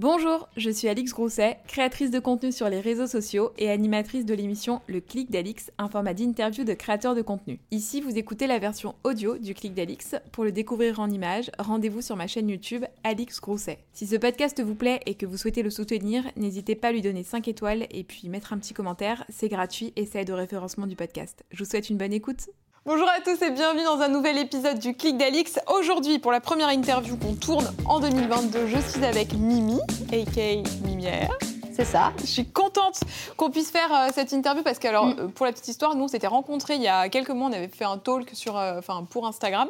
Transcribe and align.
Bonjour, 0.00 0.48
je 0.56 0.70
suis 0.70 0.88
Alix 0.88 1.12
Grousset, 1.12 1.58
créatrice 1.68 2.10
de 2.10 2.20
contenu 2.20 2.52
sur 2.52 2.70
les 2.70 2.80
réseaux 2.80 3.06
sociaux 3.06 3.52
et 3.58 3.68
animatrice 3.68 4.24
de 4.24 4.32
l'émission 4.32 4.80
Le 4.86 5.02
Clic 5.02 5.30
d'Alix, 5.30 5.70
un 5.76 5.90
format 5.90 6.14
d'interview 6.14 6.64
de 6.64 6.72
créateurs 6.72 7.14
de 7.14 7.20
contenu. 7.20 7.60
Ici, 7.70 8.00
vous 8.00 8.16
écoutez 8.16 8.46
la 8.46 8.58
version 8.58 8.94
audio 9.04 9.36
du 9.36 9.52
Clic 9.52 9.74
d'Alix. 9.74 10.14
Pour 10.32 10.44
le 10.44 10.52
découvrir 10.52 11.00
en 11.00 11.10
images, 11.10 11.50
rendez-vous 11.58 12.00
sur 12.00 12.16
ma 12.16 12.26
chaîne 12.26 12.48
YouTube 12.48 12.86
Alix 13.04 13.42
Grousset. 13.42 13.80
Si 13.92 14.06
ce 14.06 14.16
podcast 14.16 14.62
vous 14.62 14.74
plaît 14.74 15.00
et 15.04 15.16
que 15.16 15.26
vous 15.26 15.36
souhaitez 15.36 15.62
le 15.62 15.68
soutenir, 15.68 16.24
n'hésitez 16.34 16.76
pas 16.76 16.88
à 16.88 16.92
lui 16.92 17.02
donner 17.02 17.22
5 17.22 17.46
étoiles 17.48 17.86
et 17.90 18.02
puis 18.02 18.30
mettre 18.30 18.54
un 18.54 18.58
petit 18.58 18.72
commentaire, 18.72 19.26
c'est 19.28 19.50
gratuit 19.50 19.92
et 19.96 20.06
ça 20.06 20.22
aide 20.22 20.30
au 20.30 20.36
référencement 20.36 20.86
du 20.86 20.96
podcast. 20.96 21.44
Je 21.50 21.62
vous 21.62 21.68
souhaite 21.68 21.90
une 21.90 21.98
bonne 21.98 22.14
écoute. 22.14 22.48
Bonjour 22.86 23.06
à 23.10 23.20
tous 23.20 23.44
et 23.44 23.50
bienvenue 23.50 23.84
dans 23.84 24.00
un 24.00 24.08
nouvel 24.08 24.38
épisode 24.38 24.78
du 24.78 24.94
Clic 24.94 25.18
d'Alix. 25.18 25.60
Aujourd'hui, 25.68 26.18
pour 26.18 26.32
la 26.32 26.40
première 26.40 26.68
interview 26.68 27.14
qu'on 27.18 27.34
tourne 27.34 27.70
en 27.84 28.00
2022, 28.00 28.68
je 28.68 28.78
suis 28.78 29.04
avec 29.04 29.34
Mimi, 29.34 29.78
aka 30.10 30.62
Mimière. 30.86 31.36
C'est 31.80 31.86
ça. 31.92 32.12
Je 32.20 32.26
suis 32.26 32.44
contente 32.44 33.00
qu'on 33.38 33.48
puisse 33.48 33.70
faire 33.70 33.90
euh, 33.90 34.08
cette 34.14 34.32
interview 34.32 34.62
parce 34.62 34.78
que, 34.78 34.86
alors, 34.86 35.06
Mm. 35.06 35.16
euh, 35.18 35.28
pour 35.28 35.46
la 35.46 35.52
petite 35.52 35.68
histoire, 35.68 35.94
nous, 35.94 36.04
on 36.04 36.08
s'était 36.08 36.26
rencontrés 36.26 36.74
il 36.74 36.82
y 36.82 36.88
a 36.88 37.08
quelques 37.08 37.30
mois. 37.30 37.48
On 37.48 37.52
avait 37.54 37.68
fait 37.68 37.86
un 37.86 37.96
talk 37.96 38.28
sur, 38.34 38.58
euh, 38.58 38.78
enfin, 38.78 39.06
pour 39.08 39.26
Instagram. 39.26 39.66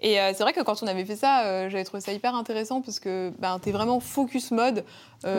Et 0.00 0.14
c'est 0.14 0.40
vrai 0.40 0.54
que 0.54 0.62
quand 0.62 0.82
on 0.82 0.86
avait 0.86 1.04
fait 1.04 1.16
ça, 1.16 1.68
j'avais 1.68 1.84
trouvé 1.84 2.00
ça 2.00 2.12
hyper 2.12 2.34
intéressant 2.34 2.80
parce 2.80 2.98
que 2.98 3.30
ben, 3.38 3.58
t'es 3.58 3.72
vraiment 3.72 4.00
focus 4.00 4.52
mode. 4.52 4.84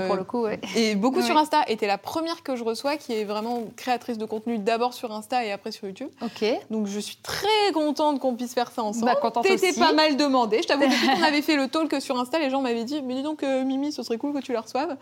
Pour 0.05 0.15
le 0.15 0.23
coup, 0.23 0.43
ouais. 0.43 0.59
et 0.75 0.93
beaucoup 0.93 1.23
sur 1.23 1.35
Insta. 1.35 1.63
Et 1.67 1.75
t'es 1.75 1.87
la 1.87 1.97
première 1.97 2.43
que 2.43 2.55
je 2.55 2.63
reçois 2.63 2.97
qui 2.97 3.13
est 3.13 3.23
vraiment 3.23 3.63
créatrice 3.75 4.19
de 4.19 4.25
contenu 4.25 4.59
d'abord 4.59 4.93
sur 4.93 5.11
Insta 5.11 5.43
et 5.43 5.51
après 5.51 5.71
sur 5.71 5.87
YouTube. 5.87 6.09
Ok. 6.21 6.45
Donc 6.69 6.85
je 6.85 6.99
suis 6.99 7.15
très 7.15 7.47
contente 7.73 8.19
qu'on 8.19 8.35
puisse 8.35 8.53
faire 8.53 8.69
ça 8.69 8.83
ensemble. 8.83 9.05
Bah, 9.07 9.15
contente 9.15 9.43
T'étais 9.43 9.73
pas 9.73 9.91
mal 9.91 10.17
demandé. 10.17 10.59
Je 10.61 10.67
t'avoue, 10.67 10.83
depuis 10.87 11.07
qu'on 11.07 11.23
avait 11.23 11.41
fait 11.41 11.55
le 11.55 11.67
talk 11.67 11.99
sur 11.99 12.19
Insta, 12.19 12.37
les 12.37 12.51
gens 12.51 12.61
m'avaient 12.61 12.83
dit 12.83 13.01
Mais 13.01 13.15
dis 13.15 13.23
donc, 13.23 13.41
Mimi, 13.41 13.91
ce 13.91 14.03
serait 14.03 14.19
cool 14.19 14.33
que 14.33 14.39
tu 14.39 14.53
la 14.53 14.61
reçoives. 14.61 14.95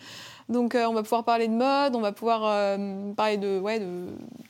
Donc 0.50 0.74
euh, 0.76 0.86
on 0.88 0.94
va 0.94 1.04
pouvoir 1.04 1.24
parler 1.24 1.48
de 1.48 1.54
mode, 1.54 1.96
on 1.96 2.02
va 2.02 2.12
pouvoir 2.12 2.42
euh, 2.44 3.14
parler 3.14 3.38
de, 3.38 3.60
ouais, 3.60 3.80
de 3.80 4.08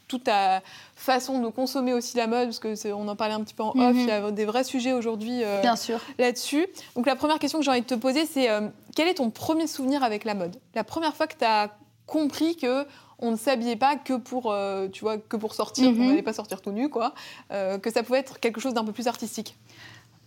toute 0.07 0.23
ta 0.23 0.61
façon 0.95 1.39
de 1.41 1.47
consommer 1.49 1.93
aussi 1.93 2.15
la 2.17 2.25
mode, 2.27 2.45
parce 2.47 2.59
que 2.59 2.91
on 2.93 3.07
en 3.07 3.15
parlait 3.15 3.33
un 3.33 3.41
petit 3.43 3.53
peu 3.53 3.63
en 3.63 3.69
off. 3.71 3.75
Mhm. 3.95 3.99
Il 3.99 4.07
y 4.07 4.11
a 4.11 4.31
des 4.31 4.45
vrais 4.45 4.63
sujets 4.63 4.93
aujourd'hui 4.93 5.43
euh, 5.43 5.61
Bien 5.61 5.75
sûr. 5.75 5.99
là-dessus. 6.17 6.65
Donc 6.95 7.05
la 7.05 7.15
première 7.15 7.37
question 7.39 7.59
que 7.59 7.65
j'ai 7.65 7.71
envie 7.71 7.81
de 7.81 7.85
te 7.85 7.95
poser, 7.95 8.25
c'est 8.25 8.47
quel 8.95 9.07
est 9.07 9.15
ton 9.15 9.29
premier 9.29 9.67
souvenir 9.67 10.03
avec 10.03 10.23
la 10.23 10.33
mode? 10.35 10.55
La 10.73 10.83
première 10.83 11.15
fois 11.15 11.27
que 11.27 11.37
tu 11.37 11.45
as 11.45 11.69
compris 12.07 12.55
que 12.55 12.85
on 13.21 13.31
ne 13.31 13.35
s'habillait 13.35 13.75
pas 13.75 13.97
que 13.97 14.13
pour, 14.13 14.49
euh, 14.49 14.87
tu 14.87 15.01
vois, 15.01 15.17
que 15.17 15.35
pour 15.35 15.53
sortir, 15.53 15.89
qu'on 15.89 15.95
Mhm. 15.97 16.07
n'allait 16.07 16.21
pas 16.21 16.31
sortir 16.31 16.61
tout 16.61 16.71
nu, 16.71 16.87
quoi, 16.87 17.13
euh, 17.51 17.77
que 17.77 17.91
ça 17.91 18.01
pouvait 18.01 18.19
être 18.19 18.39
quelque 18.39 18.61
chose 18.61 18.73
d'un 18.73 18.85
peu 18.85 18.93
plus 18.93 19.07
artistique? 19.07 19.57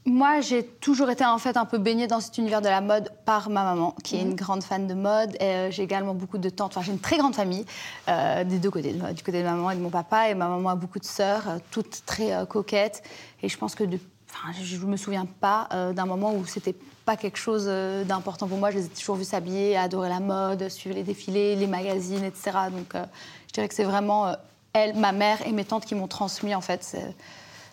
Moi, 0.04 0.40
j'ai 0.40 0.64
toujours 0.66 1.10
été 1.10 1.24
en 1.24 1.38
fait 1.38 1.56
un 1.56 1.64
peu 1.64 1.78
baignée 1.78 2.08
dans 2.08 2.18
cet 2.18 2.36
univers 2.36 2.60
de 2.60 2.68
la 2.68 2.80
mode 2.80 3.10
par 3.24 3.50
ma 3.50 3.62
maman, 3.62 3.94
qui 4.02 4.16
est 4.16 4.24
Mhm. 4.24 4.30
une 4.30 4.34
grande 4.34 4.64
fan 4.64 4.86
de 4.88 4.94
mode. 4.94 5.36
Et, 5.38 5.44
euh, 5.44 5.70
j'ai 5.70 5.84
également 5.84 6.12
beaucoup 6.14 6.38
de 6.38 6.48
tantes. 6.50 6.72
Enfin, 6.76 6.84
j'ai 6.84 6.90
une 6.92 6.98
très 6.98 7.18
grande 7.18 7.36
famille 7.36 7.64
euh, 8.08 8.42
des 8.42 8.58
deux 8.58 8.70
côtés, 8.70 8.92
du 8.94 9.22
côté 9.22 9.38
de 9.38 9.44
ma 9.44 9.52
maman 9.52 9.70
et 9.70 9.76
de 9.76 9.80
mon 9.80 9.90
papa. 9.90 10.28
Et 10.28 10.34
ma 10.34 10.48
maman 10.48 10.70
a 10.70 10.74
beaucoup 10.74 10.98
de 10.98 11.04
sœurs, 11.04 11.48
euh, 11.48 11.58
toutes 11.70 12.02
très 12.04 12.32
coquettes. 12.48 13.04
Et 13.44 13.48
je 13.48 13.56
pense 13.56 13.76
que 13.76 13.84
de, 13.84 14.00
enfin, 14.28 14.52
je 14.60 14.76
ne 14.76 14.86
me 14.90 14.96
souviens 14.96 15.26
pas 15.40 15.68
d'un 15.94 16.06
moment 16.06 16.34
où 16.34 16.44
c'était 16.46 16.74
pas 17.04 17.16
quelque 17.16 17.38
chose 17.38 17.66
d'important 18.06 18.48
pour 18.48 18.58
moi. 18.58 18.70
Je 18.72 18.78
les 18.78 18.86
ai 18.86 18.88
toujours 18.88 19.14
vues 19.16 19.24
s'habiller, 19.24 19.76
adorer 19.76 20.08
la 20.08 20.20
mode, 20.20 20.68
suivre 20.68 20.96
les 20.96 21.04
défilés, 21.04 21.54
les 21.54 21.66
magazines, 21.68 22.24
etc. 22.24 22.50
Donc, 22.72 22.92
je 22.94 23.52
dirais 23.52 23.68
que 23.68 23.74
c'est 23.74 23.84
vraiment 23.84 24.34
elle, 24.72 24.96
ma 24.96 25.12
mère 25.12 25.46
et 25.46 25.52
mes 25.52 25.64
tantes 25.64 25.84
qui 25.84 25.94
m'ont 25.94 26.08
transmis 26.08 26.54
en 26.54 26.60
fait 26.60 26.96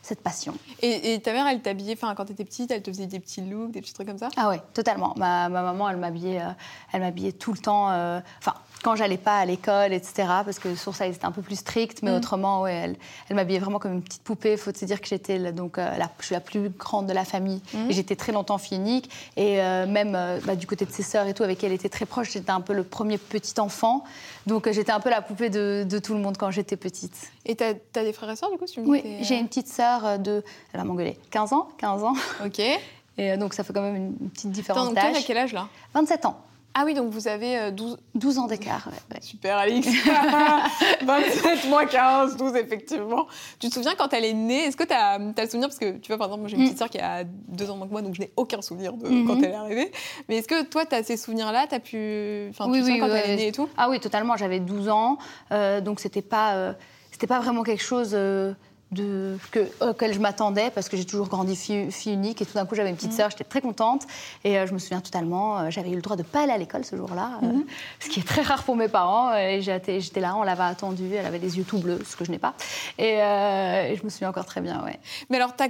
cette 0.01 0.21
passion. 0.21 0.53
Et, 0.81 1.13
et 1.13 1.21
ta 1.21 1.33
mère, 1.33 1.47
elle 1.47 1.61
t'habillait, 1.61 1.93
enfin, 1.93 2.13
quand 2.15 2.25
t'étais 2.25 2.45
petite, 2.45 2.71
elle 2.71 2.81
te 2.81 2.91
faisait 2.91 3.07
des 3.07 3.19
petits 3.19 3.41
looks, 3.41 3.71
des 3.71 3.81
petits 3.81 3.93
trucs 3.93 4.07
comme 4.07 4.17
ça? 4.17 4.29
Ah 4.37 4.49
ouais, 4.49 4.61
totalement. 4.73 5.13
Ma, 5.17 5.49
ma 5.49 5.61
maman, 5.61 5.89
elle 5.89 5.97
m'habillait, 5.97 6.41
euh, 6.41 6.49
elle 6.93 7.01
m'habillait 7.01 7.33
tout 7.33 7.51
le 7.53 7.59
temps. 7.59 7.91
euh, 7.91 8.19
Enfin, 8.39 8.53
quand 8.83 8.95
j'allais 8.95 9.17
pas 9.17 9.39
à 9.39 9.45
l'école, 9.45 9.93
etc. 9.93 10.13
Parce 10.45 10.59
que 10.59 10.75
sur 10.75 10.95
ça, 10.95 11.11
c'était 11.11 11.25
un 11.25 11.31
peu 11.31 11.41
plus 11.41 11.57
strict. 11.57 12.01
Mais 12.03 12.11
Mm. 12.11 12.15
autrement, 12.15 12.61
ouais, 12.61 12.73
elle, 12.73 12.95
elle 13.29 13.35
m'habillait 13.35 13.59
vraiment 13.59 13.79
comme 13.79 13.93
une 13.93 14.01
petite 14.01 14.23
poupée. 14.23 14.57
Faut 14.57 14.73
se 14.73 14.85
dire 14.85 15.01
que 15.01 15.07
j'étais 15.07 15.51
donc 15.51 15.77
euh, 15.77 15.97
la, 15.97 16.09
je 16.19 16.25
suis 16.25 16.33
la 16.35 16.41
plus 16.41 16.69
grande 16.69 17.07
de 17.07 17.13
la 17.13 17.25
famille. 17.25 17.61
Mm. 17.73 17.89
Et 17.89 17.93
j'étais 17.93 18.15
très 18.15 18.31
longtemps 18.31 18.57
fille 18.57 18.77
unique. 18.77 19.09
Et 19.35 19.61
euh, 19.61 19.85
même 19.85 20.15
euh, 20.15 20.39
bah, 20.45 20.55
du 20.55 20.67
côté 20.67 20.85
de 20.85 20.91
ses 20.91 21.03
sœurs 21.03 21.27
et 21.27 21.33
tout, 21.33 21.43
avec 21.43 21.57
qui 21.57 21.65
elle 21.65 21.71
était 21.73 21.89
très 21.89 22.05
proche, 22.05 22.31
j'étais 22.31 22.51
un 22.51 22.61
peu 22.61 22.73
le 22.73 22.83
premier 22.83 23.17
petit 23.17 23.59
enfant. 23.59 24.03
Donc 24.47 24.71
j'étais 24.71 24.91
un 24.91 24.99
peu 24.99 25.09
la 25.09 25.21
poupée 25.21 25.49
de, 25.49 25.85
de 25.87 25.99
tout 25.99 26.13
le 26.13 26.19
monde 26.19 26.37
quand 26.37 26.51
j'étais 26.51 26.77
petite. 26.77 27.31
Et 27.45 27.55
t'as 27.55 27.73
as 27.95 28.03
des 28.03 28.13
frères 28.13 28.29
et 28.29 28.35
sœurs, 28.35 28.51
du 28.51 28.57
coup 28.57 28.65
tu 28.65 28.79
Oui, 28.81 29.03
j'ai 29.21 29.37
une 29.37 29.47
petite 29.47 29.67
sœur 29.67 30.17
de, 30.19 30.43
elle 30.73 30.79
va 30.79 30.85
m'engueuler, 30.85 31.17
15 31.31 31.53
ans, 31.53 31.67
15 31.77 32.03
ans. 32.03 32.13
Ok. 32.45 32.59
Et 33.17 33.35
donc 33.35 33.53
ça 33.53 33.65
fait 33.65 33.73
quand 33.73 33.81
même 33.81 33.97
une, 33.97 34.29
petite 34.29 34.51
différence 34.51 34.93
d'âge. 34.93 35.25
quel 35.27 35.37
âge, 35.37 35.51
là? 35.51 35.67
27 35.93 36.25
ans. 36.25 36.39
Ah 36.81 36.83
oui, 36.85 36.93
donc 36.93 37.09
vous 37.11 37.27
avez 37.27 37.57
euh, 37.59 37.71
12... 37.71 37.97
12 38.15 38.37
ans 38.37 38.47
d'écart. 38.47 38.87
ouais, 38.87 38.93
ouais. 39.13 39.21
Super, 39.21 39.57
Alix 39.57 39.85
27 41.05 41.67
moins 41.67 41.85
15, 41.85 42.37
12, 42.37 42.55
effectivement. 42.55 43.27
Tu 43.59 43.67
te 43.67 43.73
souviens 43.73 43.95
quand 43.97 44.13
elle 44.13 44.23
est 44.23 44.33
née? 44.33 44.63
Est-ce 44.65 44.77
que 44.77 44.85
tu 44.85 44.93
as, 44.93 45.17
le 45.17 45.45
souvenir? 45.49 45.67
Parce 45.67 45.77
que, 45.79 45.97
tu 45.97 46.07
vois, 46.07 46.17
par 46.17 46.27
exemple, 46.27 46.41
moi, 46.41 46.49
j'ai 46.49 46.55
une 46.55 46.61
Mm. 46.61 46.65
petite 46.67 46.77
sœur 46.77 46.89
qui 46.89 46.99
a 46.99 47.23
deux 47.25 47.69
ans 47.69 47.75
moins 47.75 47.87
que 47.87 47.91
moi, 47.91 48.01
donc 48.01 48.15
je 48.15 48.21
n'ai 48.21 48.31
aucun 48.37 48.61
souvenir 48.61 48.93
de 48.93 49.09
Mhm. 49.09 49.27
quand 49.27 49.37
elle 49.43 49.51
est 49.51 49.55
arrivée. 49.55 49.91
Mais 50.29 50.37
est-ce 50.37 50.47
que 50.47 50.63
toi, 50.63 50.85
tu 50.85 50.95
as 50.95 51.03
ces 51.03 51.17
souvenirs-là? 51.17 51.67
Tu 51.67 51.75
as 51.75 51.79
pu... 51.81 52.47
Enfin, 52.51 52.65
tu 52.65 52.71
Oui, 52.71 52.79
souviens 52.79 52.93
oui, 52.95 52.99
quand 53.01 53.07
elle 53.07 53.29
est 53.31 53.35
née 53.35 53.47
et 53.47 53.51
tout? 53.51 53.67
Ah 53.77 53.89
oui, 53.89 53.99
totalement. 53.99 54.37
J'avais 54.37 54.59
12 54.61 54.87
ans, 54.89 55.17
euh, 55.51 55.81
donc 55.81 55.99
c'était 55.99 56.21
pas, 56.21 56.53
euh, 56.53 56.73
c'était 57.11 57.27
pas 57.27 57.39
vraiment 57.41 57.63
quelque 57.63 57.83
chose 57.83 58.11
euh, 58.13 58.53
de 58.91 59.37
que, 59.51 59.67
auquel 59.87 60.13
je 60.13 60.19
m'attendais 60.19 60.71
parce 60.71 60.89
que 60.89 60.97
j'ai 60.97 61.05
toujours 61.05 61.27
grandi 61.27 61.55
fille, 61.55 61.91
fille 61.91 62.13
unique 62.13 62.41
et 62.41 62.45
tout 62.45 62.53
d'un 62.55 62.65
coup 62.65 62.75
j'avais 62.75 62.89
une 62.89 62.95
Mm. 62.95 62.97
petite 62.97 63.13
sœur, 63.13 63.29
j'étais 63.29 63.43
très 63.43 63.61
contente 63.61 64.07
et 64.43 64.57
euh, 64.57 64.65
je 64.65 64.73
me 64.73 64.79
souviens 64.79 64.99
totalement, 65.01 65.59
euh, 65.59 65.69
j'avais 65.69 65.91
eu 65.91 65.95
le 65.95 66.01
droit 66.01 66.15
de 66.15 66.23
pas 66.23 66.41
aller 66.43 66.53
à 66.53 66.57
l'école 66.57 66.83
ce 66.85 66.95
jour-là, 66.95 67.39
euh, 67.43 67.47
Mm-hmm. 67.47 67.63
ce 67.99 68.09
qui 68.09 68.19
est 68.19 68.27
très 68.27 68.41
rare 68.41 68.63
pour 68.63 68.75
mes 68.75 68.87
parents. 68.87 69.33
Et 69.35 69.61
j'étais, 69.61 69.99
là, 70.19 70.35
on 70.35 70.43
l'avait 70.43 70.63
attendue, 70.63 71.13
elle 71.13 71.25
avait 71.25 71.39
les 71.39 71.57
yeux 71.57 71.63
tout 71.63 71.77
bleus, 71.79 71.99
ce 72.05 72.15
que 72.15 72.25
je 72.25 72.31
n'ai 72.31 72.39
pas. 72.39 72.53
Et, 72.97 73.15
et 73.15 73.95
je 73.95 74.03
me 74.03 74.09
souviens 74.09 74.29
encore 74.29 74.45
très 74.45 74.61
bien, 74.61 74.83
ouais. 74.83 74.99
Mais 75.29 75.37
alors, 75.37 75.55
tu 75.55 75.63
as 75.63 75.67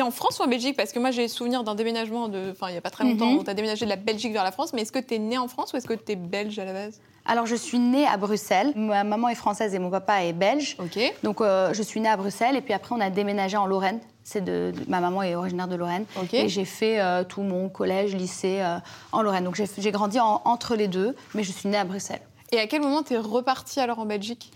en 0.00 0.10
France 0.10 0.38
ou 0.38 0.42
en 0.42 0.46
Belgique? 0.46 0.76
Parce 0.76 0.92
que 0.92 0.98
moi, 0.98 1.10
j'ai 1.10 1.26
souvenir 1.28 1.64
d'un 1.64 1.74
déménagement, 1.74 2.28
de... 2.28 2.50
enfin, 2.52 2.68
il 2.68 2.72
n'y 2.72 2.78
a 2.78 2.80
pas 2.80 2.90
très 2.90 3.04
longtemps, 3.04 3.30
Mhm. 3.32 3.38
où 3.38 3.44
tu 3.44 3.50
as 3.50 3.54
déménagé 3.54 3.84
de 3.84 3.90
la 3.90 3.96
Belgique 3.96 4.32
vers 4.32 4.44
la 4.44 4.52
France. 4.52 4.72
Mais 4.72 4.82
est-ce 4.82 4.92
que 4.92 4.98
tu 5.00 5.14
es 5.14 5.18
née 5.18 5.38
en 5.38 5.48
France 5.48 5.72
ou 5.72 5.76
est-ce 5.76 5.86
que 5.86 5.94
tu 5.94 6.12
es 6.12 6.16
belge 6.16 6.58
à 6.58 6.64
la 6.64 6.72
base? 6.72 7.00
Alors 7.26 7.44
je 7.46 7.54
suis 7.54 7.78
née 7.78 8.06
à 8.06 8.16
Bruxelles. 8.16 8.72
Ma 8.76 9.04
maman 9.04 9.28
est 9.28 9.34
française 9.34 9.74
et 9.74 9.78
mon 9.78 9.90
papa 9.90 10.24
est 10.24 10.32
belge. 10.32 10.76
Ok. 10.78 10.98
Donc 11.22 11.40
euh, 11.42 11.72
je 11.74 11.82
suis 11.82 12.00
née 12.00 12.08
à 12.08 12.16
Bruxelles 12.16 12.56
et 12.56 12.60
puis 12.62 12.72
après 12.72 12.94
on 12.94 13.00
a 13.00 13.10
déménagé 13.10 13.56
en 13.58 13.66
Lorraine. 13.66 14.00
C'est 14.24 14.40
de, 14.42 14.72
de- 14.74 14.88
ma 14.90 15.00
maman 15.00 15.22
est 15.22 15.34
originaire 15.34 15.68
de 15.68 15.76
Lorraine 15.76 16.06
Ok. 16.20 16.32
et 16.34 16.48
j'ai 16.48 16.64
fait 16.64 16.98
euh, 17.00 17.22
tout 17.22 17.42
mon 17.42 17.68
collège, 17.68 18.14
lycée 18.14 18.60
euh, 18.60 18.78
en 19.12 19.20
Lorraine. 19.22 19.44
Donc 19.44 19.54
j'ai 19.78 19.90
grandi 19.90 20.18
en- 20.18 20.40
entre 20.46 20.76
les 20.76 20.88
deux, 20.88 21.14
mais 21.34 21.42
je 21.42 21.52
suis 21.52 21.68
née 21.68 21.76
à 21.76 21.84
Bruxelles. 21.84 22.22
Et 22.52 22.58
à 22.58 22.66
quel 22.66 22.80
moment 22.80 23.02
tu 23.02 23.12
es 23.14 23.18
repartie 23.18 23.80
alors 23.80 23.98
en 23.98 24.06
Belgique? 24.06 24.50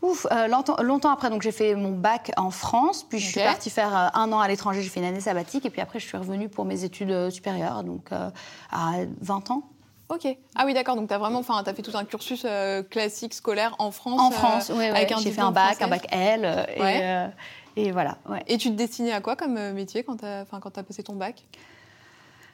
Ouf, 0.00 0.26
euh, 0.30 0.46
longtemps, 0.46 0.76
longtemps 0.80 1.10
après, 1.10 1.28
donc 1.28 1.42
j'ai 1.42 1.50
fait 1.50 1.74
mon 1.74 1.90
bac 1.90 2.30
en 2.36 2.50
France, 2.50 3.04
puis 3.08 3.18
je 3.18 3.30
suis 3.30 3.40
partie 3.40 3.68
faire 3.68 3.96
euh, 3.96 4.08
un 4.14 4.32
an 4.32 4.38
à 4.38 4.46
l'étranger, 4.46 4.80
j'ai 4.80 4.88
fait 4.88 5.00
une 5.00 5.06
année 5.06 5.20
sabbatique, 5.20 5.66
et 5.66 5.70
puis 5.70 5.80
après 5.80 5.98
je 5.98 6.06
suis 6.06 6.16
revenue 6.16 6.48
pour 6.48 6.64
mes 6.64 6.84
études 6.84 7.10
euh, 7.10 7.30
supérieures, 7.30 7.82
donc 7.82 8.10
à 8.12 8.92
20 9.20 9.50
ans. 9.50 9.62
Ok. 10.08 10.26
Ah 10.54 10.62
oui, 10.64 10.72
d'accord. 10.72 10.96
Donc, 10.96 11.08
tu 11.08 11.14
as 11.14 11.18
vraiment 11.18 11.40
enfin, 11.40 11.62
as 11.66 11.74
fait 11.74 11.82
tout 11.82 11.94
un 11.94 12.04
cursus 12.04 12.46
classique 12.88 13.34
scolaire 13.34 13.74
en 13.78 13.90
France. 13.90 14.20
En 14.20 14.30
France, 14.30 14.72
oui, 14.74 14.86
avec 14.86 15.12
un 15.12 15.18
j'ai 15.18 15.32
fait 15.32 15.42
un 15.42 15.50
bac, 15.50 15.76
français. 15.76 15.84
un 15.84 15.88
bac 15.88 16.06
L, 16.10 17.30
et, 17.76 17.92
voilà. 17.92 18.16
Ouais. 18.28 18.42
Et 18.46 18.56
tu 18.56 18.70
te 18.70 18.74
destinais 18.74 19.12
à 19.12 19.20
quoi 19.20 19.36
comme 19.36 19.72
métier 19.72 20.02
quand 20.04 20.16
tu 20.16 20.24
as, 20.24 20.46
as 20.50 20.82
passé 20.82 21.02
ton 21.02 21.14
bac? 21.14 21.44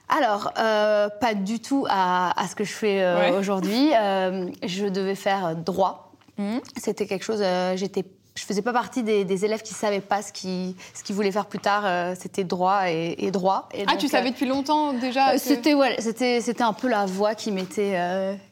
Alors, 0.09 0.53
euh, 0.59 1.09
pas 1.09 1.35
du 1.35 1.61
tout 1.61 1.87
à, 1.89 2.39
à 2.41 2.47
ce 2.47 2.55
que 2.55 2.65
je 2.65 2.73
fais 2.73 3.03
euh, 3.03 3.19
Ouais. 3.19 3.31
aujourd'hui. 3.39 3.91
Euh, 3.95 4.51
je 4.63 4.87
devais 4.87 5.15
faire 5.15 5.57
droit. 5.57 6.04
Mhm. 6.39 6.61
C'était 6.77 7.07
quelque 7.07 7.25
chose. 7.25 7.41
euh, 7.43 7.77
J'étais, 7.77 8.05
je 8.37 8.43
faisais 8.43 8.63
pas 8.63 8.73
partie 8.73 9.03
des, 9.05 9.25
des 9.25 9.45
élèves 9.45 9.63
qui 9.63 9.75
savaient 9.75 10.01
pas 10.01 10.21
ce 10.23 10.33
qu'ils 10.33 10.75
ce 11.07 11.13
voulaient 11.13 11.31
faire 11.33 11.47
plus 11.47 11.61
tard. 11.61 11.83
euh, 11.87 12.15
c'était 12.19 12.43
droit 12.45 12.91
et, 12.91 13.15
et 13.19 13.31
droit. 13.31 13.69
Et 13.73 13.85
Ah, 13.87 13.93
donc, 13.93 13.99
tu 13.99 14.07
euh, 14.07 14.09
savais 14.09 14.31
depuis 14.31 14.47
longtemps 14.47 14.93
déjà 14.93 15.29
euh, 15.31 15.33
que- 15.35 15.39
C'était 15.39 15.75
ouais, 15.75 15.97
c'était 16.01 16.41
c'était 16.41 16.65
un 16.65 16.73
peu 16.73 16.89
la 16.89 17.07
voie 17.07 17.35
qui 17.37 17.53
m'était 17.53 17.97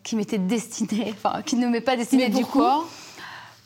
qui 0.04 0.14
m'était 0.16 0.38
destinée, 0.38 1.12
enfin 1.24 1.42
qui 1.42 1.56
ne 1.56 1.66
m'est 1.68 1.80
pas 1.80 1.96
destinée 1.96 2.28
Mais 2.28 2.34
du 2.34 2.44
coup. 2.44 2.62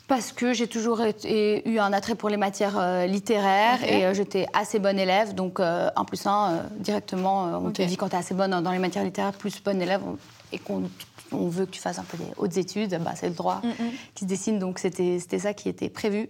Parce 0.07 0.31
que 0.31 0.53
j'ai 0.53 0.67
toujours 0.67 1.01
été- 1.01 1.67
eu 1.69 1.79
un 1.79 1.91
attrait 1.91 2.15
pour 2.15 2.29
les 2.29 2.37
matières 2.37 3.05
littéraires 3.07 3.83
et 3.83 4.13
j'étais 4.15 4.45
assez 4.53 4.79
bonne 4.79 4.97
élève. 4.97 5.35
Donc, 5.35 5.59
un 5.59 6.05
plus 6.05 6.25
un, 6.25 6.51
euh, 6.51 6.57
directement, 6.79 7.59
on 7.61 7.71
te 7.71 7.81
dit 7.81 7.97
quand 7.97 8.07
tu 8.07 8.15
es 8.15 8.19
assez 8.19 8.33
bonne 8.33 8.51
dans 8.61 8.71
les 8.71 8.79
matières 8.79 9.03
littéraires, 9.03 9.33
plus 9.33 9.61
bonne 9.61 9.81
élève, 9.81 9.99
on- 10.07 10.17
et 10.51 10.59
qu'on 10.59 10.89
on 11.31 11.47
veut 11.47 11.65
que 11.65 11.71
tu 11.71 11.81
fasses 11.81 11.99
un 11.99 12.03
peu 12.03 12.17
des 12.17 12.31
hautes 12.37 12.57
études, 12.57 12.97
bah, 13.03 13.13
c'est 13.15 13.27
le 13.27 13.35
droit 13.35 13.61
Mm, 13.63 13.83
qui 14.15 14.23
se 14.23 14.29
dessine. 14.29 14.59
Donc, 14.59 14.79
c'était 14.79 15.19
ça 15.19 15.53
qui 15.53 15.69
était 15.69 15.89
prévu. 15.89 16.29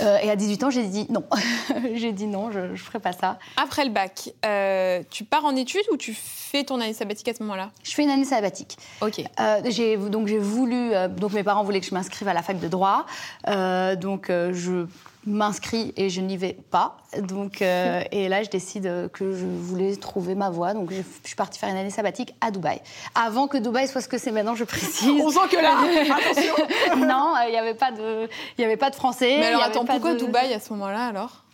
Euh, 0.00 0.18
et 0.18 0.30
à 0.30 0.36
18 0.36 0.64
ans, 0.64 0.70
j'ai 0.70 0.84
dit 0.84 1.06
non. 1.10 1.24
j'ai 1.94 2.12
dit 2.12 2.26
non, 2.26 2.50
je 2.50 2.58
ne 2.58 2.76
ferai 2.76 2.98
pas 2.98 3.12
ça. 3.12 3.38
Après 3.56 3.84
le 3.84 3.90
bac, 3.92 4.30
euh, 4.44 5.02
tu 5.10 5.22
pars 5.24 5.44
en 5.44 5.54
études 5.54 5.84
ou 5.92 5.96
tu 5.96 6.12
fais 6.12 6.64
ton 6.64 6.80
année 6.80 6.92
sabbatique 6.92 7.28
à 7.28 7.34
ce 7.34 7.42
moment-là? 7.44 7.70
Je 7.84 7.92
fais 7.92 8.02
une 8.02 8.10
année 8.10 8.24
sabbatique. 8.24 8.76
Ok. 9.00 9.22
Euh, 9.38 10.08
donc 10.08 10.26
j'ai 10.26 10.38
voulu 10.38 10.92
euh, 10.92 11.06
donc 11.06 11.32
mes 11.32 11.44
parents 11.44 11.62
voulaient 11.62 11.80
que 11.80 11.86
je 11.86 11.94
m'inscrive 11.94 12.26
à 12.26 12.34
la 12.34 12.42
fac 12.42 12.58
de 12.58 12.68
droit. 12.68 13.06
Donc 13.46 14.26
je 14.28 14.86
m'inscris 15.26 15.92
et 15.96 16.08
je 16.08 16.20
n'y 16.20 16.36
vais 16.36 16.56
pas. 16.70 16.96
Donc, 17.18 17.60
euh, 17.60 18.02
et 18.12 18.28
là, 18.28 18.42
je 18.42 18.50
décide 18.50 19.10
que 19.12 19.32
je 19.32 19.44
voulais 19.44 19.96
trouver 19.96 20.34
ma 20.34 20.50
voie. 20.50 20.72
Donc, 20.72 20.92
je, 20.92 21.02
suis 21.24 21.36
partie 21.36 21.58
faire 21.58 21.68
une 21.68 21.76
année 21.76 21.90
sabbatique 21.90 22.34
à 22.40 22.50
Dubaï. 22.50 22.80
Avant 23.14 23.48
que 23.48 23.58
Dubaï 23.58 23.88
soit 23.88 24.00
ce 24.00 24.08
que 24.08 24.18
c'est 24.18 24.30
maintenant, 24.30 24.54
je 24.54 24.64
précise. 24.64 25.20
On 25.20 25.30
sent 25.30 25.48
que 25.50 25.56
là, 25.56 25.76
attention 26.16 27.06
Non, 27.06 27.34
il 27.46 27.50
n'y 27.50 27.58
avait, 27.58 27.74
pas 27.74 27.90
de, 27.90 28.28
y 28.58 28.64
avait 28.64 28.76
pas 28.76 28.90
de 28.90 28.94
français. 28.94 29.36
Mais 29.40 29.46
alors, 29.46 29.62
attends, 29.62 29.84
pourquoi 29.84 30.14
Dubaï 30.14 30.52
à 30.54 30.60
ce 30.60 30.72
moment-là, 30.72 31.06
alors? 31.06 31.44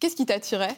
Qu'est-ce 0.00 0.16
qui 0.16 0.26
t'attirait? 0.26 0.76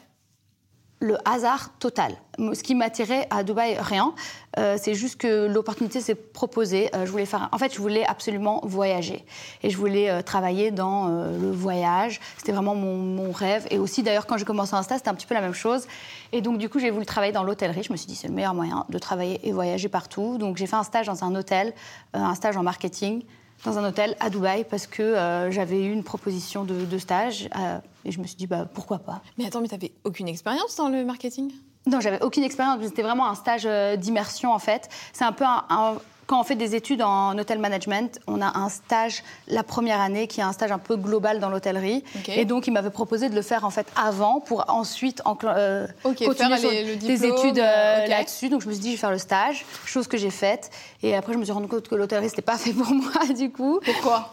Le 1.03 1.19
hasard 1.29 1.71
total. 1.81 2.15
Ce 2.39 2.63
qui 2.63 2.75
m'attirait 2.75 3.27
à 3.31 3.43
Dubaï, 3.43 3.77
rien. 3.79 4.15
Euh, 4.59 4.77
c'est 4.81 4.95
juste 4.95 5.21
que 5.21 5.47
l'opportunité 5.47 6.01
s'est 6.01 6.15
proposée. 6.15 6.91
Euh, 6.95 7.05
je 7.05 7.11
voulais 7.11 7.27
faire. 7.27 7.49
En 7.53 7.59
fait, 7.59 7.75
je 7.75 7.81
voulais 7.81 8.07
absolument 8.07 8.61
voyager 8.63 9.25
et 9.63 9.71
je 9.71 9.77
voulais 9.77 10.09
euh, 10.09 10.23
travailler 10.23 10.71
dans 10.71 11.09
le 11.09 11.51
voyage. 11.51 12.21
C'était 12.39 12.53
vraiment 12.53 12.75
mon, 12.75 13.33
rêve. 13.33 13.67
Et 13.71 13.79
aussi, 13.79 14.03
d'ailleurs, 14.03 14.27
quand 14.27 14.37
j'ai 14.37 14.45
commencé 14.45 14.75
un 14.75 14.83
stage, 14.83 14.99
c'était 14.99 15.11
un 15.11 15.15
petit 15.15 15.27
peu 15.27 15.35
la 15.35 15.41
même 15.41 15.55
chose. 15.55 15.87
Et 16.33 16.41
donc, 16.41 16.59
du 16.59 16.69
coup, 16.69 16.79
j'ai 16.79 16.91
voulu 16.91 17.05
travailler 17.05 17.33
dans 17.33 17.43
l'hôtellerie. 17.43 17.83
Je 17.83 17.93
me 17.93 17.97
suis 17.97 18.07
dit, 18.07 18.15
c'est 18.15 18.29
le 18.29 18.35
meilleur 18.35 18.55
moyen 18.55 18.87
de 18.89 18.99
travailler 18.99 19.41
et 19.43 19.53
voyager 19.53 19.89
partout. 19.89 20.39
Donc, 20.39 20.57
j'ai 20.57 20.67
fait 20.67 20.77
un 20.77 20.85
stage 20.85 21.07
dans 21.07 21.25
un 21.25 21.35
hôtel, 21.35 21.73
un 22.15 22.35
stage 22.35 22.57
en 22.57 22.63
marketing 22.63 23.25
dans 23.65 23.79
un 23.79 23.89
hôtel 23.89 24.17
à 24.21 24.31
Dubaï 24.31 24.65
parce 24.65 24.87
que 24.87 25.03
euh, 25.03 25.51
j'avais 25.51 25.83
eu 25.83 25.93
une 25.93 26.05
proposition 26.05 26.65
de, 26.65 26.99
stage 26.99 27.49
euh, 27.57 27.79
et 28.05 28.13
je 28.13 28.21
me 28.21 28.27
suis 28.27 28.37
dit 28.37 28.47
bah, 28.47 28.67
pourquoi 28.73 28.99
pas. 28.99 29.23
Mais 29.39 29.47
attends, 29.47 29.61
mais 29.61 29.69
tu 29.69 29.75
n'avais 29.75 29.93
aucune 30.05 30.29
expérience 30.29 30.77
dans 30.77 30.89
le 30.89 31.05
marketing? 31.05 31.53
Non, 31.87 32.01
j'avais 32.01 32.23
aucune 32.23 32.45
expérience. 32.45 32.79
C'était 32.83 33.03
vraiment 33.03 33.29
un 33.29 33.35
stage 33.35 33.63
euh, 33.67 33.97
d'immersion 33.97 34.53
en 34.53 34.59
fait. 34.59 34.89
C'est 35.13 35.25
un 35.25 35.33
peu 35.33 35.45
un, 35.45 35.97
quand 36.27 36.41
on 36.41 36.45
fait 36.45 36.55
des 36.55 36.75
études 36.75 37.03
en 37.03 37.37
hôtel 37.37 37.59
management, 37.59 38.21
on 38.27 38.41
a 38.41 38.59
un 38.59 38.69
stage 38.69 39.23
la 39.49 39.63
première 39.63 40.01
année 40.01 40.27
qui 40.27 40.41
est 40.41 40.45
un 40.45 40.53
stage 40.53 40.73
un 40.73 40.79
peu 40.79 40.97
global 40.97 41.41
dans 41.41 41.51
l'hôtellerie. 41.51 42.05
Et 42.29 42.45
donc, 42.45 42.67
il 42.67 42.73
m'avait 42.73 42.91
proposé 42.91 43.29
de 43.29 43.35
le 43.35 43.43
faire 43.43 43.65
en 43.65 43.71
fait 43.71 43.87
avant 43.97 44.41
pour 44.41 44.65
ensuite 44.69 45.23
euh, 45.45 45.87
continuer 46.05 46.97
des 46.97 47.27
études 47.27 47.59
euh, 47.59 48.07
là-dessus. 48.07 48.49
Donc, 48.49 48.63
je 48.63 48.69
me 48.69 48.73
suis 48.73 48.81
dit, 48.81 48.89
je 48.91 48.95
vais 48.95 49.01
faire 49.01 49.11
le 49.11 49.19
stage, 49.19 49.65
chose 49.85 50.07
que 50.07 50.17
j'ai 50.17 50.31
faite. 50.31 50.71
Et 51.03 51.15
après, 51.15 51.33
je 51.33 51.39
me 51.39 51.45
suis 51.45 51.53
rendu 51.53 51.69
compte 51.69 51.89
que 51.89 51.95
l'hôtellerie, 51.95 52.29
c'était 52.29 52.43
pas 52.43 52.59
fait 52.59 52.73
pour 52.73 52.91
moi 52.95 53.27
du 53.37 53.51
coup. 53.51 53.81
Pourquoi? 53.85 54.33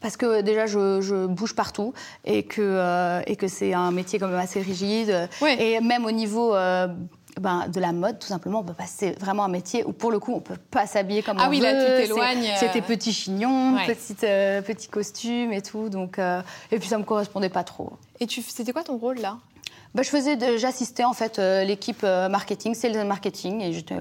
Parce 0.00 0.16
que 0.16 0.40
déjà 0.40 0.64
je, 0.64 1.26
bouge 1.26 1.54
partout 1.54 1.92
et 2.24 2.44
que, 2.44 2.62
euh, 2.62 3.20
et 3.26 3.36
que 3.36 3.48
c'est 3.48 3.74
un 3.74 3.90
métier 3.90 4.18
quand 4.18 4.28
même 4.28 4.38
assez 4.38 4.62
rigide. 4.62 5.28
Et 5.58 5.78
même 5.80 6.06
au 6.06 6.10
niveau 6.10 6.54
ben, 7.40 7.66
de 7.68 7.80
la 7.80 7.92
mode, 7.92 8.18
tout 8.18 8.28
simplement. 8.28 8.64
C'est 8.86 9.18
vraiment 9.18 9.44
un 9.44 9.48
métier 9.48 9.84
où, 9.84 9.92
pour 9.92 10.10
le 10.10 10.18
coup, 10.18 10.32
on 10.34 10.40
peut 10.40 10.58
pas 10.70 10.86
s'habiller 10.86 11.22
comme 11.22 11.38
ah 11.40 11.46
on 11.46 11.50
oui, 11.50 11.60
veut. 11.60 11.66
Ah 11.66 11.72
oui, 11.72 11.78
là, 11.78 11.96
tu 11.96 12.02
t'éloignes. 12.02 12.52
C'était 12.58 12.82
petit 12.82 13.12
chignon, 13.12 13.76
petite, 13.86 14.24
euh, 14.24 14.62
petit 14.62 14.88
costume 14.88 15.52
et 15.52 15.62
tout. 15.62 15.88
Donc, 15.88 16.18
euh, 16.18 16.42
et 16.70 16.78
puis, 16.78 16.88
ça 16.88 16.98
me 16.98 17.04
correspondait 17.04 17.48
pas 17.48 17.64
trop. 17.64 17.94
Et 18.20 18.26
tu, 18.26 18.42
c'était 18.42 18.72
quoi 18.72 18.84
ton 18.84 18.98
rôle 18.98 19.18
là? 19.18 19.38
Ben, 19.94 20.02
je 20.02 20.10
faisais, 20.10 20.38
j'assistais 20.58 21.04
en 21.04 21.14
fait 21.14 21.38
euh, 21.38 21.64
l'équipe 21.64 22.02
marketing, 22.02 22.74
sales 22.74 23.04
marketing, 23.06 23.60
et 23.60 23.72
j'étais 23.72 24.00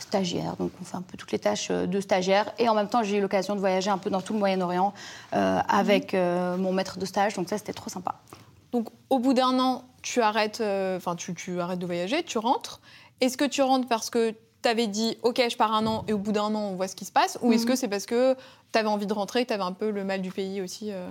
stagiaire, 0.00 0.56
donc 0.56 0.72
on 0.80 0.84
fait 0.84 0.96
un 0.96 1.02
peu 1.02 1.16
toutes 1.18 1.30
les 1.30 1.38
tâches 1.38 1.70
de 1.70 2.00
stagiaire. 2.00 2.52
Et 2.58 2.68
en 2.68 2.74
même 2.74 2.88
temps, 2.88 3.02
j'ai 3.02 3.18
eu 3.18 3.20
l'occasion 3.20 3.54
de 3.54 3.60
voyager 3.60 3.90
un 3.90 3.98
peu 3.98 4.10
dans 4.10 4.22
tout 4.22 4.32
le 4.32 4.38
Moyen-Orient 4.38 4.92
avec 5.32 6.14
mon 6.14 6.72
maître 6.72 6.98
de 6.98 7.04
stage, 7.04 7.34
donc 7.34 7.48
ça, 7.48 7.58
c'était 7.58 7.74
trop 7.74 7.90
sympa. 7.90 8.16
Donc, 8.72 8.88
au 9.08 9.18
bout 9.18 9.34
d'un 9.34 9.58
an, 9.58 9.84
tu 10.02 10.20
arrêtes, 10.20 10.60
euh, 10.60 10.96
enfin, 10.96 11.16
tu, 11.16 11.60
arrêtes 11.60 11.78
de 11.78 11.86
voyager, 11.86 12.22
tu 12.22 12.38
rentres. 12.38 12.80
Est-ce 13.20 13.36
que 13.36 13.44
tu 13.44 13.62
rentres 13.62 13.88
parce 13.88 14.10
que 14.10 14.30
tu 14.62 14.68
avais 14.68 14.86
dit, 14.86 15.18
OK, 15.22 15.42
je 15.50 15.56
pars 15.56 15.74
un 15.74 15.86
an 15.86 16.04
et 16.08 16.12
au 16.12 16.18
bout 16.18 16.32
d'un 16.32 16.54
an, 16.54 16.70
on 16.72 16.76
voit 16.76 16.88
ce 16.88 16.96
qui 16.96 17.04
se 17.04 17.12
passe? 17.12 17.38
Ou 17.42 17.52
est-ce 17.52 17.64
mhm. 17.64 17.68
que 17.68 17.76
c'est 17.76 17.88
parce 17.88 18.06
que 18.06 18.34
tu 18.72 18.78
avais 18.78 18.88
envie 18.88 19.06
de 19.06 19.12
rentrer 19.12 19.42
et 19.42 19.46
tu 19.46 19.52
avais 19.52 19.62
un 19.62 19.72
peu 19.72 19.90
le 19.90 20.04
mal 20.04 20.22
du 20.22 20.30
pays 20.30 20.60
aussi 20.60 20.92
euh? 20.92 21.08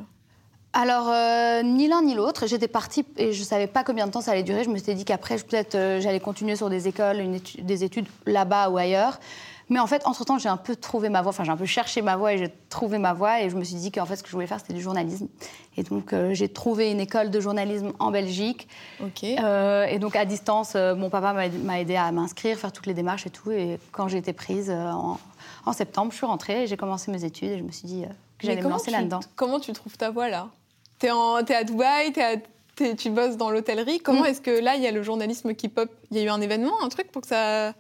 Alors, 0.72 1.10
euh, 1.10 1.64
ni 1.64 1.88
l'un 1.88 2.04
ni 2.04 2.14
l'autre. 2.14 2.46
J'étais 2.46 2.68
partie 2.68 3.04
et 3.18 3.34
je 3.34 3.40
ne 3.40 3.46
savais 3.46 3.66
pas 3.66 3.84
combien 3.84 4.06
de 4.06 4.12
temps 4.12 4.22
ça 4.22 4.32
allait 4.32 4.44
durer. 4.44 4.64
Je 4.64 4.70
me 4.70 4.78
suis 4.78 4.94
dit 4.94 5.04
qu'après, 5.04 5.38
peut-être, 5.38 6.00
j'allais 6.00 6.20
continuer 6.20 6.56
sur 6.56 6.70
des 6.70 6.88
écoles, 6.88 7.18
des 7.58 7.84
études 7.84 8.06
là-bas 8.28 8.70
ou 8.70 8.78
ailleurs. 8.78 9.20
Mais 9.70 9.80
en 9.80 9.86
fait, 9.86 10.06
entre-temps, 10.06 10.40
j'ai 10.40 10.50
un 10.50 10.58
peu 10.58 10.76
trouvé 10.76 11.10
ma 11.10 11.22
voie, 11.22 11.30
enfin 11.30 11.44
j'ai 11.44 11.52
un 11.52 11.58
peu 11.58 11.66
cherché 11.66 12.02
ma 12.02 12.18
voie 12.18 12.34
et 12.34 12.38
j'ai 12.40 12.52
trouvé 12.70 12.98
ma 12.98 13.14
voie 13.14 13.42
et 13.42 13.50
je 13.50 13.56
me 13.56 13.64
suis 13.64 13.76
dit 13.76 13.92
qu'en 13.92 14.06
fait, 14.06 14.16
ce 14.16 14.24
que 14.24 14.30
je 14.30 14.34
voulais 14.34 14.48
faire, 14.48 14.60
c'était 14.60 14.74
du 14.74 14.82
journalisme. 14.82 15.28
Et 15.78 15.84
donc, 15.84 16.12
euh, 16.12 16.34
j'ai 16.34 16.50
trouvé 16.50 16.92
une 16.92 17.00
école 17.00 17.30
de 17.30 17.40
journalisme 17.40 17.94
en 18.00 18.10
Belgique. 18.10 18.68
Ok. 19.02 19.24
Euh, 19.24 19.86
et 19.86 20.00
donc, 20.00 20.16
à 20.16 20.26
distance, 20.26 20.74
euh, 20.76 20.96
mon 20.96 21.10
papa 21.12 21.34
m'a 21.34 21.80
aidé 21.80 21.96
à 21.96 22.12
m'inscrire, 22.12 22.58
faire 22.58 22.72
toutes 22.72 22.88
les 22.88 22.96
démarches 22.96 23.28
et 23.28 23.30
tout. 23.30 23.52
Et 23.52 23.80
quand 23.92 24.08
j'ai 24.08 24.18
été 24.18 24.34
prise 24.34 24.72
en, 24.72 25.18
septembre, 25.72 26.12
je 26.12 26.18
suis 26.18 26.26
rentrée 26.26 26.64
et 26.64 26.68
j'ai 26.68 26.78
commencé 26.78 27.12
mes 27.12 27.24
études 27.24 27.52
et 27.52 27.58
je 27.60 27.64
me 27.64 27.72
suis 27.72 27.88
dit 27.88 28.04
que 28.40 28.48
j'allais 28.48 28.62
me 28.62 28.70
lancer 28.70 28.90
là-dedans. 28.90 29.20
Comment 29.36 29.60
tu 29.60 29.72
trouves 29.72 29.98
ta 29.98 30.10
voie 30.10 30.30
là? 30.30 30.48
T'es 30.98 31.10
es 31.10 31.56
à 31.56 31.64
Dubaï, 31.64 32.12
tu 32.98 33.10
bosses 33.12 33.38
dans 33.38 33.52
l'hôtellerie. 33.52 34.00
Comment 34.00 34.24
mm. 34.24 34.28
est-ce 34.28 34.42
que 34.42 34.52
là, 34.52 34.76
il 34.76 34.82
y 34.82 34.88
a 34.88 34.92
le 34.92 35.04
journalisme 35.04 35.54
qui 35.54 35.70
pop? 35.70 35.90
Il 36.10 36.18
y 36.18 36.22
a 36.22 36.24
eu 36.24 36.30
un 36.30 36.42
événement, 36.42 36.74
un 36.82 36.90
truc 36.90 37.12
pour 37.12 37.22
que 37.22 37.28
ça 37.28 37.74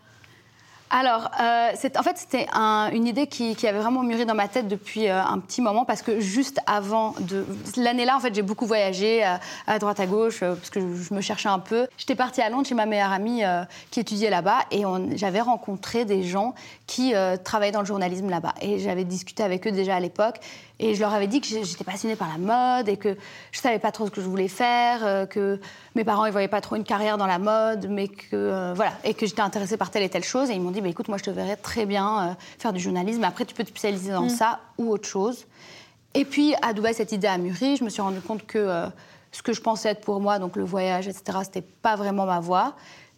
alors, 0.91 1.29
euh, 1.39 1.71
en 1.97 2.03
fait, 2.03 2.17
c'était 2.17 2.47
une 2.93 3.05
idée 3.05 3.27
qui, 3.27 3.55
avait 3.67 3.77
vraiment 3.79 4.01
mûri 4.01 4.25
dans 4.25 4.33
ma 4.33 4.47
tête 4.47 4.67
depuis 4.67 5.07
euh, 5.07 5.21
un 5.21 5.37
petit 5.37 5.61
moment 5.61 5.85
parce 5.85 6.01
que 6.01 6.19
juste 6.19 6.59
avant 6.65 7.13
de 7.19 7.45
l'année-là, 7.77 8.15
en 8.15 8.19
fait, 8.19 8.33
j'ai 8.33 8.41
beaucoup 8.41 8.65
voyagé 8.65 9.23
euh, 9.23 9.35
à, 9.67 9.77
droite 9.77 9.99
à 9.99 10.07
gauche 10.07 10.39
parce 10.39 10.71
que 10.71 10.79
je, 10.79 11.13
me 11.13 11.21
cherchais 11.21 11.49
un 11.49 11.59
peu. 11.59 11.87
J'étais 11.97 12.15
partie 12.15 12.41
à 12.41 12.49
Londres 12.49 12.65
chez 12.65 12.73
ma 12.73 12.87
meilleure 12.87 13.11
amie 13.11 13.43
qui 13.91 13.99
étudiait 13.99 14.29
là-bas 14.29 14.59
et 14.71 14.83
j'avais 15.15 15.41
rencontré 15.41 16.05
des 16.05 16.23
gens 16.23 16.55
qui 16.87 17.13
travaillaient 17.43 17.71
dans 17.71 17.81
le 17.81 17.85
journalisme 17.85 18.29
là-bas 18.29 18.53
et 18.61 18.79
j'avais 18.79 19.03
discuté 19.03 19.43
avec 19.43 19.67
eux 19.67 19.71
déjà 19.71 19.95
à 19.95 19.99
l'époque 19.99 20.39
et 20.79 20.95
je 20.95 21.01
leur 21.01 21.13
avais 21.13 21.27
dit 21.27 21.41
que 21.41 21.47
j'étais 21.47 21.83
passionnée 21.83 22.15
par 22.15 22.29
la 22.29 22.37
mode 22.37 22.87
et 22.87 22.95
que 22.95 23.17
je 23.51 23.59
savais 23.59 23.79
pas 23.79 23.91
trop 23.91 24.05
ce 24.05 24.11
que 24.11 24.21
je 24.21 24.27
voulais 24.27 24.47
faire, 24.47 25.05
euh, 25.05 25.25
que 25.25 25.59
mes 25.95 26.05
parents 26.05 26.25
ne 26.25 26.31
voyaient 26.31 26.47
pas 26.47 26.61
trop 26.61 26.77
une 26.77 26.85
carrière 26.85 27.17
dans 27.17 27.27
la 27.27 27.37
mode, 27.37 27.87
mais 27.89 28.07
que 28.07 28.29
euh, 28.33 28.73
voilà, 28.73 28.93
et 29.03 29.13
que 29.13 29.25
j'étais 29.25 29.41
intéressée 29.41 29.75
par 29.75 29.91
telle 29.91 30.03
et 30.03 30.09
telle 30.09 30.23
chose. 30.23 30.49
Et 30.49 30.53
ils 30.53 30.61
m'ont 30.61 30.71
dit, 30.71 30.79
bah, 30.79 30.87
écoute, 30.87 31.09
moi 31.09 31.17
je 31.17 31.23
te 31.23 31.31
verrais 31.31 31.57
très 31.57 31.85
bien 31.85 32.29
euh, 32.29 32.33
faire 32.57 32.71
du 32.71 32.79
journalisme. 32.79 33.23
Après, 33.25 33.43
tu 33.43 33.53
peux 33.53 33.63
te 33.63 33.69
spécialiser 33.69 34.11
dans 34.11 34.23
mm. 34.23 34.29
ça 34.29 34.59
ou 34.77 34.89
autre 34.89 35.07
chose. 35.07 35.45
Et 36.13 36.23
puis 36.23 36.55
à 36.61 36.71
Dubaï, 36.71 36.93
cette 36.93 37.11
idée 37.11 37.27
a 37.27 37.37
mûri. 37.37 37.75
Je 37.75 37.83
me 37.83 37.89
suis 37.89 38.01
rendu 38.01 38.21
compte 38.21 38.45
que 38.47 38.85
ce 39.31 39.43
que 39.43 39.53
je 39.53 39.61
pensais 39.61 39.89
être 39.89 40.01
pour 40.01 40.21
moi, 40.21 40.39
donc 40.39 40.55
le 40.55 40.63
voyage, 40.63 41.07
etc., 41.07 41.39
c'était 41.43 41.61
pas 41.61 41.95
vraiment 41.95 42.25
ma 42.25 42.39
voie. 42.39 42.75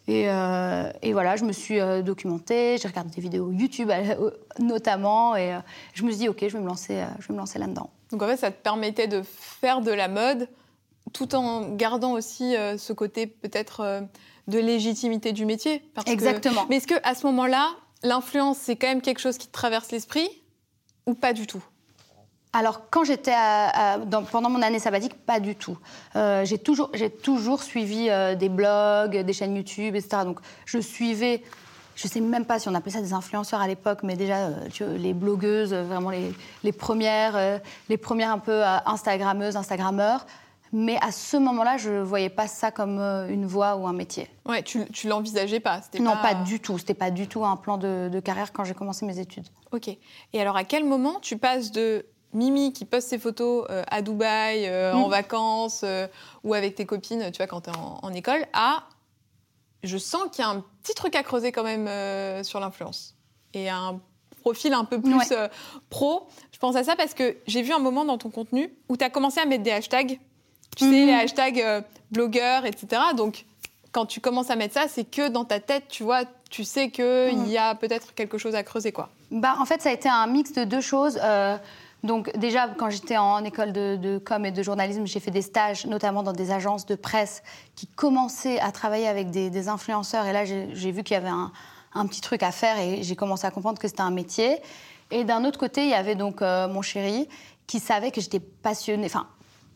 Euh, 0.08 0.92
et, 1.02 1.12
voilà, 1.12 1.36
je 1.36 1.44
me 1.44 1.52
suis 1.52 1.80
euh, 1.80 2.02
documentée, 2.02 2.76
j'ai 2.80 2.88
regardé 2.88 3.10
des 3.10 3.22
vidéos 3.22 3.52
YouTube 3.52 3.90
euh, 3.90 4.30
notamment, 4.58 5.36
et 5.36 5.58
je 5.94 6.02
me 6.02 6.10
suis 6.10 6.18
dit, 6.18 6.28
ok, 6.28 6.38
je 6.40 6.56
vais 6.56 6.60
me 6.60 6.66
lancer, 6.66 7.04
je 7.20 7.28
vais 7.28 7.34
me 7.34 7.38
lancer 7.38 7.58
là-dedans. 7.58 7.90
Donc 8.10 8.22
en 8.22 8.26
fait, 8.26 8.36
ça 8.36 8.50
te 8.50 8.60
permettait 8.60 9.06
de 9.06 9.22
faire 9.22 9.80
de 9.80 9.90
la 9.90 10.08
mode 10.08 10.48
tout 11.12 11.34
en 11.34 11.74
gardant 11.74 12.12
aussi 12.12 12.54
ce 12.76 12.92
côté 12.92 13.26
peut-être 13.26 14.02
de 14.48 14.58
légitimité 14.58 15.32
du 15.32 15.46
métier. 15.46 15.82
Exactement. 16.06 16.66
Mais 16.68 16.76
est-ce 16.76 16.86
que 16.86 16.94
à 17.04 17.14
ce 17.14 17.26
moment-là, 17.26 17.70
l'influence, 18.02 18.58
c'est 18.58 18.76
quand 18.76 18.88
même 18.88 19.00
quelque 19.00 19.20
chose 19.20 19.38
qui 19.38 19.46
te 19.46 19.52
traverse 19.52 19.90
l'esprit 19.92 20.28
ou 21.06 21.14
pas 21.14 21.32
du 21.32 21.46
tout? 21.46 21.62
Alors, 22.54 22.90
quand 22.90 23.04
j'étais 23.04 23.34
pendant 24.30 24.50
mon 24.50 24.60
année 24.60 24.78
sabbatique, 24.78 25.14
pas 25.14 25.40
du 25.40 25.56
tout. 25.56 25.78
Euh, 26.16 26.44
j'ai 26.44 26.58
toujours, 26.58 26.90
toujours 27.22 27.62
suivi 27.62 28.08
euh, 28.10 28.34
des 28.34 28.50
blogs, 28.50 29.16
des 29.16 29.32
chaînes 29.32 29.56
YouTube, 29.56 29.96
etc. 29.96 30.24
Donc, 30.24 30.38
je 30.66 30.78
suivais, 30.78 31.42
je 31.96 32.06
sais 32.08 32.20
même 32.20 32.44
pas 32.44 32.58
si 32.58 32.68
on 32.68 32.74
appelait 32.74 32.92
ça 32.92 33.00
des 33.00 33.14
influenceurs 33.14 33.62
à 33.62 33.66
l'époque, 33.66 34.00
mais 34.02 34.16
déjà 34.16 34.48
euh, 34.48 34.98
les 34.98 35.14
blogueuses, 35.14 35.72
vraiment 35.72 36.10
les, 36.10 36.72
premières, 36.72 37.60
les 37.88 37.96
premières 37.96 38.30
un 38.30 38.38
peu 38.38 38.62
Instagrammeuses, 38.84 39.56
Instagrammeurs. 39.56 40.26
Mais 40.74 40.98
à 41.02 41.12
ce 41.12 41.36
moment-là, 41.36 41.76
je 41.76 41.90
ne 41.90 42.00
voyais 42.00 42.30
pas 42.30 42.48
ça 42.48 42.70
comme 42.70 42.98
une 42.98 43.44
voie 43.44 43.76
ou 43.76 43.86
un 43.86 43.92
métier. 43.92 44.28
Ouais, 44.46 44.62
tu, 44.62 44.86
tu 44.86 45.06
l'envisageais 45.06 45.60
pas 45.60 45.80
Non, 46.00 46.16
pas... 46.16 46.34
du 46.34 46.60
tout. 46.60 46.78
C'était 46.78 46.94
pas 46.94 47.10
du 47.10 47.28
tout 47.28 47.44
un 47.44 47.56
plan 47.56 47.76
de, 47.76 48.08
de 48.10 48.20
carrière 48.20 48.52
quand 48.52 48.64
j'ai 48.64 48.72
commencé 48.72 49.04
mes 49.04 49.18
études. 49.18 49.44
Ok. 49.70 49.88
Et 49.88 50.40
alors, 50.40 50.56
à 50.56 50.64
quel 50.64 50.84
moment 50.84 51.18
tu 51.20 51.36
passes 51.36 51.72
de 51.72 52.06
Mimi 52.34 52.72
qui 52.72 52.84
poste 52.84 53.08
ses 53.08 53.18
photos 53.18 53.66
euh, 53.70 53.82
à 53.88 54.02
Dubaï, 54.02 54.66
euh, 54.66 54.92
en 54.94 55.08
mm. 55.08 55.10
vacances 55.10 55.80
euh, 55.84 56.06
ou 56.44 56.54
avec 56.54 56.74
tes 56.74 56.86
copines, 56.86 57.30
tu 57.30 57.38
vois, 57.38 57.46
quand 57.46 57.62
tu 57.62 57.70
es 57.70 57.72
en, 57.76 58.12
école, 58.12 58.46
à 58.52 58.84
je 59.82 59.98
sens 59.98 60.22
qu'il 60.30 60.44
y 60.44 60.46
a 60.46 60.50
un 60.50 60.64
petit 60.82 60.94
truc 60.94 61.16
à 61.16 61.22
creuser 61.22 61.50
quand 61.50 61.64
même 61.64 62.44
sur 62.44 62.60
l'influence. 62.60 63.16
Et 63.52 63.68
un 63.68 63.98
profil 64.40 64.72
un 64.74 64.84
peu 64.84 65.00
plus 65.00 65.32
pro. 65.90 66.28
Je 66.52 66.58
pense 66.58 66.76
à 66.76 66.84
ça 66.84 66.94
parce 66.94 67.14
que 67.14 67.36
j'ai 67.48 67.62
vu 67.62 67.72
un 67.72 67.80
moment 67.80 68.04
dans 68.04 68.16
ton 68.16 68.30
contenu 68.30 68.72
où 68.88 68.96
tu 68.96 69.04
as 69.04 69.10
commencé 69.10 69.40
à 69.40 69.44
mettre 69.44 69.64
des 69.64 69.72
hashtags. 69.72 70.20
Tu 70.76 70.84
sais, 70.84 71.02
mm. 71.02 71.06
les 71.06 71.12
hashtags 71.12 71.84
blogueurs, 72.12 72.64
etc. 72.64 73.02
Donc, 73.16 73.44
quand 73.90 74.06
tu 74.06 74.20
commences 74.20 74.50
à 74.50 74.56
mettre 74.56 74.74
ça, 74.74 74.86
c'est 74.88 75.04
que 75.04 75.28
dans 75.28 75.44
ta 75.44 75.58
tête, 75.58 75.88
tu 75.88 76.04
vois, 76.04 76.22
tu 76.48 76.62
sais 76.62 76.90
qu'il 76.90 77.04
mm. 77.04 77.46
y 77.48 77.58
a 77.58 77.74
peut-être 77.74 78.14
quelque 78.14 78.38
chose 78.38 78.54
à 78.54 78.62
creuser, 78.62 78.92
quoi. 78.92 79.10
Bah, 79.32 79.56
en 79.58 79.64
fait, 79.64 79.82
ça 79.82 79.88
a 79.88 79.92
été 79.92 80.08
un 80.08 80.28
mix 80.28 80.52
de 80.52 80.62
deux 80.62 80.80
choses. 80.80 81.18
Donc 82.02 82.36
déjà, 82.36 82.68
quand 82.68 82.90
j'étais 82.90 83.16
en 83.16 83.44
école 83.44 83.72
de, 83.72 84.18
com 84.18 84.44
et 84.44 84.50
de 84.50 84.62
journalisme, 84.62 85.06
j'ai 85.06 85.20
fait 85.20 85.30
des 85.30 85.42
stages, 85.42 85.86
notamment 85.86 86.22
dans 86.22 86.32
des 86.32 86.50
agences 86.50 86.84
de 86.84 86.96
presse 86.96 87.42
qui 87.76 87.86
commençaient 87.86 88.58
à 88.58 88.72
travailler 88.72 89.06
avec 89.06 89.30
des, 89.30 89.68
influenceurs. 89.68 90.26
Et 90.26 90.32
là, 90.32 90.44
j'ai 90.44 90.90
vu 90.90 91.04
qu'il 91.04 91.14
y 91.14 91.16
avait 91.16 91.28
un, 91.28 92.06
petit 92.06 92.20
truc 92.20 92.42
à 92.42 92.50
faire 92.50 92.78
et 92.78 93.02
j'ai 93.02 93.14
commencé 93.14 93.46
à 93.46 93.50
comprendre 93.50 93.78
que 93.78 93.86
c'était 93.86 94.02
un 94.02 94.10
métier. 94.10 94.58
Et 95.10 95.24
d'un 95.24 95.44
autre 95.44 95.58
côté, 95.58 95.84
il 95.84 95.90
y 95.90 95.94
avait 95.94 96.16
donc 96.16 96.42
euh, 96.42 96.66
mon 96.66 96.82
chéri 96.82 97.28
qui 97.66 97.78
savait 97.78 98.10
que 98.10 98.20
j'étais 98.20 98.40
passionnée, 98.40 99.08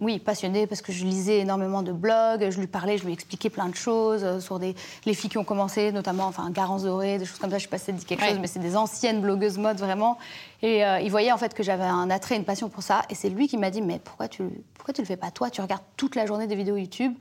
oui, 0.00 0.18
passionné 0.18 0.66
parce 0.66 0.82
que 0.82 0.92
je 0.92 1.04
lisais 1.04 1.38
énormément 1.38 1.82
de 1.82 1.92
blogs, 1.92 2.50
je 2.50 2.60
lui 2.60 2.66
parlais, 2.66 2.98
je 2.98 3.04
lui 3.04 3.14
expliquais 3.14 3.48
plein 3.48 3.68
de 3.68 3.74
choses 3.74 4.24
euh, 4.24 4.40
sur 4.40 4.58
des, 4.58 4.74
les 5.06 5.14
filles 5.14 5.30
qui 5.30 5.38
ont 5.38 5.44
commencé, 5.44 5.90
notamment 5.90 6.26
enfin, 6.26 6.50
Garance 6.50 6.82
Doré, 6.82 7.18
des 7.18 7.24
choses 7.24 7.38
comme 7.38 7.50
ça. 7.50 7.56
Je 7.56 7.62
sais 7.62 7.70
pas 7.70 7.78
si 7.78 7.86
ça 7.86 7.92
dit 7.92 8.04
quelque 8.04 8.24
chose, 8.24 8.38
mais 8.38 8.46
c'est 8.46 8.58
des 8.58 8.76
anciennes 8.76 9.22
blogueuses 9.22 9.56
mode 9.56 9.78
vraiment. 9.78 10.18
Et 10.60 10.84
euh, 10.84 11.00
il 11.00 11.10
voyait 11.10 11.32
en 11.32 11.38
fait 11.38 11.54
que 11.54 11.62
j'avais 11.62 11.84
un 11.84 12.10
attrait, 12.10 12.36
une 12.36 12.44
passion 12.44 12.68
pour 12.68 12.82
ça. 12.82 13.02
Et 13.08 13.14
c'est 13.14 13.30
lui 13.30 13.48
qui 13.48 13.56
m'a 13.56 13.70
dit 13.70 13.80
Mais 13.80 13.98
pourquoi 13.98 14.28
tu, 14.28 14.42
pourquoi 14.74 14.92
tu 14.92 15.00
le 15.00 15.06
fais 15.06 15.16
pas 15.16 15.30
toi? 15.30 15.48
Tu 15.48 15.62
regardes 15.62 15.84
toute 15.96 16.14
la 16.14 16.26
journée 16.26 16.46
des 16.46 16.56
vidéos 16.56 16.76
YouTube 16.76 17.14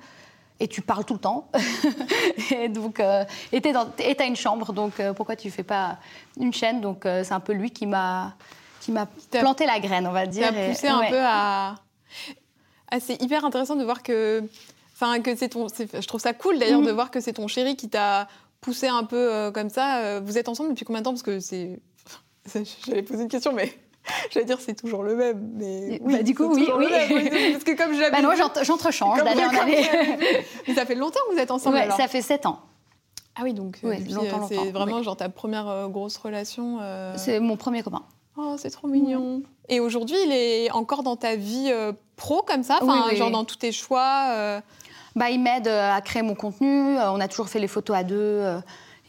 et 0.60 0.68
tu 0.68 0.82
parles 0.82 1.06
tout 1.06 1.14
le 1.14 1.20
temps. 1.20 1.50
et 2.52 2.68
donc, 2.68 3.00
euh, 3.00 3.24
et 3.54 3.62
tu 3.62 3.70
as 3.70 4.26
une 4.26 4.36
chambre, 4.36 4.74
donc 4.74 5.02
pourquoi 5.16 5.38
tu 5.38 5.50
fais 5.50 5.64
pas 5.64 5.98
une 6.38 6.54
chaîne? 6.54 6.82
Donc, 6.82 7.04
c'est 7.04 7.34
un 7.34 7.40
peu 7.40 7.54
lui 7.54 7.72
qui 7.72 7.86
m'a 7.86 8.36
planté 9.32 9.66
la 9.66 9.80
graine, 9.80 10.08
on 10.08 10.12
va 10.12 10.26
dire. 10.26 10.54
Poussé 10.54 10.90
un 10.90 11.06
peu 11.10 11.22
à. 11.22 11.76
Ah, 12.90 13.00
c'est 13.00 13.22
hyper 13.22 13.46
intéressant 13.46 13.76
de 13.76 13.84
voir 13.84 14.04
que. 14.04 14.44
Enfin, 14.94 15.20
que 15.22 15.36
c'est 15.36 15.50
ton. 15.50 15.68
Je 15.68 16.08
trouve 16.08 16.22
ça 16.22 16.34
cool 16.34 16.58
d'ailleurs 16.58 16.82
de 16.82 16.92
voir 16.92 17.12
que 17.12 17.20
c'est 17.20 17.34
ton 17.34 17.48
chéri 17.48 17.76
qui 17.76 17.90
t'a 17.90 18.28
poussé 18.62 18.88
un 18.88 19.04
peu 19.04 19.34
euh, 19.34 19.52
comme 19.52 19.70
ça. 19.70 20.00
Euh, 20.00 20.22
vous 20.24 20.38
êtes 20.38 20.48
ensemble 20.50 20.70
depuis 20.70 20.86
combien 20.86 21.02
de 21.02 21.06
temps? 21.06 21.12
Parce 21.12 21.24
que 21.24 21.40
c'est. 21.40 21.80
J'allais 22.88 23.04
poser 23.04 23.24
une 23.24 23.30
question, 23.30 23.54
mais. 23.54 23.74
J'allais 24.32 24.46
dire 24.46 24.60
c'est 24.62 24.76
toujours 24.76 25.02
le 25.02 25.16
même, 25.16 25.52
mais 25.56 26.00
oui, 26.04 26.18
bah, 26.18 26.22
du 26.22 26.36
coup 26.36 26.46
oui, 26.54 26.70
oui. 26.78 26.88
parce 27.54 27.64
que 27.64 27.76
comme 27.76 27.94
j'avais. 27.96 28.12
Bah, 28.12 28.22
moi 28.22 28.36
j'entrechange 28.62 29.24
d'année 29.24 29.44
en 29.44 29.62
année. 29.62 29.84
mais 30.68 30.76
ça 30.76 30.86
fait 30.86 30.94
longtemps 30.94 31.20
que 31.28 31.34
vous 31.34 31.40
êtes 31.40 31.50
ensemble. 31.50 31.78
Ouais, 31.78 31.90
ça 31.90 32.08
fait 32.08 32.22
7 32.22 32.46
ans. 32.46 32.60
Ah 33.36 33.42
oui, 33.44 33.54
donc 33.54 33.80
euh, 33.84 33.96
c'est 34.48 34.72
vraiment 34.72 35.02
genre 35.02 35.18
ta 35.18 35.28
première 35.28 35.90
grosse 35.90 36.18
relation. 36.18 36.80
C'est 37.18 37.40
mon 37.40 37.58
premier 37.58 37.82
copain. 37.82 38.04
Oh, 38.38 38.56
c'est 38.58 38.70
trop 38.70 38.88
mignon. 38.88 39.44
Et 39.70 39.80
aujourd'hui, 39.80 40.18
il 40.26 40.32
est 40.32 40.72
encore 40.72 41.04
dans 41.04 41.16
ta 41.16 41.36
vie 41.36 41.70
euh, 41.70 41.94
pro 42.16 42.42
comme 42.42 42.64
ça, 42.64 42.80
enfin, 42.82 43.14
genre 43.16 43.32
dans 43.32 43.46
tous 43.46 43.58
tes 43.58 43.72
choix. 43.72 44.30
Euh? 44.32 44.62
Bah, 45.16 45.30
il 45.30 45.42
m'aide 45.42 45.68
euh, 45.68 45.94
à 45.94 46.02
créer 46.02 46.24
mon 46.24 46.36
contenu. 46.36 46.98
On 46.98 47.20
a 47.20 47.28
toujours 47.28 47.50
fait 47.50 47.60
les 47.60 47.68
photos 47.68 47.96
à 47.96 48.04
deux. 48.04 48.44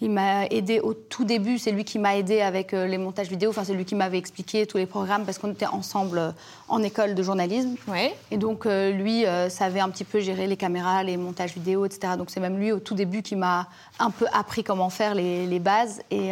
Il 0.02 0.10
m'a 0.10 0.44
aidé 0.46 0.78
au 0.78 0.92
tout 0.92 1.24
début. 1.24 1.58
C'est 1.58 1.72
lui 1.72 1.84
qui 1.84 1.98
m'a 1.98 2.16
aidé 2.16 2.42
avec 2.42 2.72
les 2.72 2.98
montages 2.98 3.28
vidéo. 3.28 3.50
Enfin, 3.50 3.64
c'est 3.64 3.72
lui 3.72 3.86
qui 3.86 3.94
m'avait 3.94 4.18
expliqué 4.18 4.66
tous 4.66 4.76
les 4.76 4.84
programmes 4.84 5.24
parce 5.24 5.38
qu'on 5.38 5.50
était 5.50 5.66
ensemble 5.66 6.34
en 6.68 6.82
école 6.82 7.14
de 7.14 7.22
journalisme. 7.22 7.76
Ouais. 7.88 8.14
Et 8.30 8.36
donc, 8.36 8.66
lui 8.66 9.24
savait 9.48 9.80
un 9.80 9.88
petit 9.88 10.04
peu 10.04 10.20
gérer 10.20 10.46
les 10.46 10.58
caméras, 10.58 11.02
les 11.02 11.16
montages 11.16 11.54
vidéo, 11.54 11.86
etc. 11.86 12.12
Donc, 12.18 12.30
c'est 12.30 12.40
même 12.40 12.58
lui 12.58 12.72
au 12.72 12.78
tout 12.78 12.94
début 12.94 13.22
qui 13.22 13.36
m'a 13.36 13.68
un 13.98 14.10
peu 14.10 14.26
appris 14.34 14.62
comment 14.62 14.90
faire 14.90 15.14
les, 15.14 15.46
les 15.46 15.58
bases. 15.60 16.02
Et, 16.10 16.30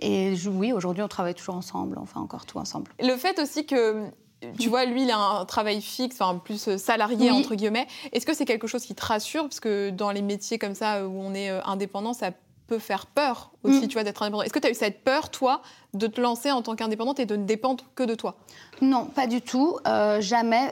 et 0.00 0.34
oui, 0.46 0.72
aujourd'hui, 0.72 1.02
on 1.02 1.08
travaille 1.08 1.34
toujours 1.34 1.56
ensemble, 1.56 1.98
on 2.00 2.06
fait 2.06 2.18
encore 2.18 2.46
tout 2.46 2.58
ensemble. 2.58 2.90
Le 3.00 3.16
fait 3.16 3.38
aussi 3.38 3.66
que 3.66 4.04
tu 4.58 4.68
vois, 4.68 4.84
lui, 4.84 5.02
il 5.02 5.10
a 5.10 5.18
un 5.18 5.44
travail 5.44 5.80
fixe, 5.80 6.20
enfin 6.20 6.38
plus 6.38 6.68
euh, 6.68 6.78
salarié 6.78 7.30
entre 7.30 7.54
guillemets. 7.54 7.86
Est-ce 8.12 8.24
que 8.24 8.34
c'est 8.34 8.44
quelque 8.44 8.66
chose 8.66 8.84
qui 8.84 8.94
te 8.94 9.04
rassure? 9.04 9.42
Parce 9.42 9.60
que 9.60 9.90
dans 9.90 10.10
les 10.10 10.22
métiers 10.22 10.58
comme 10.58 10.74
ça 10.74 11.06
où 11.06 11.20
on 11.20 11.34
est 11.34 11.50
euh, 11.50 11.60
indépendant, 11.64 12.12
ça 12.12 12.30
peut 12.68 12.78
faire 12.78 13.06
peur 13.06 13.50
aussi, 13.64 13.86
mm. 13.86 13.88
tu 13.88 13.94
vois, 13.94 14.04
d'être 14.04 14.22
indépendant. 14.22 14.42
Est-ce 14.42 14.52
que 14.52 14.58
tu 14.58 14.66
as 14.66 14.70
eu 14.70 14.74
cette 14.74 15.02
peur, 15.02 15.30
toi, 15.30 15.62
de 15.94 16.06
te 16.06 16.20
lancer 16.20 16.52
en 16.52 16.62
tant 16.62 16.76
qu'indépendante 16.76 17.18
et 17.18 17.26
de 17.26 17.34
ne 17.34 17.44
dépendre 17.44 17.84
que 17.94 18.02
de 18.02 18.14
toi? 18.14 18.36
Non, 18.82 19.06
pas 19.06 19.26
du 19.26 19.40
tout, 19.40 19.78
euh, 19.86 20.20
jamais. 20.20 20.70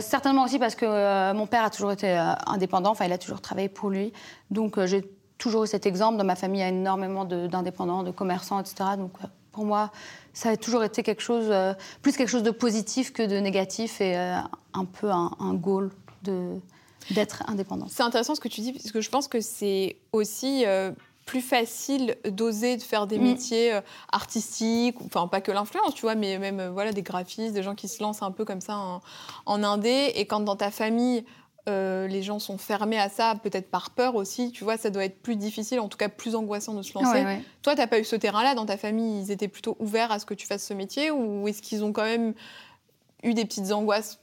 certainement 0.00 0.44
aussi 0.44 0.58
parce 0.58 0.74
que 0.74 1.32
mon 1.32 1.46
père 1.46 1.64
a 1.64 1.70
toujours 1.70 1.92
été 1.92 2.10
indépendant, 2.46 2.90
enfin, 2.90 3.06
il 3.06 3.12
a 3.12 3.18
toujours 3.18 3.40
travaillé 3.40 3.68
pour 3.68 3.88
lui. 3.88 4.12
Donc, 4.50 4.84
j'ai 4.84 5.02
toujours 5.38 5.64
eu 5.64 5.66
cet 5.66 5.86
exemple. 5.86 6.18
Dans 6.18 6.24
ma 6.24 6.36
famille, 6.36 6.60
il 6.60 6.64
y 6.64 6.66
a 6.66 6.70
énormément 6.70 7.24
d'indépendants, 7.24 8.02
de, 8.02 8.10
commerçants, 8.10 8.60
etc. 8.60 8.90
Donc, 8.98 9.12
pour 9.52 9.64
moi, 9.64 9.90
ça 10.32 10.50
a 10.50 10.56
toujours 10.56 10.82
été 10.82 11.02
quelque 11.02 11.22
chose, 11.22 11.46
euh, 11.50 11.74
plus 12.00 12.16
quelque 12.16 12.28
chose 12.28 12.42
de 12.42 12.50
positif 12.50 13.12
que 13.12 13.22
de 13.22 13.36
négatif 13.36 14.00
et 14.00 14.16
euh, 14.16 14.36
un 14.74 14.84
peu 14.84 15.10
un, 15.10 15.54
goal 15.54 15.90
de 16.22 16.56
d'être 17.10 17.42
indépendant. 17.48 17.86
C'est 17.88 18.04
intéressant 18.04 18.36
ce 18.36 18.40
que 18.40 18.48
tu 18.48 18.60
dis, 18.60 18.72
parce 18.72 18.92
que 18.92 19.00
je 19.00 19.10
pense 19.10 19.26
que 19.26 19.40
c'est 19.40 19.96
aussi 20.12 20.64
plus 21.26 21.40
facile 21.40 22.16
d'oser 22.24 22.76
de 22.76 22.82
faire 22.82 23.08
des 23.08 23.18
mm. 23.18 23.22
métiers 23.22 23.80
artistiques, 24.12 24.96
enfin 25.04 25.26
pas 25.26 25.40
que 25.40 25.50
l'influence, 25.50 25.94
tu 25.94 26.02
vois, 26.02 26.14
mais 26.14 26.38
même 26.38 26.68
voilà 26.68 26.92
des 26.92 27.02
graphistes, 27.02 27.54
des 27.54 27.64
gens 27.64 27.74
qui 27.74 27.88
se 27.88 28.00
lancent 28.00 28.22
un 28.22 28.30
peu 28.30 28.44
comme 28.44 28.60
ça 28.60 28.76
en, 28.76 29.02
en 29.46 29.64
indé. 29.64 30.12
Et 30.14 30.26
quand 30.26 30.40
dans 30.40 30.54
ta 30.54 30.70
famille, 30.70 31.24
euh, 31.68 32.08
les 32.08 32.22
gens 32.22 32.40
sont 32.40 32.58
fermés 32.58 32.98
à 32.98 33.08
ça, 33.08 33.36
peut-être 33.40 33.70
par 33.70 33.90
peur 33.90 34.16
aussi. 34.16 34.50
Tu 34.50 34.64
vois, 34.64 34.76
ça 34.76 34.90
doit 34.90 35.04
être 35.04 35.22
plus 35.22 35.36
difficile, 35.36 35.78
en 35.78 35.88
tout 35.88 35.96
cas 35.96 36.08
plus 36.08 36.34
angoissant 36.34 36.74
de 36.74 36.82
se 36.82 36.92
lancer. 36.94 37.24
Toi, 37.62 37.74
tu 37.74 37.80
n'as 37.80 37.86
pas 37.86 38.00
eu 38.00 38.04
ce 38.04 38.16
terrain-là 38.16 38.54
dans 38.54 38.66
ta 38.66 38.76
famille 38.76 39.22
Ils 39.22 39.30
étaient 39.30 39.48
plutôt 39.48 39.76
ouverts 39.78 40.10
à 40.10 40.18
ce 40.18 40.26
que 40.26 40.34
tu 40.34 40.46
fasses 40.46 40.66
ce 40.66 40.74
métier 40.74 41.10
ou 41.10 41.46
est-ce 41.46 41.62
qu'ils 41.62 41.84
ont 41.84 41.92
quand 41.92 42.02
même 42.02 42.34
eu 43.22 43.34
des 43.34 43.44
petites 43.44 43.70
angoisses? 43.70 44.18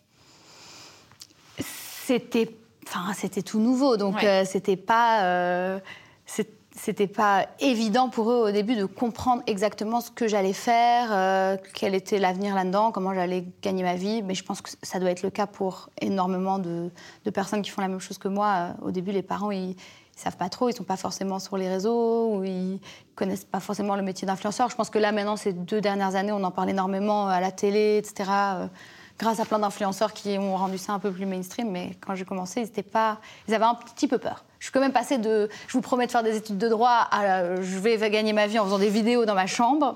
C'était, 1.59 2.55
enfin, 2.87 3.13
c'était 3.13 3.43
tout 3.43 3.59
nouveau, 3.59 3.95
donc 3.95 4.23
euh, 4.23 4.43
c'était 4.45 4.77
pas. 4.77 5.23
Euh, 5.23 5.79
c'était 6.81 7.07
pas 7.07 7.45
évident 7.59 8.07
pour 8.07 8.31
eux 8.31 8.47
au 8.47 8.51
début 8.51 8.77
de 8.77 8.85
comprendre 8.85 9.43
exactement 9.47 9.99
ce 9.99 10.11
que 10.11 10.29
j'allais 10.29 10.53
faire, 10.53 11.09
euh, 11.11 11.57
quel 11.73 11.93
était 11.93 12.19
l'avenir 12.19 12.55
là-dedans, 12.55 12.93
comment 12.93 13.13
j'allais 13.13 13.45
gagner 13.61 13.83
ma 13.83 13.95
vie. 13.95 14.21
Mais 14.23 14.33
je 14.33 14.45
pense 14.45 14.61
que 14.61 14.69
ça 14.81 14.97
doit 14.99 15.11
être 15.11 15.21
le 15.21 15.29
cas 15.29 15.45
pour 15.45 15.89
énormément 15.99 16.57
de, 16.57 16.89
personnes 17.33 17.61
qui 17.63 17.69
font 17.69 17.81
la 17.81 17.89
même 17.89 17.99
chose 17.99 18.17
que 18.17 18.29
moi. 18.29 18.71
Euh, 18.81 18.87
au 18.87 18.91
début, 18.91 19.11
les 19.11 19.21
parents, 19.21 19.51
ils, 19.51 19.71
ne 19.71 19.75
savent 20.15 20.37
pas 20.37 20.47
trop, 20.47 20.69
ils 20.69 20.73
sont 20.73 20.85
pas 20.85 20.95
forcément 20.95 21.39
sur 21.39 21.57
les 21.57 21.67
réseaux, 21.67 22.33
ou 22.33 22.45
ils 22.45 22.79
connaissent 23.13 23.43
pas 23.43 23.59
forcément 23.59 23.97
le 23.97 24.01
métier 24.01 24.25
d'influenceur. 24.25 24.69
Je 24.69 24.75
pense 24.77 24.89
que 24.89 24.99
là, 24.99 25.11
maintenant, 25.11 25.35
ces 25.35 25.51
deux 25.51 25.81
dernières 25.81 26.15
années, 26.15 26.31
on 26.31 26.43
en 26.45 26.51
parle 26.51 26.69
énormément 26.69 27.27
à 27.27 27.41
la 27.41 27.51
télé, 27.51 27.97
etc 27.97 28.69
grâce 29.19 29.39
à 29.39 29.45
plein 29.45 29.59
d'influenceurs 29.59 30.13
qui 30.13 30.37
ont 30.37 30.55
rendu 30.55 30.77
ça 30.77 30.93
un 30.93 30.99
peu 30.99 31.11
plus 31.11 31.25
mainstream. 31.25 31.69
Mais 31.69 31.91
quand 32.05 32.15
j'ai 32.15 32.25
commencé, 32.25 32.61
ils, 32.75 32.83
pas... 32.83 33.19
ils 33.47 33.53
avaient 33.53 33.65
un 33.65 33.75
petit 33.75 34.07
peu 34.07 34.17
peur. 34.17 34.45
Je 34.59 34.65
suis 34.65 34.71
quand 34.71 34.79
même 34.79 34.93
passée 34.93 35.17
de 35.17 35.49
je 35.67 35.73
vous 35.73 35.81
promets 35.81 36.07
de 36.07 36.11
faire 36.11 36.23
des 36.23 36.35
études 36.35 36.57
de 36.57 36.67
droit 36.67 37.07
à 37.11 37.61
je 37.61 37.77
vais 37.77 38.09
gagner 38.09 38.33
ma 38.33 38.47
vie 38.47 38.59
en 38.59 38.65
faisant 38.65 38.79
des 38.79 38.89
vidéos 38.89 39.25
dans 39.25 39.35
ma 39.35 39.47
chambre. 39.47 39.95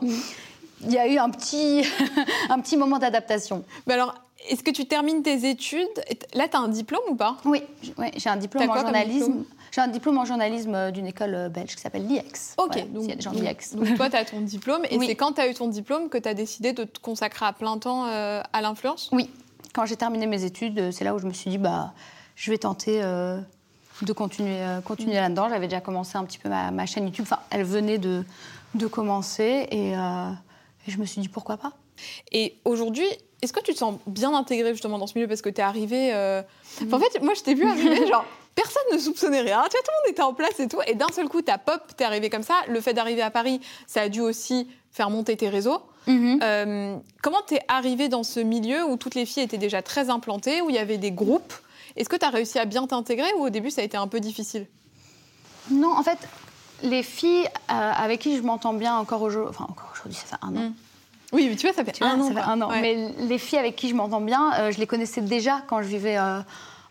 Il 0.82 0.92
y 0.92 0.98
a 0.98 1.08
eu 1.08 1.18
un 1.18 1.30
petit, 1.30 1.86
un 2.50 2.60
petit 2.60 2.78
moment 2.78 3.00
d'adaptation. 3.00 3.64
Mais 3.88 3.94
alors, 3.94 4.16
est-ce 4.50 4.64
que 4.64 4.72
tu 4.72 4.86
termines 4.86 5.24
tes 5.24 5.50
études 5.50 5.88
Là, 6.34 6.48
tu 6.48 6.58
as 6.58 6.60
un 6.60 6.68
diplôme 6.68 7.04
ou 7.10 7.16
pas? 7.16 7.38
Oui, 7.46 7.64
j'ai 8.18 8.30
un 8.30 8.38
diplôme 8.38 8.70
en 8.70 8.76
journalisme. 8.76 9.44
J'ai 9.72 9.82
un 9.82 9.88
diplôme 9.88 10.20
en 10.20 10.26
journalisme 10.26 10.76
euh, 10.76 10.92
d'une 10.92 11.08
école 11.08 11.34
euh, 11.34 11.50
belge 11.50 11.76
qui 11.76 11.82
s'appelle 11.82 12.06
l'IEX. 12.06 12.54
Ok, 12.60 12.76
donc, 12.92 13.08
y 13.08 13.12
a 13.12 13.16
des 13.16 13.22
gens 13.22 13.32
donc, 13.32 13.96
toi, 13.96 14.08
tu 14.08 14.16
as 14.16 14.24
ton 14.24 14.42
diplôme 14.42 14.84
et 14.88 15.00
c'est 15.00 15.16
quand 15.16 15.34
tu 15.34 15.42
as 15.42 15.48
eu 15.48 15.56
ton 15.56 15.68
diplôme 15.68 16.10
que 16.10 16.20
tu 16.20 16.30
as 16.30 16.36
décidé 16.36 16.74
de 16.74 16.84
te 16.84 17.00
consacrer 17.00 17.48
à 17.48 17.54
plein 17.54 17.80
temps 17.80 18.06
euh, 18.06 18.44
à 18.54 18.62
l'influence? 18.62 19.10
Oui, 19.12 19.32
quand 19.74 19.88
j'ai 19.88 19.96
terminé 19.96 20.28
mes 20.28 20.44
études, 20.44 20.92
c'est 20.92 21.04
là 21.04 21.16
où 21.16 21.20
je 21.20 21.26
me 21.26 21.34
suis 21.34 21.50
dit, 21.50 21.58
bah, 21.58 21.94
je 22.36 22.52
vais 22.52 22.60
tenter 22.60 23.02
de 23.02 24.14
continuer, 24.14 24.60
continuer 24.86 25.16
là-dedans. 25.16 25.50
J'avais 25.50 25.68
déjà 25.68 25.82
commencé 25.82 26.20
un 26.20 26.26
petit 26.26 26.38
peu 26.38 26.50
ma, 26.50 26.86
chaîne 26.86 27.06
YouTube. 27.06 27.26
Enfin, 27.28 27.42
elle 27.50 27.64
venait 27.64 27.98
de, 27.98 28.24
de 28.76 28.86
commencer 28.86 29.68
et, 29.72 29.94
et 29.94 30.92
je 30.92 31.00
me 31.00 31.06
suis 31.06 31.20
dit, 31.20 31.30
pourquoi 31.30 31.58
pas? 31.58 31.72
Et 32.32 32.56
aujourd'hui, 32.66 33.08
est-ce 33.42 33.54
que 33.54 33.62
tu 33.62 33.74
te 33.74 33.78
sens 33.78 33.96
bien 34.08 34.34
intégrée 34.34 34.72
justement 34.72 34.98
dans 34.98 35.08
ce 35.08 35.16
milieu? 35.16 35.28
Parce 35.28 35.42
que 35.42 35.50
tu 35.50 35.62
es 35.62 35.64
arrivée. 35.64 36.14
en 36.14 37.00
fait, 37.00 37.22
moi, 37.22 37.34
je 37.36 37.42
t'ai 37.42 37.54
vu 37.54 37.68
arriver, 37.68 38.08
genre, 38.08 38.26
personne 38.56 38.84
ne 38.94 38.98
soupçonnait 38.98 39.42
rien. 39.42 39.64
Tu 39.70 39.72
vois, 39.72 39.82
tout 39.82 39.92
le 39.92 40.08
monde 40.08 40.12
était 40.12 40.22
en 40.22 40.34
place 40.34 40.60
et 40.60 40.68
tout. 40.68 40.80
Et 40.88 40.96
d'un 40.96 41.10
seul 41.14 41.28
coup, 41.28 41.42
ta 41.42 41.58
pop, 41.58 41.82
t'es 41.98 42.04
arrivé 42.04 42.30
comme 42.30 42.44
ça. 42.44 42.56
Le 42.68 42.80
fait 42.82 42.94
d'arriver 42.94 43.22
à 43.22 43.32
Paris, 43.32 43.60
ça 43.88 44.02
a 44.02 44.10
dû 44.10 44.22
aussi 44.22 44.68
faire 44.92 45.10
monter 45.10 45.36
tes 45.36 45.50
réseaux. 45.50 45.82
Mhm. 46.08 46.40
Euh, 46.44 46.96
comment 47.22 47.42
t'es 47.46 47.62
arrivée 47.68 48.10
dans 48.10 48.24
ce 48.24 48.40
milieu 48.40 48.84
où 48.86 48.98
toutes 48.98 49.16
les 49.16 49.26
filles 49.26 49.44
étaient 49.44 49.58
déjà 49.58 49.82
très 49.82 50.10
implantées, 50.10 50.62
où 50.62 50.70
il 50.70 50.76
y 50.76 50.80
avait 50.80 50.98
des 50.98 51.12
groupes? 51.12 51.54
Est-ce 51.96 52.10
que 52.10 52.16
tu 52.16 52.26
as 52.26 52.30
réussi 52.30 52.60
à 52.60 52.66
bien 52.66 52.88
t'intégrer 52.88 53.32
ou 53.38 53.46
au 53.46 53.50
début 53.50 53.70
ça 53.70 53.82
a 53.82 53.84
été 53.84 53.98
un 53.98 54.08
peu 54.08 54.20
difficile? 54.20 54.68
Non, 55.72 55.96
en 55.96 56.04
fait, 56.04 56.18
les 56.82 57.04
filles 57.04 57.46
euh, 57.46 57.92
avec 57.96 58.22
qui 58.22 58.36
je 58.36 58.42
m'entends 58.42 58.74
bien 58.74 58.98
encore 58.98 59.22
aujourd'hui, 59.22 59.50
enfin 59.50 59.66
encore 59.70 59.92
aujourd'hui, 59.94 60.20
ça 60.20 60.26
fait 60.26 60.44
un 60.44 60.56
an. 60.56 60.70
Mm. 60.70 60.74
Oui, 61.34 61.48
mais 61.50 61.56
tu 61.56 61.68
vois, 61.68 61.76
ça 61.76 61.84
fait, 61.84 62.02
un, 62.02 62.20
an, 62.20 62.28
ça 62.28 62.34
fait 62.34 62.50
un 62.50 62.62
an. 62.62 62.70
Mais 62.70 63.10
les 63.20 63.38
filles 63.38 63.60
avec 63.60 63.76
qui 63.76 63.90
je 63.90 63.96
m'entends 63.96 64.22
bien, 64.22 64.54
euh, 64.54 64.72
je 64.72 64.78
les 64.78 64.88
connaissais 64.88 65.22
déjà 65.22 65.62
quand 65.68 65.82
je 65.82 65.88
vivais 65.88 66.18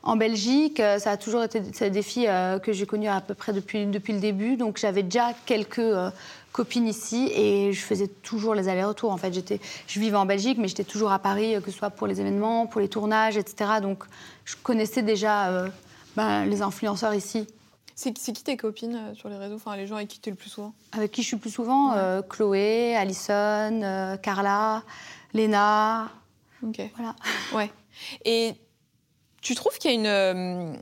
en 0.03 0.17
Belgique. 0.17 0.81
Euh, 0.81 0.99
ça 0.99 1.13
a 1.13 1.17
toujours 1.17 1.43
été 1.43 1.61
des 1.61 2.03
filles 2.03 2.29
euh, 2.29 2.59
que 2.59 2.73
j'ai 2.73 2.87
connues 2.87 3.09
à 3.09 3.21
peu 3.21 3.35
près 3.35 3.53
depuis, 3.53 3.87
depuis 3.87 4.13
le 4.13 4.21
début. 4.21 4.57
Donc 4.57 4.79
j'avais 4.79 5.03
déjà 5.03 5.33
quelques 5.47 5.79
euh, 5.79 6.11
copines 6.53 6.89
ici 6.89 7.31
et 7.35 7.73
je 7.73 7.81
faisais 7.81 8.09
toujours 8.09 8.55
les 8.55 8.69
allers-retours. 8.69 9.11
En 9.11 9.17
fait, 9.17 9.33
j'étais, 9.33 9.61
je 9.87 10.01
vivais 10.01 10.17
en 10.17 10.27
Belgique, 10.27 10.59
mais 10.59 10.69
j'étais 10.69 10.85
toujours 10.85 11.13
à 11.13 11.19
Paris, 11.19 11.57
que 11.65 11.71
ce 11.71 11.79
soit 11.79 11.91
pour 11.91 12.07
les 12.07 12.21
événements, 12.21 12.67
pour 12.67 12.81
les 12.81 12.89
tournages, 12.89 13.37
etc. 13.37 13.71
Donc 13.81 14.05
je 14.45 14.57
connaissais 14.63 15.03
déjà 15.03 15.67
ben, 16.17 16.45
les 16.45 16.63
influenceurs 16.63 17.15
ici. 17.15 17.47
C'est, 17.95 18.13
qui 18.13 18.45
tes 18.45 18.57
copines 18.57 19.15
sur 19.15 19.29
les 19.29 19.37
réseaux? 19.37 19.57
Enfin, 19.57 19.77
les 19.77 19.87
gens 19.87 19.97
avec 19.97 20.09
qui 20.09 20.21
tu 20.21 20.29
es 20.29 20.33
le 20.33 20.37
plus 20.37 20.51
souvent? 20.51 20.75
Avec 20.93 21.11
qui 21.13 21.23
je 21.23 21.29
suis 21.29 21.37
le 21.37 21.41
plus 21.41 21.51
souvent 21.51 21.95
Chloé, 22.29 22.97
Alison, 22.97 24.19
Carla, 24.23 24.83
Léna. 25.35 26.11
Ok. 26.67 26.81
Voilà. 26.97 27.15
Ouais. 27.55 27.71
Et 28.25 28.55
tu 29.43 29.55
trouves 29.55 29.77
qu'il 29.79 29.91
y 29.91 29.95
a 29.95 29.97
une, 29.97 30.07
euh, 30.07 30.75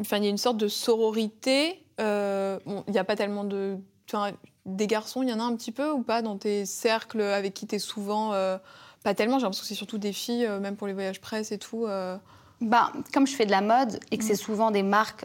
enfin, 0.00 0.16
il 0.16 0.24
y 0.24 0.26
a 0.26 0.30
une 0.30 0.38
sorte 0.38 0.56
de 0.56 0.68
sororité 0.68 1.84
euh, 2.00 2.58
Il 2.66 2.92
n'y 2.92 2.98
a 2.98 3.04
pas 3.04 3.16
tellement 3.16 3.44
de... 3.44 3.76
Des 4.64 4.86
garçons, 4.86 5.22
il 5.22 5.28
y 5.28 5.32
en 5.32 5.38
a 5.38 5.42
un 5.44 5.54
petit 5.54 5.72
peu 5.72 5.90
ou 5.90 6.02
pas 6.02 6.22
dans 6.22 6.36
tes 6.36 6.66
cercles 6.66 7.20
avec 7.20 7.54
qui 7.54 7.66
tu 7.66 7.76
es 7.76 7.78
souvent 7.78 8.32
euh, 8.32 8.58
Pas 9.04 9.14
tellement, 9.14 9.38
j'ai 9.38 9.44
l'impression 9.44 9.62
que 9.62 9.68
c'est 9.68 9.74
surtout 9.74 9.98
des 9.98 10.12
filles, 10.12 10.48
même 10.60 10.76
pour 10.76 10.86
les 10.86 10.92
voyages 10.92 11.20
presse 11.20 11.52
et 11.52 11.58
tout. 11.58 11.86
Bah, 12.60 12.92
comme 13.12 13.26
je 13.26 13.34
fais 13.34 13.46
de 13.46 13.50
la 13.50 13.60
mode 13.60 14.00
et 14.10 14.18
que 14.18 14.24
c'est 14.24 14.32
mm. 14.32 14.36
souvent 14.36 14.70
des 14.70 14.82
marques 14.82 15.24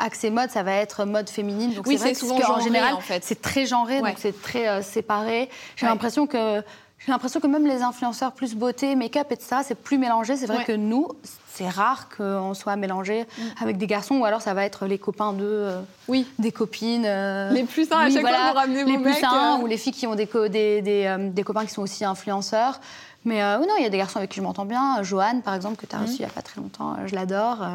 accès 0.00 0.30
mode, 0.30 0.50
ça 0.50 0.62
va 0.62 0.72
être 0.72 1.04
mode 1.04 1.30
féminine. 1.30 1.72
Donc 1.74 1.86
oui, 1.86 1.98
c'est 1.98 2.14
souvent 2.14 2.40
genré, 2.40 2.52
en 2.52 2.60
général, 2.60 2.94
en 2.94 3.00
fait. 3.00 3.22
c'est 3.24 3.40
très 3.40 3.66
genré, 3.66 4.00
donc 4.00 4.16
c'est 4.18 4.40
très 4.40 4.82
séparé. 4.82 5.48
J'ai 5.76 5.86
l'impression 5.86 6.26
que 6.26 6.62
j'ai 7.00 7.12
l'impression 7.12 7.40
que 7.40 7.46
même 7.46 7.66
les 7.66 7.82
influenceurs 7.82 8.32
plus 8.32 8.54
beauté, 8.54 8.94
make-up, 8.94 9.28
etc., 9.30 9.62
c'est 9.64 9.74
plus 9.74 9.96
mélangé. 9.96 10.36
C'est 10.36 10.46
vrai 10.46 10.64
que 10.64 10.72
nous, 10.72 11.08
c'est 11.50 11.68
rare 11.68 12.08
qu'on 12.14 12.52
soit 12.52 12.76
mélangé 12.76 13.22
mm. 13.22 13.42
avec 13.62 13.78
des 13.78 13.86
garçons, 13.86 14.16
ou 14.16 14.24
alors 14.26 14.42
ça 14.42 14.52
va 14.52 14.64
être 14.64 14.86
les 14.86 14.98
copains 14.98 15.32
d'eux, 15.32 15.44
euh, 15.46 15.80
oui. 16.08 16.26
des 16.38 16.52
copines. 16.52 17.06
Euh, 17.06 17.50
les 17.52 17.64
plus 17.64 17.88
sains, 17.88 18.00
à 18.00 18.10
chaque 18.10 18.20
fois, 18.20 18.50
vous 18.50 18.54
ramenez 18.54 18.84
Les 18.84 18.98
plus 18.98 19.14
sains, 19.14 19.58
euh. 19.58 19.62
ou 19.62 19.66
les 19.66 19.78
filles 19.78 19.94
qui 19.94 20.06
ont 20.06 20.14
des, 20.14 20.28
des, 20.50 21.16
des, 21.32 21.42
copains 21.42 21.64
qui 21.64 21.72
sont 21.72 21.82
aussi 21.82 22.04
influenceurs. 22.04 22.80
Mais 23.24 23.42
oui, 23.56 23.66
non, 23.66 23.74
il 23.78 23.82
y 23.82 23.86
a 23.86 23.90
des 23.90 23.98
garçons 23.98 24.18
avec 24.18 24.30
qui 24.30 24.36
je 24.36 24.42
m'entends 24.42 24.66
bien. 24.66 25.02
Joanne, 25.02 25.40
par 25.40 25.54
exemple, 25.54 25.76
que 25.76 25.86
tu 25.86 25.96
as 25.96 26.00
mm. 26.00 26.02
reçu 26.02 26.16
il 26.16 26.20
n'y 26.20 26.26
a 26.26 26.30
pas 26.30 26.42
très 26.42 26.60
longtemps, 26.60 26.96
je 27.06 27.14
l'adore. 27.14 27.66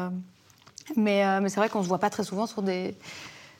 Mais, 0.94 1.40
mais 1.40 1.48
c'est 1.48 1.60
vrai 1.60 1.68
qu'on 1.68 1.78
ne 1.78 1.84
se 1.84 1.88
voit 1.88 1.98
pas 1.98 2.10
très 2.10 2.22
souvent 2.22 2.46
sur 2.46 2.62
des, 2.62 2.94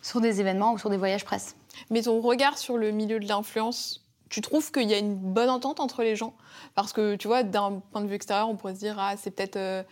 sur 0.02 0.20
des 0.20 0.40
événements 0.40 0.72
ou 0.72 0.78
sur 0.78 0.90
des 0.90 0.96
voyages 0.96 1.24
presse. 1.24 1.56
Mais 1.90 2.02
ton 2.02 2.20
regard 2.20 2.58
sur 2.58 2.76
le 2.76 2.92
milieu 2.92 3.18
de 3.18 3.26
l'influence, 3.26 4.06
tu 4.28 4.40
trouves 4.40 4.70
qu'il 4.70 4.88
y 4.88 4.94
a 4.94 4.98
une 4.98 5.16
bonne 5.16 5.50
entente 5.50 5.80
entre 5.80 6.02
les 6.02 6.16
gens? 6.16 6.34
Parce 6.74 6.92
que, 6.92 7.16
tu 7.16 7.28
vois, 7.28 7.42
d'un 7.42 7.80
point 7.92 8.00
de 8.00 8.06
vue 8.06 8.14
extérieur, 8.14 8.48
on 8.48 8.56
pourrait 8.56 8.74
se 8.74 8.80
dire, 8.80 8.96
ah, 8.98 9.14
c'est 9.16 9.30
peut-être. 9.30 9.56
Euh, 9.56 9.82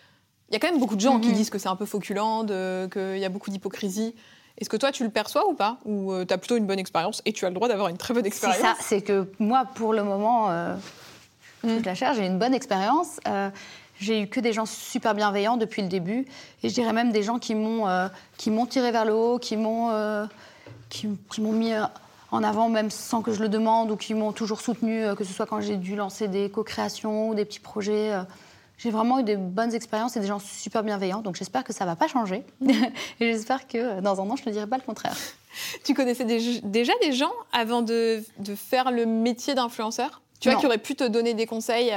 il 0.50 0.54
y 0.54 0.56
a 0.56 0.60
quand 0.60 0.70
même 0.70 0.80
beaucoup 0.80 0.96
de 0.96 1.00
gens 1.00 1.18
qui 1.20 1.28
mhm. 1.28 1.34
disent 1.34 1.50
que 1.50 1.58
c'est 1.58 1.68
un 1.68 1.76
peu 1.76 1.86
fauculant, 1.86 2.44
qu'il 2.44 3.18
y 3.18 3.24
a 3.24 3.28
beaucoup 3.28 3.50
d'hypocrisie. 3.50 4.14
Est-ce 4.58 4.68
que 4.68 4.76
toi, 4.76 4.92
tu 4.92 5.02
le 5.02 5.10
perçois 5.10 5.48
ou 5.48 5.54
pas? 5.54 5.78
Ou 5.84 6.12
euh, 6.12 6.24
tu 6.24 6.32
as 6.32 6.38
plutôt 6.38 6.56
une 6.56 6.66
bonne 6.66 6.78
expérience 6.78 7.22
et 7.24 7.32
tu 7.32 7.44
as 7.44 7.48
le 7.48 7.54
droit 7.54 7.66
d'avoir 7.66 7.88
une 7.88 7.96
très 7.96 8.14
bonne 8.14 8.26
expérience 8.26 8.58
C'est 8.58 8.62
ça, 8.62 8.76
c'est 8.78 9.02
que 9.02 9.28
moi, 9.40 9.64
pour 9.74 9.94
le 9.94 10.04
moment, 10.04 10.50
euh, 10.50 10.76
mm. 11.64 11.82
la 11.84 11.94
chair, 11.94 12.14
j'ai 12.14 12.26
une 12.26 12.38
bonne 12.38 12.54
expérience. 12.54 13.18
Euh, 13.94 14.00
j'ai 14.00 14.22
eu 14.22 14.26
que 14.26 14.40
des 14.40 14.52
gens 14.52 14.66
super 14.66 15.14
bienveillants 15.14 15.56
depuis 15.56 15.82
le 15.82 15.88
début. 15.88 16.26
Et 16.62 16.68
je 16.68 16.74
dirais 16.74 16.92
même 16.92 17.12
des 17.12 17.22
gens 17.22 17.38
qui 17.38 17.54
m'ont 17.54 18.66
tiré 18.68 18.92
vers 18.92 19.04
le 19.04 19.14
haut, 19.14 19.38
qui 19.38 19.56
m'ont 19.56 20.28
qui, 20.88 21.08
qui 21.30 21.40
m'ont 21.40 21.52
mis 21.52 21.72
en 22.34 22.42
avant, 22.42 22.68
même 22.68 22.90
sans 22.90 23.22
que 23.22 23.32
je 23.32 23.40
le 23.40 23.48
demande, 23.48 23.90
ou 23.90 23.96
qui 23.96 24.12
m'ont 24.12 24.32
toujours 24.32 24.60
soutenu, 24.60 25.04
euh, 25.04 25.14
que 25.14 25.24
ce 25.24 25.32
soit 25.32 25.46
quand 25.46 25.60
j'ai 25.60 25.76
dû 25.76 25.94
lancer 25.94 26.26
des 26.26 26.50
co-créations 26.50 27.30
ou 27.30 27.34
des 27.34 27.44
petits 27.44 27.60
projets. 27.60 28.12
Euh. 28.12 28.22
J'ai 28.76 28.90
vraiment 28.90 29.20
eu 29.20 29.22
des 29.22 29.36
bonnes 29.36 29.72
expériences 29.72 30.16
et 30.16 30.20
des 30.20 30.26
gens 30.26 30.40
super 30.40 30.82
bienveillants. 30.82 31.22
Donc 31.22 31.36
j'espère 31.36 31.62
que 31.62 31.72
ça 31.72 31.84
ne 31.84 31.90
va 31.90 31.96
pas 31.96 32.08
changer. 32.08 32.42
et 32.60 33.32
j'espère 33.32 33.68
que 33.68 33.78
euh, 33.78 34.00
dans 34.00 34.20
un 34.20 34.28
an, 34.28 34.34
je 34.34 34.42
ne 34.46 34.52
dirai 34.52 34.66
pas 34.66 34.76
le 34.76 34.82
contraire. 34.82 35.16
Tu 35.84 35.94
connaissais 35.94 36.24
déjà 36.24 36.92
des 37.00 37.12
gens 37.12 37.32
avant 37.52 37.82
de, 37.82 38.24
faire 38.56 38.90
le 38.90 39.06
métier 39.06 39.54
d'influenceur? 39.54 40.20
Tu 40.40 40.50
vois, 40.50 40.58
qui 40.58 40.66
auraient 40.66 40.78
pu 40.78 40.96
te 40.96 41.04
donner 41.04 41.32
des 41.32 41.46
conseils 41.46 41.92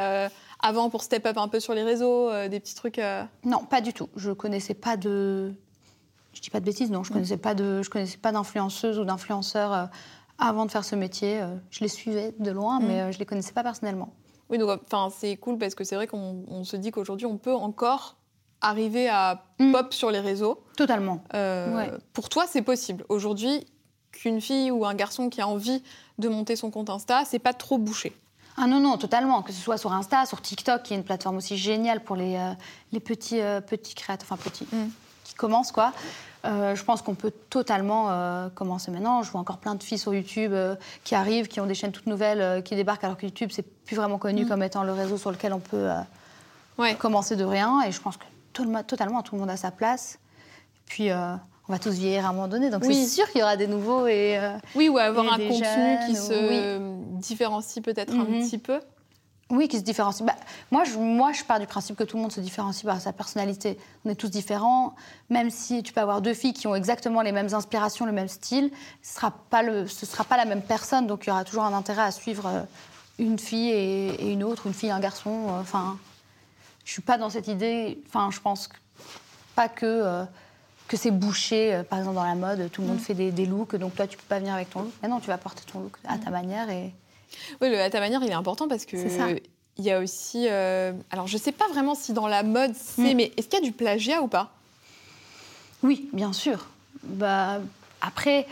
avant 0.68 0.90
pour 0.90 1.04
step 1.04 1.26
up 1.26 1.38
un 1.38 1.48
peu 1.48 1.60
sur 1.60 1.74
les 1.74 1.84
réseaux, 1.84 2.30
des 2.50 2.60
petits 2.60 2.76
trucs 2.76 3.02
Non, 3.44 3.64
pas 3.66 3.82
du 3.82 3.94
tout. 3.94 4.10
Je 4.16 4.32
connaissais 4.32 4.74
pas 4.74 4.98
de. 4.98 5.54
Je 6.34 6.42
dis 6.42 6.50
pas 6.50 6.60
de 6.60 6.66
bêtises, 6.66 6.92
non. 6.92 7.04
Je 7.04 7.12
connaissais 7.12 7.38
pas 7.38 7.56
de. 7.56 7.82
Je 7.82 7.90
connaissais 7.90 8.18
pas 8.18 8.32
d'influenceuse 8.32 9.00
ou 9.00 9.06
d'influenceur 9.06 9.90
avant 10.38 10.66
de 10.66 10.72
faire 10.72 10.86
ce 10.86 10.96
métier. 10.96 11.42
Euh, 11.42 11.56
je 11.70 11.82
les 11.82 11.88
suivais 11.88 12.34
de 12.40 12.52
loin, 12.52 12.80
mais 12.80 12.98
mm. 12.98 13.00
euh, 13.00 13.12
je 13.12 13.18
ne 13.18 13.20
les 13.20 13.26
connaissais 13.26 13.54
pas 13.54 13.64
personnellement. 13.64 14.14
Oui, 14.50 14.58
donc 14.58 14.80
enfin, 14.86 15.10
c'est 15.16 15.36
cool 15.38 15.58
parce 15.58 15.76
que 15.76 15.84
c'est 15.84 15.96
vrai 15.96 16.08
qu'on 16.08 16.64
se 16.64 16.78
dit 16.78 16.92
qu'aujourd'hui, 16.92 17.26
on 17.26 17.38
peut 17.38 17.54
encore 17.54 18.18
arriver 18.62 19.10
à 19.10 19.44
mm. 19.60 19.72
pop 19.72 19.94
sur 19.94 20.12
les 20.12 20.20
réseaux. 20.20 20.64
Totalement. 20.76 21.24
Euh, 21.34 21.98
pour 22.14 22.30
toi, 22.30 22.46
c'est 22.48 22.62
possible. 22.62 23.06
Aujourd'hui, 23.10 23.66
qu'une 24.12 24.42
fille 24.42 24.72
ou 24.72 24.86
un 24.86 24.96
garçon 24.96 25.30
qui 25.30 25.42
a 25.42 25.48
envie 25.48 25.84
de 26.18 26.30
monter 26.30 26.56
son 26.56 26.72
compte 26.72 26.90
Insta, 26.90 27.24
c'est 27.26 27.40
pas 27.40 27.54
trop 27.54 27.78
bouché. 27.78 28.16
Ah 28.58 28.68
non, 28.68 28.80
non, 28.80 28.98
totalement. 28.98 29.44
Que 29.44 29.54
ce 29.54 29.62
soit 29.62 29.78
sur 29.78 29.94
Insta, 29.94 30.26
sur 30.26 30.42
TikTok, 30.42 30.84
qui 30.84 30.94
est 30.94 30.98
une 30.98 31.04
plateforme 31.04 31.38
aussi 31.38 31.58
géniale 31.58 32.04
pour 32.04 32.16
les, 32.16 32.40
les 32.92 33.00
petits, 33.00 33.40
petits 33.68 33.94
créateurs, 33.94 34.28
enfin 34.32 34.42
petits, 34.50 34.68
mm. 34.72 34.88
qui 35.24 35.36
commencent, 35.36 35.72
quoi. 35.72 35.94
Euh, 36.46 36.76
je 36.76 36.84
pense 36.84 37.02
qu'on 37.02 37.16
peut 37.16 37.34
totalement 37.50 38.08
euh, 38.10 38.50
commencer 38.50 38.92
maintenant. 38.92 39.24
Je 39.24 39.32
vois 39.32 39.42
encore 39.42 39.58
plein 39.58 39.76
de 39.76 39.84
filles 39.84 39.98
sur 39.98 40.14
YouTube 40.14 40.54
euh, 40.54 40.76
qui 41.04 41.16
arrivent, 41.16 41.48
qui 41.48 41.60
ont 41.60 41.66
des 41.66 41.74
chaînes 41.74 41.92
toutes 41.92 42.08
nouvelles, 42.08 42.64
qui 42.64 42.76
débarquent, 42.76 43.04
alors 43.04 43.18
que 43.18 43.26
YouTube, 43.26 43.50
c'est 43.52 43.66
plus 43.86 43.96
vraiment 43.96 44.18
connu 44.18 44.46
mm. 44.46 44.48
comme 44.48 44.64
étant 44.64 44.84
le 44.84 44.94
réseau 44.94 45.18
sur 45.18 45.32
lequel 45.32 45.54
on 45.54 45.60
peut 45.60 45.90
commencer 47.00 47.36
de 47.36 47.44
rien. 47.44 47.82
Et 47.84 47.92
je 47.92 48.00
pense 48.00 48.18
que 48.18 48.24
totalement, 48.84 49.22
tout 49.24 49.36
le 49.36 49.42
monde 49.42 49.50
a 49.50 49.58
sa 49.58 49.72
place. 49.72 50.20
Et 50.76 50.82
puis, 50.86 51.10
on 51.70 51.74
va 51.74 51.80
tous 51.80 51.94
vieillir 51.94 52.26
à 52.26 52.30
un 52.30 52.34
moment 52.34 52.48
donné, 52.48 52.70
donc 52.70 52.86
c'est 52.86 53.06
sûr 53.06 53.30
qu'il 53.30 53.42
y 53.42 53.44
aura 53.44 53.58
des 53.58 53.68
nouveaux 53.68 54.08
et 54.08 54.40
oui, 54.76 54.90
ou 54.90 54.98
avoir 54.98 55.26
un 55.34 55.38
contenu 55.38 55.98
qui 56.08 56.16
se 56.16 56.80
différencie 57.20 57.84
peut-être 57.84 58.14
un 58.14 58.24
mm-hmm. 58.24 58.44
petit 58.44 58.58
peu. 58.58 58.80
Oui, 59.50 59.70
qui 59.70 59.78
se 59.78 59.84
différencie. 59.84 60.26
Bah, 60.26 60.36
moi, 60.72 60.84
je, 60.84 60.98
moi, 60.98 61.32
je 61.32 61.44
pars 61.44 61.60
du 61.60 61.68
principe 61.68 61.96
que 61.96 62.04
tout 62.04 62.18
le 62.18 62.22
monde 62.22 62.34
se 62.34 62.42
différencie 62.42 62.84
par 62.84 63.00
sa 63.00 63.14
personnalité. 63.14 63.78
On 64.04 64.10
est 64.10 64.16
tous 64.16 64.30
différents. 64.30 64.94
Même 65.30 65.50
si 65.50 65.84
tu 65.84 65.94
peux 65.94 66.02
avoir 66.02 66.22
deux 66.22 66.34
filles 66.34 66.52
qui 66.52 66.68
ont 66.68 66.76
exactement 66.76 67.22
les 67.22 67.32
mêmes 67.32 67.54
inspirations, 67.54 68.06
le 68.06 68.12
même 68.12 68.28
style, 68.28 68.72
ce 69.02 69.10
ne 69.10 69.16
sera, 69.16 69.32
pas 69.32 69.64
le, 69.64 69.88
ce 69.88 70.06
sera 70.06 70.26
pas 70.26 70.36
la 70.36 70.44
même 70.44 70.62
personne. 70.62 71.08
Donc, 71.08 71.26
il 71.26 71.30
y 71.30 71.32
aura 71.32 71.46
toujours 71.46 71.64
un 71.64 71.74
intérêt 71.74 72.02
à 72.02 72.12
suivre 72.12 72.46
euh, 72.46 72.62
une 73.20 73.40
fille 73.40 73.70
et, 73.70 74.32
une 74.34 74.44
autre, 74.44 74.68
une 74.68 74.74
fille 74.74 74.90
et 74.90 74.92
un 74.92 75.00
garçon. 75.00 75.48
Euh, 75.48 75.62
enfin, 75.62 75.98
je 76.84 76.92
suis 76.92 77.02
pas 77.02 77.18
dans 77.18 77.30
cette 77.30 77.48
idée. 77.48 78.02
Enfin, 78.08 78.30
je 78.32 78.42
pense 78.42 78.68
pas 79.56 79.70
que, 79.70 79.86
euh, 79.86 80.24
que 80.88 80.98
c'est 80.98 81.12
bouché. 81.12 81.82
par 81.90 82.00
exemple, 82.00 82.16
dans 82.16 82.24
la 82.24 82.36
mode, 82.36 82.72
tout 82.72 82.82
le 82.82 82.88
monde 82.88 82.98
mm. 82.98 83.02
fait 83.02 83.14
des, 83.14 83.32
des, 83.32 83.46
looks. 83.46 83.76
Donc, 83.76 83.96
toi, 83.96 84.08
tu 84.08 84.18
peux 84.18 84.24
pas 84.28 84.40
venir 84.40 84.54
avec 84.54 84.70
ton 84.70 84.82
look. 84.82 84.94
Mais 85.02 85.10
non, 85.10 85.20
tu 85.20 85.28
vas 85.28 85.38
porter 85.38 85.64
ton 85.72 85.80
look 85.80 85.98
à 86.08 86.18
ta 86.18 86.30
mm. 86.30 86.34
manière 86.34 86.70
et... 86.70 86.94
Oui, 87.62 87.70
le 87.70 87.80
à 87.80 87.90
ta 87.90 88.00
manière, 88.00 88.22
il 88.24 88.30
est 88.30 88.34
important 88.34 88.68
parce 88.68 88.86
que 88.86 88.96
il 89.78 89.86
y 89.86 89.92
a 89.92 90.00
aussi. 90.00 90.48
Euh, 90.50 90.92
alors, 91.12 91.28
je 91.28 91.38
sais 91.38 91.52
pas 91.52 91.68
vraiment 91.68 91.96
si 91.96 92.14
dans 92.14 92.28
la 92.28 92.44
mode 92.44 92.74
c'est, 92.76 93.14
mm. 93.14 93.18
mais 93.18 93.32
est-ce 93.38 93.48
qu'il 93.48 93.60
y 93.60 93.62
a 93.62 93.66
du 93.66 93.72
plagiat 93.72 94.22
ou 94.22 94.28
pas? 94.28 94.52
Oui, 95.84 96.10
bien 96.14 96.34
sûr. 96.34 96.68
Bah, 97.04 97.60
après, 98.02 98.48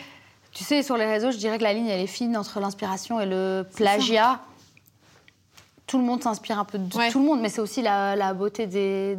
tu 0.51 0.63
sais, 0.63 0.83
sur 0.83 0.97
les 0.97 1.05
réseaux, 1.05 1.31
je 1.31 1.37
dirais 1.37 1.57
que 1.57 1.63
la 1.63 1.73
ligne 1.73 1.87
elle 1.87 2.01
est 2.01 2.07
fine 2.07 2.37
entre 2.37 2.59
l'inspiration 2.59 3.19
et 3.19 3.25
le 3.25 3.65
plagiat. 3.75 4.39
Tout 5.87 5.97
le 5.97 6.03
monde 6.03 6.23
s'inspire 6.23 6.57
un 6.57 6.65
peu 6.65 6.79
de 6.79 7.11
tout 7.11 7.19
le 7.19 7.25
monde, 7.25 7.41
mais 7.41 7.49
c'est 7.49 7.61
aussi 7.61 7.81
la, 7.81 8.33
beauté 8.33 8.67
des. 8.67 9.17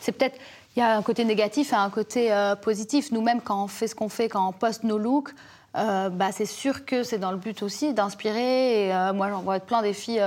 C'est 0.00 0.12
peut-être. 0.12 0.38
Il 0.74 0.80
y 0.80 0.82
a 0.82 0.96
un 0.96 1.02
côté 1.02 1.24
négatif 1.24 1.72
et 1.72 1.76
un 1.76 1.90
côté 1.90 2.32
euh, 2.32 2.56
positif. 2.56 3.12
Nous-mêmes, 3.12 3.42
quand 3.42 3.64
on 3.64 3.68
fait 3.68 3.86
ce 3.86 3.94
qu'on 3.94 4.08
fait, 4.08 4.28
quand 4.28 4.48
on 4.48 4.52
poste 4.52 4.84
nos 4.84 4.96
looks, 4.96 5.30
euh, 5.76 6.08
bah, 6.08 6.32
c'est 6.32 6.46
sûr 6.46 6.84
que 6.86 7.02
c'est 7.02 7.18
dans 7.18 7.30
le 7.30 7.36
but 7.36 7.62
aussi 7.62 7.92
d'inspirer. 7.92 8.86
Et 8.86 8.94
euh, 8.94 9.12
moi, 9.12 9.28
j'en 9.28 9.42
vois 9.42 9.60
plein 9.60 9.82
des 9.82 9.92
filles. 9.92 10.22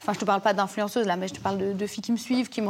Enfin, 0.00 0.14
je 0.14 0.18
te 0.18 0.24
parle 0.24 0.40
pas 0.40 0.54
d'influenceuses 0.54 1.06
là, 1.06 1.16
mais 1.16 1.28
je 1.28 1.34
te 1.34 1.40
parle 1.40 1.76
de, 1.76 1.86
filles 1.86 2.02
qui 2.02 2.12
me 2.12 2.16
suivent, 2.16 2.48
qui 2.48 2.60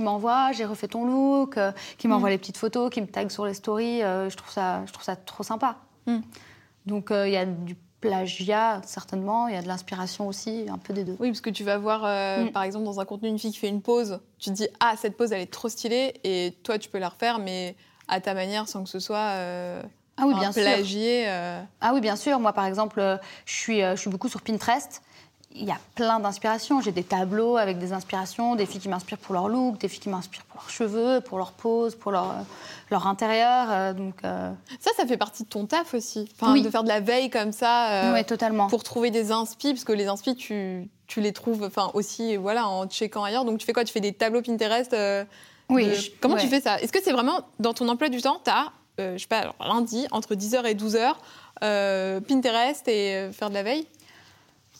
m'envoient. 0.00 0.52
J'ai 0.52 0.64
refait 0.64 0.88
ton 0.88 1.06
look, 1.06 1.58
qui 1.96 2.08
m'envoient 2.08 2.28
mm. 2.28 2.32
les 2.32 2.38
petites 2.38 2.58
photos, 2.58 2.90
qui 2.90 3.00
me 3.00 3.06
taguent 3.06 3.30
sur 3.30 3.46
les 3.46 3.54
stories. 3.54 4.00
je 4.00 4.36
trouve 4.36 4.52
ça, 4.52 4.84
je 4.86 4.92
trouve 4.92 5.04
ça 5.04 5.16
trop 5.16 5.44
sympa. 5.44 5.76
Mm. 6.06 6.18
Donc, 6.86 7.08
il 7.10 7.30
y 7.30 7.36
a 7.36 7.46
du 7.46 7.76
plagiat, 8.08 8.80
certainement. 8.84 9.48
Il 9.48 9.54
y 9.54 9.58
a 9.58 9.62
de 9.62 9.68
l'inspiration 9.68 10.28
aussi, 10.28 10.66
un 10.70 10.78
peu 10.78 10.92
des 10.92 11.04
deux. 11.04 11.16
Oui, 11.20 11.28
parce 11.28 11.40
que 11.40 11.50
tu 11.50 11.64
vas 11.64 11.78
voir, 11.78 12.02
mm. 12.02 12.50
par 12.50 12.62
exemple, 12.62 12.84
dans 12.84 13.00
un 13.00 13.04
contenu, 13.04 13.28
une 13.28 13.38
fille 13.38 13.52
qui 13.52 13.58
fait 13.58 13.68
une 13.68 13.82
pause. 13.82 14.20
Tu 14.38 14.50
te 14.50 14.54
dis, 14.54 14.68
ah, 14.80 14.94
cette 14.96 15.16
pause, 15.16 15.32
elle 15.32 15.40
est 15.40 15.52
trop 15.52 15.68
stylée. 15.68 16.14
Et 16.24 16.54
toi, 16.62 16.78
tu 16.78 16.88
peux 16.88 16.98
la 16.98 17.08
refaire, 17.08 17.38
mais 17.38 17.76
à 18.08 18.20
ta 18.20 18.34
manière, 18.34 18.68
sans 18.68 18.84
que 18.84 18.90
ce 18.90 18.98
soit 18.98 19.32
ah 20.16 20.24
oui, 20.26 20.34
bien 20.34 20.52
sûr. 20.52 20.62
Euh. 20.64 21.62
Ah 21.80 21.92
oui, 21.92 22.00
bien 22.00 22.16
sûr. 22.16 22.38
Moi, 22.38 22.52
par 22.52 22.66
exemple, 22.66 23.00
euh, 23.00 23.16
je 23.46 23.52
suis, 23.52 23.82
euh, 23.82 23.96
je 23.96 24.00
suis 24.00 24.10
beaucoup 24.10 24.28
sur 24.28 24.42
Pinterest. 24.42 25.02
Il 25.54 25.64
y 25.64 25.70
a 25.70 25.78
plein 25.94 26.18
d'inspirations. 26.20 26.80
J'ai 26.80 26.92
des 26.92 27.04
tableaux 27.04 27.56
avec 27.56 27.78
des 27.78 27.92
inspirations, 27.92 28.56
des 28.56 28.66
filles 28.66 28.80
qui 28.80 28.88
m'inspirent 28.88 29.18
pour 29.18 29.34
leur 29.34 29.48
look, 29.48 29.78
des 29.78 29.88
filles 29.88 30.00
qui 30.00 30.08
m'inspirent 30.08 30.44
pour 30.44 30.60
leurs 30.60 30.70
cheveux, 30.70 31.20
pour 31.20 31.38
leur 31.38 31.52
pose, 31.52 31.94
pour 31.94 32.10
leur, 32.10 32.34
leur 32.90 33.06
intérieur. 33.06 33.94
donc, 33.94 34.14
Ça, 34.22 34.90
ça 34.96 35.06
fait 35.06 35.16
partie 35.16 35.44
de 35.44 35.48
ton 35.48 35.66
taf 35.66 35.94
aussi. 35.94 36.28
Enfin, 36.40 36.58
De 36.60 36.68
faire 36.70 36.82
de 36.82 36.88
la 36.88 37.00
veille 37.00 37.30
comme 37.30 37.52
ça. 37.52 38.12
oui, 38.12 38.24
totalement. 38.24 38.66
Pour 38.66 38.82
trouver 38.82 39.10
des 39.10 39.30
inspi, 39.30 39.72
parce 39.72 39.84
que 39.84 39.92
les 39.92 40.06
inspi, 40.06 40.34
tu, 40.34 40.88
tu 41.06 41.20
les 41.20 41.32
trouves 41.32 41.62
enfin, 41.62 41.90
aussi 41.94 42.36
voilà, 42.36 42.68
en 42.68 42.86
checkant 42.88 43.22
ailleurs. 43.22 43.44
Donc, 43.44 43.58
tu 43.58 43.66
fais 43.66 43.72
quoi? 43.72 43.84
Tu 43.84 43.92
fais 43.92 44.00
des 44.00 44.12
tableaux 44.12 44.42
Pinterest 44.42 44.94
Oui. 45.68 46.12
Comment 46.20 46.36
tu 46.36 46.48
fais 46.48 46.60
ça? 46.60 46.80
Est-ce 46.80 46.92
que 46.92 47.02
c'est 47.02 47.12
vraiment 47.12 47.40
dans 47.60 47.74
ton 47.74 47.88
emploi 47.88 48.08
du 48.08 48.20
temps, 48.20 48.40
tu 48.44 48.50
as 48.50 48.72
euh, 49.00 49.14
je 49.16 49.22
sais 49.22 49.28
pas, 49.28 49.54
lundi, 49.60 50.06
entre 50.12 50.34
10h 50.34 50.66
et 50.66 50.74
12h, 50.74 51.14
euh, 51.62 52.20
Pinterest 52.20 52.86
et 52.86 53.14
euh, 53.14 53.32
faire 53.32 53.48
de 53.48 53.54
la 53.54 53.62
veille? 53.64 53.86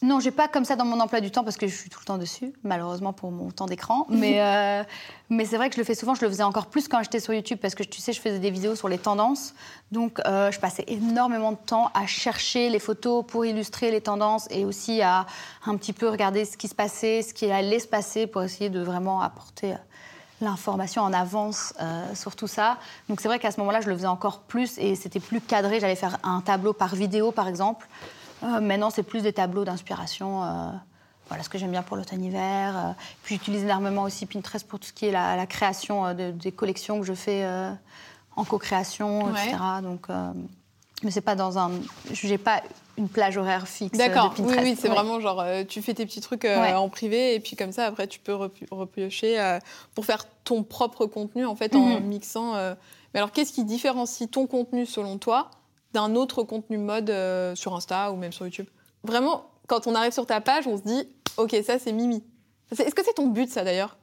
Non, 0.02 0.20
j'ai 0.20 0.32
pas 0.32 0.48
comme 0.48 0.64
ça 0.64 0.76
dans 0.76 0.84
mon 0.84 1.00
emploi 1.00 1.20
du 1.20 1.30
temps 1.30 1.44
parce 1.44 1.56
que 1.56 1.66
je 1.66 1.74
suis 1.74 1.88
tout 1.88 2.00
le 2.00 2.04
temps 2.04 2.18
dessus, 2.18 2.52
malheureusement 2.62 3.12
pour 3.12 3.30
mon 3.30 3.50
temps 3.50 3.66
d'écran. 3.66 4.06
Mais, 4.10 4.84
mais 5.30 5.46
c'est 5.46 5.56
vrai 5.56 5.70
que 5.70 5.76
je 5.76 5.80
le 5.80 5.84
fais 5.84 5.94
souvent. 5.94 6.14
Je 6.14 6.22
le 6.22 6.28
faisais 6.28 6.42
encore 6.42 6.66
plus 6.66 6.88
quand 6.88 7.02
j'étais 7.02 7.20
sur 7.20 7.32
YouTube 7.32 7.58
parce 7.60 7.74
que 7.74 7.82
tu 7.82 8.00
sais, 8.00 8.12
je 8.12 8.20
faisais 8.20 8.38
des 8.38 8.50
vidéos 8.50 8.76
sur 8.76 8.88
les 8.88 8.98
tendances. 8.98 9.54
Donc, 9.92 10.20
je 10.26 10.58
passais 10.58 10.84
énormément 10.88 11.52
de 11.52 11.56
temps 11.56 11.90
à 11.94 12.06
chercher 12.06 12.68
les 12.68 12.78
photos 12.78 13.24
pour 13.26 13.46
illustrer 13.46 13.90
les 13.90 14.02
tendances 14.02 14.46
et 14.50 14.64
aussi 14.64 15.00
à 15.00 15.26
un 15.64 15.76
petit 15.76 15.94
peu 15.94 16.08
regarder 16.08 16.44
ce 16.44 16.56
qui 16.56 16.68
se 16.68 16.74
passait, 16.74 17.22
ce 17.22 17.32
qui 17.32 17.50
allait 17.50 17.78
se 17.78 17.88
passer 17.88 18.26
pour 18.26 18.42
essayer 18.42 18.68
de 18.68 18.80
vraiment 18.80 19.22
apporter 19.22 19.74
l'information 20.40 21.02
en 21.02 21.12
avance 21.12 21.74
euh, 21.80 22.14
sur 22.14 22.36
tout 22.36 22.46
ça. 22.46 22.78
Donc 23.08 23.20
c'est 23.20 23.28
vrai 23.28 23.38
qu'à 23.38 23.50
ce 23.50 23.58
moment-là, 23.60 23.80
je 23.80 23.88
le 23.88 23.96
faisais 23.96 24.06
encore 24.06 24.40
plus 24.40 24.78
et 24.78 24.94
c'était 24.94 25.20
plus 25.20 25.40
cadré. 25.40 25.80
J'allais 25.80 25.96
faire 25.96 26.18
un 26.22 26.40
tableau 26.40 26.72
par 26.72 26.94
vidéo, 26.94 27.32
par 27.32 27.48
exemple. 27.48 27.86
Euh, 28.44 28.60
maintenant, 28.60 28.90
c'est 28.90 29.02
plus 29.02 29.22
des 29.22 29.32
tableaux 29.32 29.64
d'inspiration. 29.64 30.44
Euh, 30.44 30.70
voilà 31.28 31.42
ce 31.42 31.48
que 31.48 31.58
j'aime 31.58 31.70
bien 31.70 31.82
pour 31.82 31.96
l'automne-hiver. 31.96 32.94
Puis 33.22 33.36
j'utilise 33.36 33.64
énormément 33.64 34.02
aussi 34.02 34.26
Pinterest 34.26 34.66
pour 34.66 34.78
tout 34.78 34.88
ce 34.88 34.92
qui 34.92 35.06
est 35.06 35.12
la, 35.12 35.46
création 35.46 36.12
des 36.12 36.52
collections 36.52 37.00
que 37.00 37.06
je 37.06 37.14
fais 37.14 37.46
en 38.36 38.44
co-création, 38.44 39.30
etc. 39.30 39.56
Donc, 39.82 40.08
mais 41.02 41.10
c'est 41.10 41.22
pas 41.22 41.34
dans 41.34 41.58
un. 41.58 41.70
J'ai 42.12 42.36
pas 42.36 42.62
une 42.98 43.08
plage 43.08 43.38
horaire 43.38 43.66
fixe. 43.66 43.96
D'accord, 43.96 44.34
oui, 44.38 44.54
oui 44.60 44.76
c'est 44.78 44.88
vraiment 44.88 45.18
genre 45.18 45.42
tu 45.66 45.80
fais 45.80 45.94
tes 45.94 46.04
petits 46.04 46.20
trucs 46.20 46.44
en 46.44 46.90
privé 46.90 47.34
et 47.34 47.40
puis 47.40 47.56
comme 47.56 47.72
ça 47.72 47.86
après 47.86 48.06
tu 48.06 48.18
peux 48.18 48.34
repiocher 48.70 49.58
pour 49.94 50.04
faire 50.04 50.26
ton 50.44 50.62
propre 50.62 51.06
contenu 51.06 51.46
en 51.46 51.56
fait 51.56 51.74
en 51.74 52.00
mhm. 52.00 52.04
mixant. 52.04 52.52
Mais 52.52 53.20
alors 53.20 53.32
qu'est-ce 53.32 53.54
qui 53.54 53.64
différencie 53.64 54.30
ton 54.30 54.46
contenu 54.46 54.84
selon 54.84 55.16
toi 55.16 55.50
d'un 55.94 56.14
autre 56.14 56.42
contenu 56.42 56.76
mode 56.76 57.12
sur 57.54 57.74
Insta 57.74 58.12
ou 58.12 58.16
même 58.16 58.32
sur 58.32 58.44
YouTube 58.44 58.66
Vraiment, 59.02 59.46
quand 59.66 59.86
on 59.86 59.94
arrive 59.94 60.12
sur 60.12 60.26
ta 60.26 60.40
page, 60.40 60.66
on 60.66 60.76
se 60.76 60.82
dit 60.82 61.08
ok 61.36 61.56
ça 61.64 61.78
c'est 61.78 61.92
Mimi. 61.92 62.22
Est-ce 62.70 62.94
que 62.94 63.04
c'est 63.04 63.14
ton 63.14 63.28
but 63.28 63.50
ça 63.50 63.64
d'ailleurs 63.64 63.96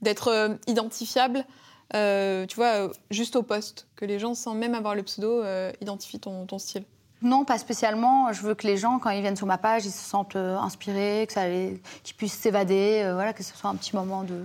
d'être 0.00 0.58
identifiable 0.68 1.44
euh, 1.94 2.46
tu 2.46 2.56
vois, 2.56 2.86
euh, 2.86 2.88
juste 3.10 3.36
au 3.36 3.42
poste, 3.42 3.88
que 3.96 4.04
les 4.04 4.18
gens, 4.18 4.34
sans 4.34 4.54
même 4.54 4.74
avoir 4.74 4.94
le 4.94 5.02
pseudo, 5.02 5.42
euh, 5.42 5.72
identifient 5.80 6.20
ton, 6.20 6.46
style? 6.58 6.84
Non, 7.22 7.44
pas 7.44 7.58
spécialement. 7.58 8.32
Je 8.32 8.42
veux 8.42 8.54
que 8.54 8.66
les 8.66 8.76
gens, 8.76 8.98
quand 8.98 9.10
ils 9.10 9.22
viennent 9.22 9.36
sur 9.36 9.46
ma 9.46 9.58
page, 9.58 9.86
ils 9.86 9.92
se 9.92 10.04
sentent 10.04 10.36
inspirés, 10.36 11.26
qu'ils 12.04 12.16
puissent 12.16 12.38
s'évader, 12.38 13.10
voilà, 13.12 13.32
que 13.32 13.42
ce 13.42 13.56
soit 13.56 13.70
un 13.70 13.74
petit 13.74 13.96
moment 13.96 14.22
de, 14.22 14.44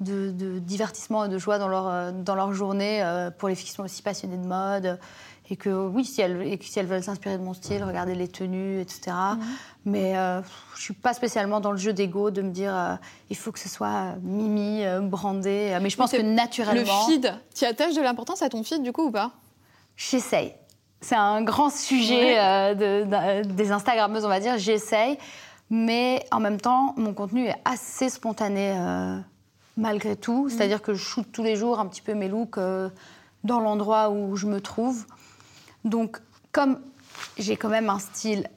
de, 0.00 0.58
divertissement 0.58 1.26
et 1.26 1.28
de 1.28 1.36
joie 1.36 1.58
dans 1.58 1.68
leur, 1.68 2.12
dans 2.12 2.34
leur 2.34 2.54
journée 2.54 3.04
pour 3.38 3.50
les 3.50 3.54
filles 3.54 3.66
qui 3.66 3.74
sont 3.74 3.82
aussi 3.82 4.00
passionnées 4.00 4.38
de 4.38 4.46
mode. 4.46 4.98
Et 5.50 5.56
que 5.56 5.68
oui, 5.68 6.06
si 6.06 6.22
elles, 6.22 6.58
si 6.62 6.78
elles 6.78 6.86
veulent 6.86 7.02
s'inspirer 7.02 7.36
de 7.36 7.42
mon 7.42 7.52
style, 7.52 7.84
regarder 7.84 8.14
les 8.14 8.28
tenues, 8.28 8.80
etc. 8.80 9.10
Mhm. 9.10 9.44
Mais 9.84 10.16
euh, 10.16 10.40
je 10.74 10.80
suis 10.82 10.94
pas 10.94 11.12
spécialement 11.12 11.60
dans 11.60 11.70
le 11.70 11.76
jeu 11.76 11.92
d'ego 11.92 12.30
de 12.30 12.40
me 12.40 12.50
dire 12.50 12.74
euh, 12.74 12.94
il 13.28 13.36
faut 13.36 13.52
que 13.52 13.58
ce 13.58 13.68
soit 13.68 13.88
euh, 13.88 14.14
mimi, 14.22 14.82
brandé. 15.02 15.76
Mais 15.82 15.90
je 15.90 15.96
pense 15.98 16.12
que 16.12 16.22
naturellement. 16.22 17.06
Le 17.06 17.12
feed, 17.12 17.34
tu 17.54 17.66
attaches 17.66 17.94
de 17.94 18.00
l'importance 18.00 18.40
à 18.40 18.48
ton 18.48 18.62
feed 18.62 18.82
du 18.82 18.92
coup 18.92 19.06
ou 19.06 19.10
pas? 19.10 19.32
J'essaye. 19.96 20.54
C'est 21.02 21.16
un 21.16 21.42
grand 21.42 21.70
sujet 21.70 22.74
des 22.74 23.70
Instagrammeuses, 23.70 24.24
on 24.24 24.28
va 24.28 24.40
dire. 24.40 24.56
J'essaye. 24.56 25.18
Mais 25.68 26.24
en 26.30 26.40
même 26.40 26.58
temps, 26.58 26.94
mon 26.96 27.12
contenu 27.12 27.46
est 27.46 27.56
assez 27.66 28.08
spontané 28.08 28.74
malgré 29.76 30.16
tout. 30.16 30.44
Mhm. 30.44 30.48
C'est-à-dire 30.48 30.80
que 30.80 30.94
je 30.94 31.04
shoot 31.04 31.26
tous 31.30 31.42
les 31.42 31.56
jours 31.56 31.78
un 31.80 31.86
petit 31.86 32.00
peu 32.00 32.14
mes 32.14 32.28
looks 32.28 32.58
dans 33.44 33.60
l'endroit 33.60 34.08
où 34.08 34.36
je 34.36 34.46
me 34.46 34.62
trouve. 34.62 35.04
Donc, 35.84 36.18
comme 36.52 36.78
j'ai 37.38 37.56
quand 37.56 37.68
même 37.68 37.90
un 37.90 37.98
style 37.98 38.48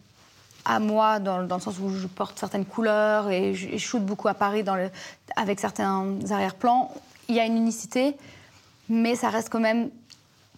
à 0.65 0.79
moi, 0.79 1.19
dans, 1.19 1.39
le 1.39 1.47
sens 1.47 1.79
où 1.79 1.89
je 1.89 2.07
porte 2.07 2.37
certaines 2.37 2.65
couleurs 2.65 3.29
et 3.29 3.53
je, 3.53 3.77
shoot 3.77 4.03
beaucoup 4.03 4.27
à 4.27 4.33
Paris 4.33 4.63
dans 4.63 4.75
le, 4.75 4.89
avec 5.35 5.59
certains 5.59 6.17
arrière-plans, 6.29 6.91
il 7.29 7.35
y 7.35 7.39
a 7.39 7.45
une 7.45 7.55
unicité, 7.55 8.15
mais 8.89 9.15
ça 9.15 9.29
reste 9.29 9.49
quand 9.49 9.59
même 9.59 9.89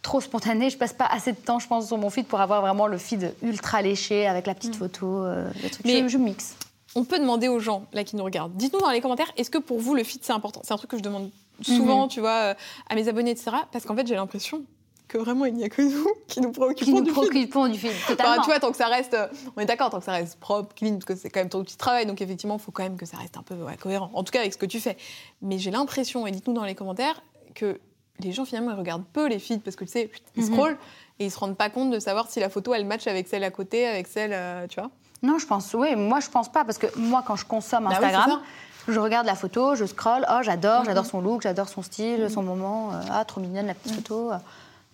trop 0.02 0.22
spontané. 0.22 0.70
Je 0.70 0.78
passe 0.78 0.94
pas 0.94 1.06
assez 1.06 1.32
de 1.32 1.38
temps, 1.38 1.60
je 1.60 1.68
pense, 1.68 1.88
sur 1.88 1.98
mon 1.98 2.10
feed 2.10 2.26
pour 2.26 2.42
avoir 2.42 2.62
vraiment 2.62 2.88
le 2.88 2.98
feed 2.98 3.34
ultra 3.44 3.82
léché 3.82 4.28
avec 4.28 4.48
la 4.48 4.56
petite 4.56 4.76
mm. 4.76 4.80
photo, 4.80 5.24
euh, 5.26 5.50
Mais 5.86 6.08
je, 6.10 6.18
mixe. 6.18 6.56
On 6.96 7.04
peut 7.04 7.20
demander 7.20 7.48
aux 7.48 7.60
gens 7.60 7.86
là 7.94 8.04
qui 8.04 8.16
nous 8.16 8.24
regardent. 8.24 8.54
Dites-nous 8.54 8.80
dans 8.80 8.90
les 8.90 9.02
commentaires, 9.02 9.32
est-ce 9.38 9.52
que 9.52 9.60
pour 9.60 9.80
vous 9.80 9.94
le 9.94 10.04
feed 10.04 10.24
c'est 10.24 10.34
important? 10.34 10.62
C'est 10.64 10.74
un 10.74 10.78
truc 10.78 10.90
que 10.90 10.98
je 10.98 11.04
demande 11.04 11.30
souvent, 11.62 12.08
mm-hmm. 12.08 12.10
tu 12.10 12.20
vois, 12.20 12.32
euh, 12.32 12.54
à 12.90 12.96
mes 12.96 13.08
abonnés, 13.08 13.32
etc. 13.32 13.52
Parce 13.72 13.86
qu'en 13.86 13.96
fait, 13.96 14.08
j'ai 14.08 14.16
l'impression 14.16 14.64
que 15.10 15.18
vraiment 15.18 15.44
il 15.46 15.56
n'y 15.56 15.66
a 15.66 15.70
que 15.70 15.82
nous 15.82 16.08
qui 16.28 16.40
nous 16.40 16.54
préoccupons 16.54 16.86
qui 16.86 16.94
nous 16.94 17.02
du 17.02 17.12
préoccupons 17.12 17.64
film. 17.64 17.74
du 17.74 17.80
film, 17.80 17.94
totalement. 18.08 18.34
Enfin, 18.34 18.42
tu 18.44 18.50
vois, 18.50 18.60
tant 18.62 18.72
que 18.72 18.78
ça 18.78 18.88
reste, 18.88 19.14
euh, 19.14 19.28
on 19.58 19.62
est 19.62 19.66
d'accord, 19.66 19.90
tant 19.90 20.00
que 20.00 20.06
ça 20.06 20.14
reste 20.14 20.40
propre, 20.40 20.74
clean, 20.74 20.94
parce 20.94 21.06
que 21.06 21.16
c'est 21.16 21.30
quand 21.30 21.42
même 21.42 21.50
ton 21.50 21.62
petit 21.64 21.76
travail, 21.76 22.06
donc 22.06 22.22
effectivement, 22.22 22.56
il 22.56 22.62
faut 22.62 22.72
quand 22.72 22.84
même 22.84 22.96
que 22.96 23.06
ça 23.06 23.18
reste 23.18 23.36
un 23.36 23.44
peu 23.44 23.56
cohérent. 23.82 24.12
En 24.14 24.24
tout 24.24 24.32
cas, 24.32 24.40
avec 24.40 24.54
ce 24.54 24.58
que 24.58 24.66
tu 24.66 24.80
fais. 24.80 24.96
Mais 25.42 25.58
j'ai 25.58 25.72
l'impression, 25.72 26.26
et 26.28 26.32
dites-nous 26.32 26.54
dans 26.54 26.64
les 26.64 26.76
commentaires, 26.76 27.22
que 27.56 27.80
les 28.20 28.32
gens 28.32 28.46
finalement 28.46 28.72
ils 28.72 28.78
regardent 28.78 29.06
peu 29.06 29.28
les 29.28 29.40
feeds 29.40 29.60
parce 29.60 29.76
que 29.76 29.86
tu 29.86 29.92
sais, 29.92 30.12
ils 30.36 30.44
mhm. 30.44 30.54
scrollent 30.54 30.78
et 31.20 31.26
ils 31.26 31.32
se 31.32 31.40
rendent 31.40 31.58
pas 31.58 31.70
compte 31.70 31.92
de 31.92 32.00
savoir 32.00 32.30
si 32.30 32.40
la 32.40 32.50
photo 32.50 32.74
elle 32.74 32.86
match 32.86 33.08
avec 33.08 33.28
celle 33.28 33.44
à 33.44 33.52
côté, 33.52 33.88
avec 33.88 34.08
celle, 34.08 34.32
euh, 34.34 34.68
tu 34.68 34.80
vois. 34.80 34.90
Non, 35.22 35.38
je 35.38 35.46
pense, 35.46 35.74
oui, 35.74 35.96
moi 35.96 36.20
je 36.20 36.30
pense 36.30 36.50
pas 36.50 36.64
parce 36.64 36.78
que 36.78 36.88
moi 36.98 37.24
quand 37.26 37.36
je 37.36 37.46
consomme 37.46 37.86
bah 37.86 37.92
Instagram. 37.92 38.42
je 38.88 39.00
regarde 39.00 39.26
la 39.26 39.36
photo, 39.36 39.76
je 39.76 39.86
scroll, 39.86 40.26
oh 40.30 40.40
j'adore, 40.42 40.86
j'adore 40.86 41.04
mhm. 41.04 41.10
son 41.10 41.22
look, 41.22 41.42
j'adore 41.42 41.70
son 41.70 41.82
style, 41.82 42.24
mhm. 42.24 42.30
son 42.30 42.44
moment, 42.44 42.92
euh, 42.94 43.02
ah 43.12 43.26
trop 43.26 43.42
mignonne 43.42 43.68
la 43.68 43.74
petite 43.74 43.96
photo 43.96 44.32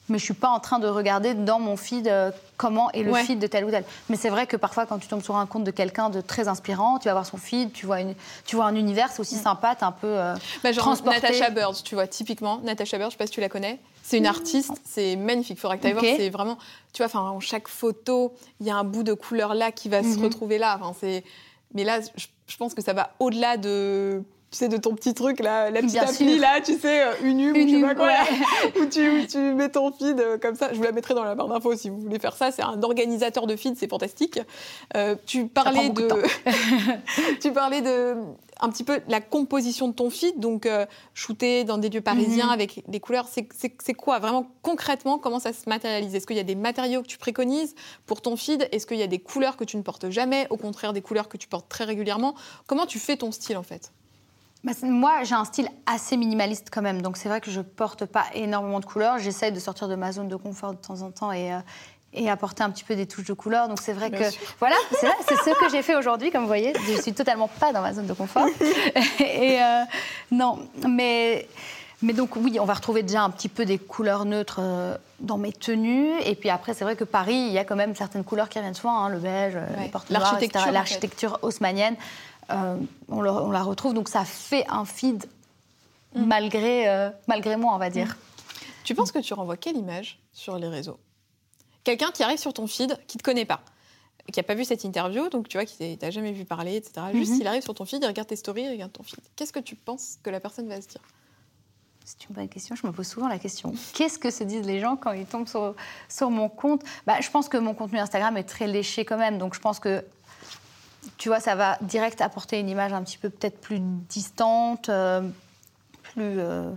mais 0.10 0.20
je 0.20 0.24
suis 0.24 0.34
pas 0.34 0.50
en 0.50 0.60
train 0.60 0.80
de 0.80 0.88
regarder 0.88 1.34
dans 1.34 1.60
mon 1.60 1.78
feed 1.78 2.08
euh, 2.08 2.32
comment 2.58 2.92
est 2.92 3.04
le 3.04 3.14
feed 3.14 3.40
de 3.40 3.48
tel 3.48 3.66
ou 3.66 3.72
tel. 3.72 3.84
Mais 4.10 4.16
c'est 4.16 4.30
vrai 4.30 4.48
que 4.48 4.58
parfois, 4.58 4.86
quand 4.86 5.00
tu 5.00 5.08
tombes 5.08 5.24
sur 5.24 5.36
un 5.36 5.46
compte 5.46 5.64
de 5.64 5.72
quelqu'un 5.72 6.10
de 6.10 6.22
très 6.22 6.48
inspirant, 6.48 7.00
tu 7.00 7.06
vas 7.06 7.14
voir 7.14 7.26
son 7.26 7.38
feed, 7.38 7.74
tu 7.74 7.86
vois, 7.86 8.02
une, 8.02 8.16
tu 8.46 8.56
vois 8.56 8.66
un 8.66 8.76
univers, 8.76 9.12
c'est 9.12 9.20
aussi 9.20 9.36
mm. 9.36 9.44
sympa, 9.44 9.76
un 9.82 9.92
peu 9.92 10.08
euh, 10.08 10.36
bah, 10.64 10.72
genre 10.72 10.86
transporté. 10.86 11.22
Natasha 11.22 11.50
Bird, 11.50 11.76
tu 11.84 11.96
vois, 11.96 12.08
typiquement, 12.08 12.60
Natasha 12.64 12.98
Bird, 12.98 13.12
je 13.12 13.16
sais 13.16 13.18
pas 13.18 13.28
si 13.28 13.34
tu 13.34 13.42
la 13.42 13.50
connais. 13.50 13.80
C'est 14.04 14.18
une 14.18 14.28
artiste, 14.28 14.74
c'est 14.84 15.16
magnifique. 15.16 15.58
Il 15.58 15.60
faudra 15.60 15.78
que 15.78 15.82
tu 15.82 15.88
ailles 15.88 15.94
voir. 15.94 16.06
C'est 16.06 16.30
vraiment, 16.30 16.58
tu 16.94 17.04
vois, 17.04 17.08
enfin, 17.08 17.36
chaque 17.40 17.68
photo, 17.68 18.34
il 18.60 18.68
y 18.68 18.70
a 18.70 18.76
un 18.76 18.84
bout 18.84 19.04
de 19.04 19.14
couleur 19.14 19.56
là 19.56 19.72
qui 19.72 19.90
va 19.90 20.04
se 20.04 20.10
mm-hmm. 20.10 20.24
retrouver 20.24 20.58
là. 20.60 20.78
Enfin, 20.80 20.96
c'est, 21.00 21.24
mais 21.74 21.84
là, 21.84 22.00
je 22.48 22.58
pense 22.58 22.76
que 22.76 22.84
ça 22.84 22.94
va 22.94 23.12
au-delà 23.20 23.58
de 23.58 24.24
tu 24.56 24.60
sais, 24.60 24.70
de 24.70 24.78
ton 24.78 24.96
petit 24.96 25.14
truc, 25.14 25.42
là, 25.42 25.70
la 25.70 25.82
petite 25.82 25.98
appli, 25.98 26.40
là, 26.40 26.62
tu 26.62 26.78
sais, 26.78 27.04
euh, 27.04 27.12
une 27.24 27.42
une, 27.42 27.56
une 27.58 27.90
tu 27.90 27.96
quoi, 27.96 28.08
où, 28.80 28.86
tu, 28.86 29.28
tu, 29.28 29.38
mets 29.54 29.68
ton 29.68 29.92
feed 29.92 30.18
euh, 30.18 30.38
comme 30.38 30.56
ça. 30.56 30.70
Je 30.72 30.78
vous 30.78 30.84
la 30.84 30.94
mettrai 30.94 31.14
dans 31.14 31.26
la 31.26 31.36
barre 31.36 31.50
d'infos 31.50 31.76
si 31.76 31.90
vous 31.90 32.00
voulez 32.00 32.20
faire 32.20 32.38
ça. 32.38 32.54
C'est 32.54 32.62
un 32.62 32.82
organisateur 32.82 33.48
de 33.48 33.58
feed, 33.58 33.76
c'est 33.78 33.90
fantastique. 33.90 34.40
Euh, 34.96 35.16
tu 35.26 35.48
parlais 35.48 35.90
de, 35.90 36.08
tu 37.42 37.52
parlais 37.52 37.82
de 37.82 38.16
un 38.62 38.70
petit 38.70 38.86
peu 38.86 39.02
la 39.10 39.20
composition 39.20 39.90
de 39.90 39.94
ton 39.94 40.10
feed, 40.10 40.40
donc 40.40 40.70
shooter 41.14 41.66
dans 41.66 41.78
des 41.78 41.90
lieux 41.90 42.00
parisiens 42.00 42.46
mhm. 42.46 42.52
avec 42.54 42.84
des 42.88 43.02
couleurs. 43.02 43.28
C'est 43.28 43.94
quoi 43.94 44.20
vraiment 44.20 44.48
concrètement 44.62 45.18
Comment 45.18 45.40
ça 45.40 45.52
se 45.52 45.68
matérialise? 45.68 46.16
Est-ce 46.16 46.26
qu'il 46.26 46.38
y 46.38 46.40
a 46.40 46.44
des 46.44 46.56
matériaux 46.56 47.02
que 47.02 47.08
tu 47.08 47.18
préconises 47.18 47.76
pour 48.06 48.22
ton 48.22 48.38
feed? 48.38 48.70
Est-ce 48.72 48.88
qu'il 48.88 48.96
y 48.96 49.04
a 49.04 49.08
des 49.08 49.20
couleurs 49.20 49.58
que 49.58 49.66
tu 49.66 49.76
ne 49.76 49.82
portes 49.82 50.10
jamais 50.10 50.48
Au 50.50 50.56
contraire, 50.56 50.94
des 50.94 51.02
couleurs 51.02 51.28
que 51.28 51.36
tu 51.36 51.50
portes 51.50 51.68
très 51.68 51.84
régulièrement? 51.84 52.36
Comment 52.66 52.86
tu 52.86 53.00
fais 53.00 53.18
ton 53.18 53.34
style 53.34 53.58
en 53.58 53.64
fait? 53.64 53.92
Bah, 54.66 54.72
moi, 54.82 55.24
j'ai 55.24 55.36
un 55.36 55.46
style 55.46 55.70
assez 55.86 56.18
minimaliste 56.18 56.70
quand 56.72 56.82
même, 56.82 57.04
donc 57.04 57.18
c'est 57.18 57.30
vrai 57.30 57.40
que 57.40 57.52
je 57.52 57.62
porte 57.62 58.06
pas 58.06 58.26
énormément 58.34 58.80
de 58.80 58.86
couleurs. 58.86 59.20
J'essaye 59.20 59.52
de 59.52 59.60
sortir 59.60 59.88
de 59.88 59.94
ma 59.94 60.12
zone 60.12 60.28
de 60.28 60.36
confort 60.36 60.74
de 60.74 60.78
temps 60.78 61.04
en 61.04 61.12
temps 61.12 61.32
et, 61.32 61.54
euh, 61.54 61.60
et 62.14 62.32
apporter 62.32 62.64
un 62.64 62.72
petit 62.72 62.84
peu 62.84 62.96
des 62.96 63.06
touches 63.06 63.28
de 63.28 63.34
couleurs. 63.34 63.68
Donc 63.68 63.80
c'est 63.80 63.94
vrai 63.94 64.10
que 64.10 64.24
voilà, 64.60 64.76
c'est 64.90 65.36
ce 65.36 65.60
que 65.60 65.70
j'ai 65.70 65.84
fait 65.84 65.96
aujourd'hui, 65.96 66.32
comme 66.32 66.42
vous 66.42 66.48
voyez. 66.48 66.74
Je 66.88 67.00
suis 67.00 67.14
totalement 67.14 67.48
pas 67.48 67.74
dans 67.74 67.82
ma 67.82 67.94
zone 67.94 68.08
de 68.08 68.14
confort. 68.14 68.48
et 69.20 69.62
euh, 69.62 69.84
non, 70.32 70.58
mais 70.90 71.48
mais 72.02 72.14
donc 72.14 72.36
oui, 72.36 72.58
on 72.60 72.66
va 72.66 72.74
retrouver 72.74 73.04
déjà 73.04 73.22
un 73.22 73.30
petit 73.30 73.50
peu 73.50 73.66
des 73.66 73.78
couleurs 73.78 74.26
neutres 74.26 74.60
euh, 74.62 74.98
dans 75.20 75.38
mes 75.38 75.52
tenues. 75.52 76.20
Et 76.26 76.34
puis 76.34 76.50
après, 76.50 76.74
c'est 76.74 76.84
vrai 76.86 76.96
que 76.96 77.04
Paris, 77.04 77.36
il 77.36 77.54
y 77.54 77.60
a 77.60 77.66
quand 77.66 77.76
même 77.76 77.96
certaines 77.96 78.24
couleurs 78.24 78.50
qui 78.50 78.58
reviennent 78.58 78.74
souvent, 78.74 78.98
hein, 78.98 79.10
le 79.10 79.20
beige, 79.20 79.58
les 79.80 79.90
portes 79.90 80.10
l'architecture 80.10 81.38
haussmanienne. 81.44 81.96
Euh, 82.52 82.78
on, 83.08 83.22
la 83.22 83.64
retrouve. 83.64 83.94
Donc 83.94 84.10
ça 84.10 84.26
fait 84.26 84.66
un 84.70 84.86
feed 84.86 85.26
mm. 86.16 86.26
malgré, 86.26 86.88
euh, 86.88 87.10
malgré 87.28 87.58
moi, 87.58 87.74
on 87.74 87.78
va 87.78 87.90
dire. 87.90 88.18
Tu 88.84 88.94
penses 88.94 89.12
que 89.12 89.20
tu 89.20 89.34
renvoies 89.34 89.58
quelle 89.58 89.78
image 89.78 90.20
sur 90.32 90.58
les 90.58 90.68
réseaux? 90.68 91.00
Quelqu'un 91.84 92.12
qui 92.12 92.24
arrive 92.24 92.38
sur 92.38 92.54
ton 92.54 92.68
feed, 92.68 92.98
qui 93.08 93.18
ne 93.18 93.20
te 93.20 93.24
connaît 93.24 93.46
pas, 93.46 93.62
qui 94.32 94.40
n'a 94.40 94.44
pas 94.44 94.56
vu 94.56 94.66
cette 94.66 94.84
interview, 94.84 95.30
donc 95.30 95.48
tu 95.48 95.58
vois, 95.58 95.66
qui 95.66 95.98
t'a 95.98 96.12
jamais 96.12 96.32
vu 96.32 96.46
parler, 96.46 96.76
etc. 96.76 97.08
Juste, 97.14 97.34
mm-hmm. 97.34 97.42
il 97.42 97.48
arrive 97.48 97.64
sur 97.64 97.74
ton 97.74 97.86
feed, 97.86 98.02
il 98.02 98.08
regarde 98.08 98.28
tes 98.28 98.36
stories, 98.36 98.64
il 98.64 98.72
regarde 98.72 98.92
ton 98.92 99.04
feed. 99.04 99.20
Qu'est-ce 99.36 99.54
que 99.54 99.60
tu 99.60 99.76
penses 99.76 100.20
que 100.24 100.30
la 100.30 100.40
personne 100.40 100.68
va 100.68 100.82
se 100.82 100.88
dire? 100.88 101.02
C'est 102.06 102.30
une 102.30 102.36
bonne 102.36 102.50
question. 102.50 102.76
Je 102.76 102.86
me 102.86 102.92
pose 102.92 103.08
souvent 103.08 103.28
la 103.28 103.40
question. 103.40 103.74
Qu'est-ce 103.94 104.20
que 104.20 104.30
se 104.30 104.44
disent 104.44 104.66
les 104.66 104.80
gens 104.80 104.96
quand 104.96 105.14
ils 105.14 105.26
tombent 105.26 105.48
sur, 105.48 105.74
sur 106.08 106.30
mon 106.30 106.50
compte? 106.50 106.84
Bah, 107.08 107.20
Je 107.20 107.32
pense 107.32 107.50
que 107.50 107.58
mon 107.58 107.74
contenu 107.74 107.98
Instagram 107.98 108.38
est 108.38 108.44
très 108.44 108.68
léché 108.68 109.06
quand 109.06 109.18
même. 109.18 109.40
Donc 109.40 109.56
je 109.56 109.60
pense 109.60 109.80
que 109.80 110.06
tu 111.18 111.30
vois, 111.30 111.40
ça 111.40 111.56
va 111.56 111.78
direct 111.82 112.22
apporter 112.22 112.60
une 112.60 112.70
image 112.70 112.94
un 112.94 113.04
petit 113.04 113.18
peu 113.18 113.30
peut-être 113.30 113.60
plus 113.60 113.80
distante, 113.80 114.90
euh, 114.90 115.22
plus. 116.04 116.40
Euh, 116.40 116.70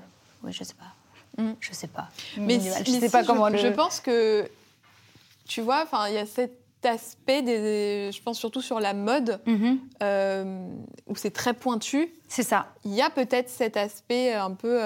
oui, 0.42 0.52
je 0.52 0.64
sais 0.64 0.74
pas. 0.74 1.42
Mm. 1.42 1.52
Je 1.60 1.72
sais 1.72 1.86
pas. 1.86 2.08
Mais, 2.36 2.60
je 2.60 2.90
sais 2.90 3.10
pas 3.10 3.24
comment 3.24 3.50
je, 3.50 3.58
je 3.58 3.68
pense 3.68 4.00
que, 4.00 4.48
tu 5.46 5.60
vois, 5.60 5.86
il 6.08 6.14
y 6.14 6.18
a 6.18 6.26
cet 6.26 6.52
aspect, 6.84 7.42
des, 7.42 8.10
je 8.12 8.22
pense 8.22 8.38
surtout 8.38 8.62
sur 8.62 8.80
la 8.80 8.94
mode, 8.94 9.40
mm-hmm. 9.46 9.78
euh, 10.02 10.68
où 11.06 11.16
c'est 11.16 11.32
très 11.32 11.54
pointu. 11.54 12.12
C'est 12.28 12.42
ça. 12.42 12.68
Il 12.84 12.94
y 12.94 13.02
a 13.02 13.10
peut-être 13.10 13.48
cet 13.48 13.76
aspect 13.76 14.32
un 14.34 14.52
peu. 14.52 14.78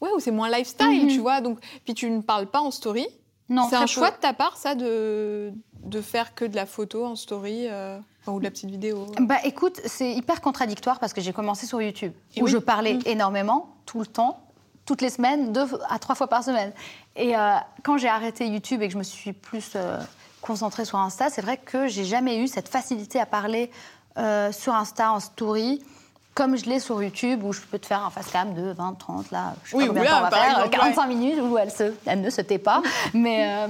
ouais, 0.00 0.10
où 0.14 0.20
c'est 0.20 0.30
moins 0.30 0.50
lifestyle, 0.50 0.86
mm-hmm. 0.86 1.14
tu 1.14 1.20
vois. 1.20 1.40
Donc, 1.40 1.58
puis 1.84 1.94
tu 1.94 2.10
ne 2.10 2.20
parles 2.20 2.46
pas 2.46 2.60
en 2.60 2.70
story. 2.70 3.06
Non, 3.48 3.66
c'est 3.68 3.76
un 3.76 3.86
choix 3.86 4.10
de 4.10 4.16
ta 4.16 4.34
part, 4.34 4.56
ça, 4.58 4.74
de, 4.74 5.52
de 5.84 6.00
faire 6.00 6.34
que 6.34 6.44
de 6.44 6.56
la 6.56 6.66
photo 6.66 7.06
en 7.06 7.16
story 7.16 7.66
euh, 7.68 7.98
ou 8.26 8.38
de 8.38 8.44
la 8.44 8.50
petite 8.50 8.70
vidéo 8.70 9.06
Bah 9.20 9.36
écoute, 9.44 9.80
c'est 9.84 10.12
hyper 10.12 10.40
contradictoire 10.40 10.98
parce 10.98 11.12
que 11.12 11.20
j'ai 11.20 11.32
commencé 11.32 11.66
sur 11.66 11.80
YouTube 11.80 12.12
où 12.40 12.46
je 12.46 12.58
parlais 12.58 12.94
mm. 12.94 13.02
énormément, 13.06 13.74
tout 13.86 14.00
le 14.00 14.06
temps, 14.06 14.40
toutes 14.88 15.02
les 15.02 15.10
semaines, 15.10 15.52
deux 15.52 15.66
à 15.90 15.98
trois 15.98 16.14
fois 16.14 16.28
par 16.28 16.42
semaine. 16.42 16.72
Et 17.14 17.36
euh, 17.36 17.56
quand 17.82 17.98
j'ai 17.98 18.08
arrêté 18.08 18.46
YouTube 18.46 18.80
et 18.80 18.86
que 18.86 18.92
je 18.94 18.98
me 18.98 19.02
suis 19.02 19.34
plus 19.34 19.72
euh, 19.76 19.98
concentrée 20.40 20.86
sur 20.86 20.98
Insta, 20.98 21.28
c'est 21.28 21.42
vrai 21.42 21.58
que 21.58 21.88
j'ai 21.88 22.04
jamais 22.04 22.38
eu 22.38 22.48
cette 22.48 22.68
facilité 22.68 23.20
à 23.20 23.26
parler 23.26 23.70
euh, 24.16 24.50
sur 24.50 24.74
Insta 24.74 25.12
en 25.12 25.20
story 25.20 25.82
comme 26.34 26.56
je 26.56 26.66
l'ai 26.66 26.78
sur 26.78 27.02
YouTube 27.02 27.42
où 27.42 27.52
je 27.52 27.60
peux 27.62 27.80
te 27.80 27.86
faire 27.86 28.04
un 28.04 28.10
face 28.10 28.30
cam 28.30 28.54
de 28.54 28.70
20, 28.70 28.96
30, 28.96 29.32
là, 29.32 29.54
je 29.64 29.70
sais 29.70 29.76
Oui, 29.76 29.86
pas 29.86 29.88
combien 29.88 30.04
de 30.04 30.08
temps 30.08 30.18
on 30.18 30.22
va 30.22 30.30
faire, 30.30 30.50
exemple, 30.50 30.70
45 30.70 31.06
minutes 31.06 31.38
où 31.42 31.58
elle, 31.58 31.70
se, 31.72 31.92
elle 32.06 32.20
ne 32.20 32.30
se 32.30 32.40
tait 32.40 32.58
pas. 32.58 32.80
Mais 33.12 33.66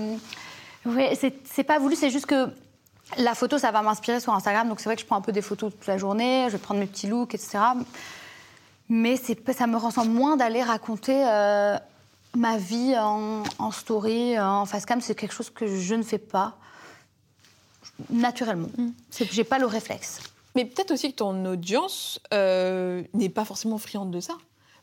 ouais, 0.95 1.19
c'est 1.45 1.65
pas 1.65 1.79
voulu, 1.79 1.97
c'est 1.97 2.11
juste 2.11 2.27
que 2.27 2.49
la 3.17 3.35
photo, 3.35 3.59
ça 3.59 3.71
va 3.71 3.83
m'inspirer 3.83 4.21
sur 4.21 4.35
Instagram. 4.35 4.69
Donc 4.69 4.81
c'est 4.81 4.87
vrai 4.87 4.97
que 4.97 5.03
je 5.03 5.07
prends 5.07 5.17
un 5.17 5.21
peu 5.23 5.33
des 5.33 5.43
photos 5.43 5.73
toute 5.73 5.87
la 5.87 5.97
journée, 5.99 6.45
je 6.49 6.53
vais 6.53 6.59
prendre 6.59 6.81
mes 6.81 6.87
petits 6.87 7.07
looks, 7.07 7.35
etc. 7.35 7.59
Mais 8.89 9.17
ça 9.17 9.67
me 9.67 9.77
ressemble 9.77 10.11
moins 10.11 10.37
d'aller 10.37 10.63
raconter 10.63 11.23
euh, 11.27 11.77
ma 12.37 12.57
vie 12.57 12.95
en, 12.99 13.43
en 13.59 13.71
story, 13.71 14.39
en 14.41 14.65
face 14.67 14.87
cam. 14.87 15.01
C'est 15.01 15.15
quelque 15.15 15.35
chose 15.35 15.51
que 15.51 15.67
je 15.67 15.95
ne 15.95 16.03
fais 16.03 16.19
pas 16.19 16.57
naturellement. 18.11 18.69
C'est- 19.11 19.31
J'ai 19.33 19.45
pas 19.45 19.59
le 19.59 19.67
réflexe. 19.67 20.21
Mais 20.55 20.65
peut-être 20.65 20.91
aussi 20.91 21.11
que 21.13 21.17
ton 21.17 21.45
audience 21.45 22.21
euh, 22.33 23.03
n'est 23.15 23.29
pas 23.29 23.45
forcément 23.45 23.79
friande 23.79 24.11
de 24.11 24.21
ça. 24.21 24.35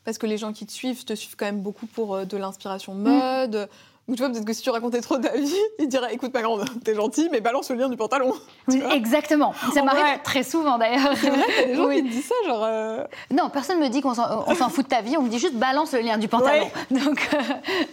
Parce 0.04 0.18
que 0.18 0.26
les 0.26 0.38
gens 0.38 0.52
qui 0.52 0.66
te 0.66 0.72
suivent 0.72 1.04
te 1.04 1.14
suivent 1.14 1.34
quand 1.36 1.46
même 1.46 1.60
beaucoup 1.60 1.86
pour 1.86 2.14
euh, 2.14 2.24
de 2.24 2.36
l'inspiration 2.36 2.94
mode. 2.94 3.68
Ou 4.08 4.14
tu 4.14 4.22
vois, 4.22 4.30
peut-être 4.30 4.44
que 4.44 4.52
si 4.52 4.62
tu 4.62 4.70
racontais 4.70 5.00
trop 5.00 5.18
ta 5.18 5.32
vie, 5.36 5.52
ils 5.80 5.88
diraient 5.88 6.14
Écoute, 6.14 6.32
ma 6.32 6.40
grande, 6.42 6.64
t'es 6.84 6.94
gentille, 6.94 7.28
mais 7.32 7.40
balance 7.40 7.70
le 7.70 7.76
lien 7.76 7.88
du 7.88 7.96
pantalon. 7.96 8.32
Oui, 8.68 8.80
exactement. 8.92 9.52
Ça 9.74 9.82
m'arrive 9.82 10.20
très 10.22 10.42
souvent 10.44 10.78
d'ailleurs. 10.78 11.16
C'est 11.16 11.30
vrai, 11.30 11.44
t'as 11.56 11.64
des 11.66 11.74
gens 11.74 11.86
Oui. 11.86 11.96
qui 12.02 12.08
te 12.08 12.08
disent 12.14 12.26
ça, 12.26 12.34
genre. 12.46 12.62
euh, 12.64 13.04
Non, 13.30 13.50
personne 13.50 13.80
me 13.80 13.88
dit 13.88 14.00
qu'on 14.02 14.14
s'en 14.14 14.68
fout 14.70 14.84
de 14.84 14.88
ta 14.88 15.00
vie. 15.02 15.16
On 15.16 15.22
me 15.22 15.28
dit 15.28 15.38
juste 15.38 15.54
balance 15.54 15.92
le 15.92 16.00
lien 16.00 16.18
du 16.18 16.28
pantalon. 16.28 16.68
Donc, 16.90 17.28
euh, 17.34 17.38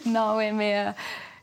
non, 0.05 0.35
ouais, 0.35 0.51
mais 0.51 0.79
euh, 0.87 0.91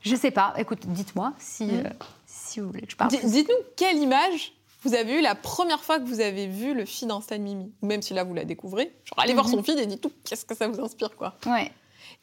je 0.03 0.15
sais 0.17 0.31
pas. 0.31 0.55
Écoute, 0.57 0.81
dites-moi 0.87 1.33
si, 1.39 1.65
Mm. 1.65 1.83
si 2.27 2.61
vous 2.61 2.67
voulez 2.69 2.83
que 2.83 2.91
je 2.93 2.97
parle. 2.97 3.11
Dites-nous 3.11 3.55
quelle 3.77 3.97
image 3.99 4.53
vous 4.83 4.95
avez 4.95 5.19
eue 5.19 5.21
la 5.21 5.35
première 5.35 5.83
fois 5.85 5.99
que 5.99 6.05
vous 6.05 6.21
avez 6.21 6.47
vu 6.47 6.73
le 6.75 6.85
feed 6.87 7.11
Insta 7.11 7.37
de 7.37 7.43
Mimi. 7.43 7.71
Ou 7.83 7.87
même 7.87 8.03
si 8.03 8.15
là 8.15 8.25
vous 8.25 8.35
la 8.35 8.45
découvrez. 8.45 8.93
Genre, 9.05 9.19
allez 9.19 9.35
voir 9.35 9.47
Mhm. 9.47 9.53
son 9.53 9.63
feed 9.63 9.79
et 9.79 9.87
dites-nous 9.87 10.13
qu'est-ce 10.25 10.45
que 10.45 10.55
ça 10.57 10.69
vous 10.69 10.81
inspire, 10.81 11.15
quoi. 11.17 11.35
Ouais. 11.47 11.71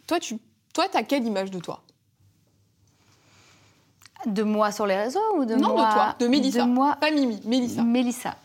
Toi, 0.08 0.20
tu 0.20 0.38
toi, 0.74 0.86
t'as 0.92 1.04
quelle 1.04 1.26
image 1.26 1.52
de 1.52 1.60
toi? 1.60 1.82
De 4.26 4.44
moi 4.44 4.72
sur 4.72 4.86
les 4.88 4.96
réseaux 4.98 5.20
ou 5.38 5.46
de 5.46 5.56
Non, 5.56 5.74
moi 5.76 5.88
de 5.90 5.94
toi, 5.94 6.16
de 6.20 6.28
Mélissa. 6.28 6.64
De 6.64 6.68
moi, 6.70 6.98
Pas 7.00 7.12
Mimi, 7.12 7.40
Mélissa. 7.46 7.84
Mélissa. 7.84 8.36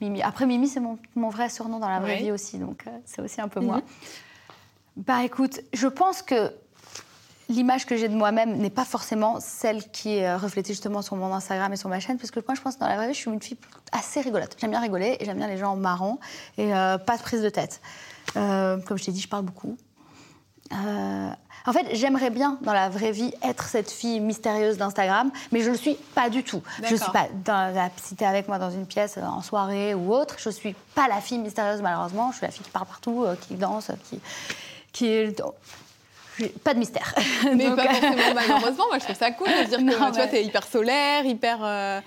Mimi. 0.00 0.22
Après, 0.22 0.46
Mimi, 0.46 0.68
c'est 0.68 0.80
mon, 0.80 0.98
mon 1.14 1.28
vrai 1.30 1.48
surnom 1.48 1.78
dans 1.78 1.88
la 1.88 2.00
vraie 2.00 2.18
vie 2.18 2.30
aussi, 2.32 2.58
donc 2.58 2.84
euh, 2.86 2.90
c'est 3.04 3.20
aussi 3.22 3.40
un 3.40 3.48
peu 3.48 3.60
Mhm. 3.60 3.66
moi. 3.66 3.80
Bah 4.96 5.24
écoute, 5.24 5.60
je 5.72 5.86
pense 5.86 6.22
que 6.22 6.52
l'image 7.48 7.84
que 7.86 7.96
j'ai 7.96 8.08
de 8.08 8.14
moi-même 8.14 8.56
n'est 8.58 8.70
pas 8.70 8.84
forcément 8.84 9.38
celle 9.40 9.90
qui 9.90 10.16
est 10.16 10.26
euh, 10.26 10.36
reflétée 10.36 10.72
justement 10.72 11.02
sur 11.02 11.16
mon 11.16 11.32
Instagram 11.34 11.72
et 11.72 11.76
sur 11.76 11.88
ma 11.88 11.98
chaîne, 12.00 12.16
parce 12.18 12.30
que 12.30 12.40
moi, 12.46 12.54
je 12.54 12.60
pense 12.60 12.74
que 12.76 12.80
dans 12.80 12.88
la 12.88 12.96
vraie 12.96 13.08
vie, 13.08 13.14
je 13.14 13.18
suis 13.18 13.30
une 13.30 13.40
fille 13.42 13.56
assez 13.92 14.20
rigolote. 14.20 14.56
J'aime 14.60 14.70
bien 14.70 14.80
rigoler 14.80 15.16
et 15.18 15.24
j'aime 15.24 15.36
bien 15.38 15.48
les 15.48 15.56
gens 15.58 15.74
marrants 15.76 16.18
et 16.58 16.74
euh, 16.74 16.98
pas 16.98 17.16
de 17.16 17.22
prise 17.22 17.42
de 17.42 17.48
tête. 17.48 17.80
Euh, 18.36 18.78
comme 18.86 18.98
je 18.98 19.04
t'ai 19.06 19.12
dit, 19.12 19.20
je 19.20 19.28
parle 19.28 19.44
beaucoup. 19.44 19.76
Euh, 20.72 21.30
en 21.66 21.72
fait, 21.72 21.86
j'aimerais 21.92 22.30
bien 22.30 22.58
dans 22.62 22.72
la 22.72 22.88
vraie 22.88 23.10
vie 23.12 23.32
être 23.42 23.64
cette 23.64 23.90
fille 23.90 24.20
mystérieuse 24.20 24.78
d'Instagram, 24.78 25.30
mais 25.52 25.60
je 25.60 25.70
le 25.70 25.76
suis 25.76 25.94
pas 26.14 26.30
du 26.30 26.42
tout. 26.44 26.62
Je 26.78 26.82
D'accord. 26.82 26.98
suis 26.98 27.12
pas 27.12 27.26
dans 27.44 27.74
la, 27.74 27.90
si 27.96 28.14
t'es 28.16 28.24
avec 28.24 28.48
moi 28.48 28.58
dans 28.58 28.70
une 28.70 28.86
pièce 28.86 29.16
euh, 29.18 29.22
en 29.22 29.42
soirée 29.42 29.92
ou 29.94 30.14
autre, 30.14 30.36
je 30.38 30.48
suis 30.48 30.74
pas 30.94 31.08
la 31.08 31.20
fille 31.20 31.38
mystérieuse 31.38 31.82
malheureusement. 31.82 32.30
Je 32.30 32.36
suis 32.38 32.46
la 32.46 32.52
fille 32.52 32.62
qui 32.64 32.70
parle 32.70 32.86
partout, 32.86 33.24
euh, 33.24 33.34
qui 33.36 33.54
danse, 33.54 33.90
qui 34.08 34.20
qui 34.92 35.06
est 35.06 35.42
pas 36.64 36.72
de 36.72 36.78
mystère. 36.78 37.14
Mais 37.54 37.66
Donc, 37.66 37.76
pas 37.76 37.84
forcément 37.94 38.34
malheureusement. 38.34 38.84
Moi, 38.88 38.98
je 38.98 39.04
trouve 39.04 39.16
ça 39.16 39.30
cool 39.32 39.48
de 39.48 39.64
dire 39.68 39.78
que 39.78 39.82
Non, 39.82 39.92
tu 39.92 39.98
vois, 39.98 40.10
mais- 40.12 40.28
t'es 40.30 40.44
hyper 40.44 40.66
solaire, 40.66 41.24
hyper 41.26 41.58
euh, 41.62 42.00